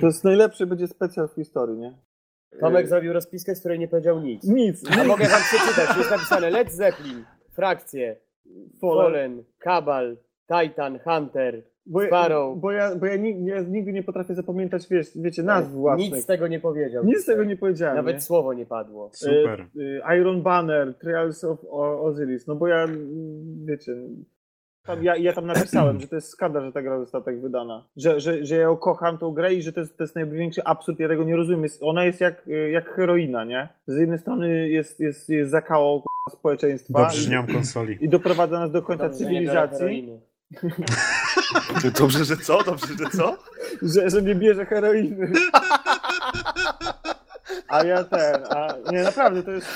[0.00, 1.98] To jest najlepszy będzie specjal w historii, nie?
[2.60, 4.44] Tomek zrobił rozpiskę, z której nie powiedział nic.
[4.44, 4.90] Nic.
[4.90, 8.16] A mogę wam przeczytać, jest napisane Led Zeppelin, Frakcje,
[8.80, 10.16] Fallen, Kabal,
[10.46, 12.54] Titan, Hunter, bo Sparrow.
[12.54, 16.12] Ja, bo ja, bo ja, nigdy, ja nigdy nie potrafię zapamiętać, wiesz, wiecie, nazw własnych.
[16.12, 17.04] Nic z tego nie powiedział.
[17.04, 17.96] Nic z tego nie powiedziałem.
[17.96, 18.20] Nawet nie?
[18.20, 19.10] słowo nie padło.
[19.12, 19.66] Super.
[19.76, 22.86] Y, y, Iron Banner, Trials of Osiris, no bo ja,
[23.64, 23.96] wiecie...
[24.86, 27.84] Tam, ja, ja tam napisałem, że to jest skandal, że ta gra została tak wydana.
[27.96, 31.00] Że, że, że ja kocham tą grę i że to jest, to jest największy absurd,
[31.00, 31.62] ja tego nie rozumiem.
[31.62, 33.68] Jest, ona jest jak, jak heroina, nie?
[33.86, 37.98] Z jednej strony jest, jest, jest zakałą k***a, społeczeństwa Dobrze, mam konsoli.
[38.00, 40.20] i doprowadza nas do końca cywilizacji.
[41.98, 42.64] Dobrze, że co?
[42.64, 43.38] Dobrze, że co?
[43.82, 45.32] że, że nie bierze heroiny.
[47.68, 49.66] A ja ten, a nie, naprawdę, to jest...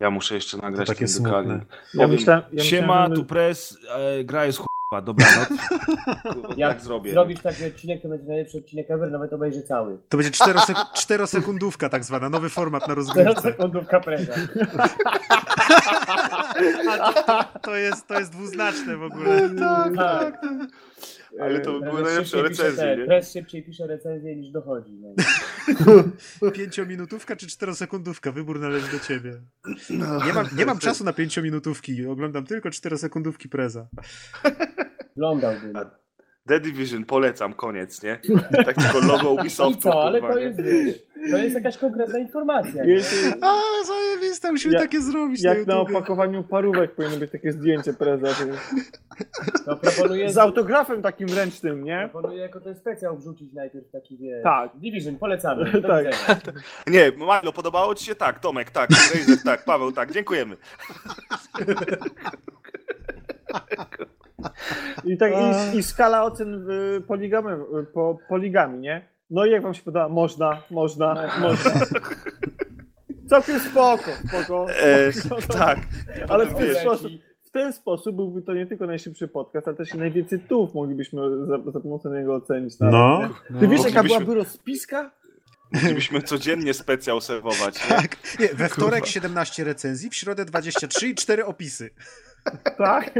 [0.00, 1.64] Ja muszę jeszcze nagrać To takie ten.
[1.94, 4.58] Ja myślałem, ja Siema, że tu pres, e, gra jest
[4.90, 5.48] chujowa, dobranoc.
[6.56, 7.10] Jak tak zrobię.
[7.12, 9.98] zrobisz taki odcinek, to będzie najlepszy odcinek ever, nawet obejrzy cały.
[10.08, 13.42] To będzie czterosek- czterosekundówka tak zwana, nowy format na rozgrywce.
[13.42, 14.32] sekundówka preza.
[17.62, 19.50] To jest, to jest dwuznaczne w ogóle.
[19.58, 20.40] tak, tak.
[21.40, 23.04] Ale to były Prez najlepsze recenzje, te- nie?
[23.04, 24.92] Prez szybciej pisze recenzję niż dochodzi.
[25.00, 26.50] No.
[26.52, 28.32] Pięciominutówka czy czterosekundówka?
[28.32, 29.40] Wybór należy do ciebie.
[30.26, 33.88] Nie mam, nie mam czasu na pięciominutówki, oglądam tylko czterosekundówki preza.
[35.16, 35.72] Oglądałbym.
[36.50, 38.18] The Division, polecam, koniec, nie?
[38.64, 39.80] Tak tylko logo I Ubisoftu.
[39.80, 40.58] co, ale to jest,
[41.30, 42.84] to jest jakaś konkretna informacja.
[42.84, 42.92] nie?
[42.92, 43.54] Jeśli, A,
[43.86, 48.26] zajebiste, musimy Ja- takie zrobić jak na opakowaniu parówek powinno być takie zdjęcie preza.
[49.64, 52.08] To proponuję, Z autografem takim ręcznym, nie?
[52.12, 54.70] proponuję jako ten specjal wrzucić najpierw taki, wiesz, Tak.
[54.74, 55.64] Division, polecamy.
[55.72, 56.04] Do Tak.
[56.06, 56.16] widzenia.
[56.90, 58.14] Nie, Milo, podobało ci się?
[58.14, 60.56] Tak, Tomek, tak, Razer, tak, Paweł, tak, dziękujemy.
[65.04, 65.32] I, tak,
[65.74, 69.08] i, i skala ocen y, poligamy, y, po poligami, nie?
[69.30, 70.08] No i jak wam się podoba?
[70.08, 71.70] Można, można, można.
[73.28, 74.66] Całkiem spoko, spoko.
[74.70, 75.12] E,
[75.58, 75.78] tak,
[76.28, 77.12] Ale w ten, sposób,
[77.44, 81.20] w ten sposób byłby to nie tylko najszybszy podcast, ale też i najwięcej tów moglibyśmy
[81.46, 82.78] za, za pomocą niego ocenić.
[82.78, 83.60] nawet, No, nie?
[83.60, 85.10] Ty wiesz, jaka Moglibyśmy- byłaby rozpiska?
[85.72, 87.96] moglibyśmy codziennie specjal serwować, nie?
[87.96, 88.16] tak.
[88.40, 91.90] Nie, we wtorek 17 recenzji, w środę 23 i 4 opisy.
[92.78, 93.10] Tak?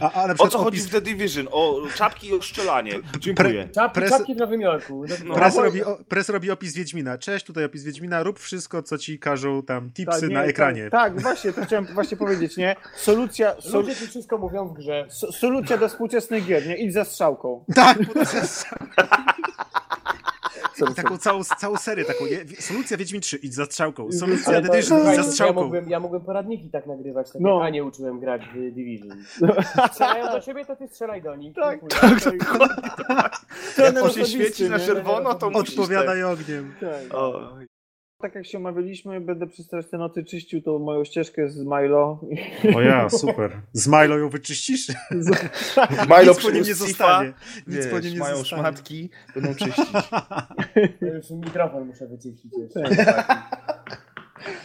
[0.00, 1.48] A, O co chodzi opis, w The Division?
[1.50, 2.92] O czapki i o strzelanie.
[3.20, 3.68] Dziękuję.
[3.74, 5.04] Czapki, Pres- czapki w Nowym Jorku.
[5.24, 7.18] No, Pres No, robi, o, pres robi opis Wiedźmina.
[7.18, 8.22] Cześć, tutaj opis Wiedźmina.
[8.22, 10.82] Rób wszystko, co ci każą tam tipsy tak, nie, na ekranie.
[10.90, 12.76] Tak, tak, właśnie, to chciałem właśnie powiedzieć, nie?
[12.96, 15.06] Solucja, sol, Ludzie tu wszystko mówią w grze.
[15.10, 16.76] so, solucja do współczesnych gier, nie?
[16.76, 17.64] Idź za strzałką.
[17.74, 17.98] Tak,
[20.90, 22.60] I taką całą, całą serię, taką, nie?
[22.60, 24.12] Solucja Wiedźmin 3, idź za strzałką.
[24.12, 25.62] Solucja to, Division, idź za ja strzałką.
[25.62, 27.58] mógłbym, ja mógłbym poradniki tak nagrywać, tak No.
[27.58, 29.24] jak Anię uczyłem grać w Division.
[29.92, 31.54] Strzelają do siebie, to ty strzelaj do nich.
[31.54, 32.68] Tak, Dziękuję.
[33.76, 34.86] Trener Jak on się świeci na nie?
[34.86, 36.74] czerwono, to musisz Odpowiadaj ogniem.
[38.18, 38.30] Tak.
[38.30, 38.32] tak.
[38.32, 42.20] Tak jak się omawialiśmy, będę przez resztę nocy czyścił tą moją ścieżkę z Milo.
[42.74, 43.60] O ja, super.
[43.72, 44.88] Z Milo ją wyczyścisz?
[46.18, 47.32] Milo Nic po nim nie zostanie.
[47.66, 48.62] Nic wiesz, po nim nie mają zostanie.
[48.62, 49.86] szmatki, będą czyścić.
[51.00, 52.82] To już mikrofon muszę wyczyścić jeszcze.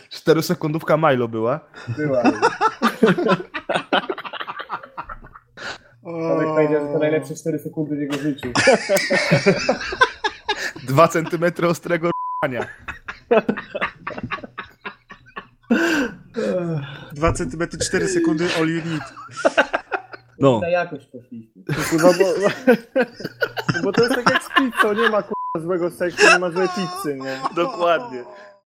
[0.09, 1.59] Czterosekundówka Milo była.
[1.97, 2.23] Była.
[6.03, 8.47] Tomek powiedział, że to najlepsze 4 sekundy w jego życiu.
[10.87, 12.11] Dwa centymetry ostrego.
[17.13, 19.03] 2 cm 4 sekundy all you need.
[20.39, 20.59] No.
[20.59, 21.63] Na jakość poszliśmy.
[21.89, 22.25] Kurwa, bo,
[23.83, 26.67] bo to jest tak jak z pizzą, nie ma kurwa złego seksu, nie ma złej
[26.75, 27.39] pizzy, nie?
[27.55, 28.23] Dokładnie.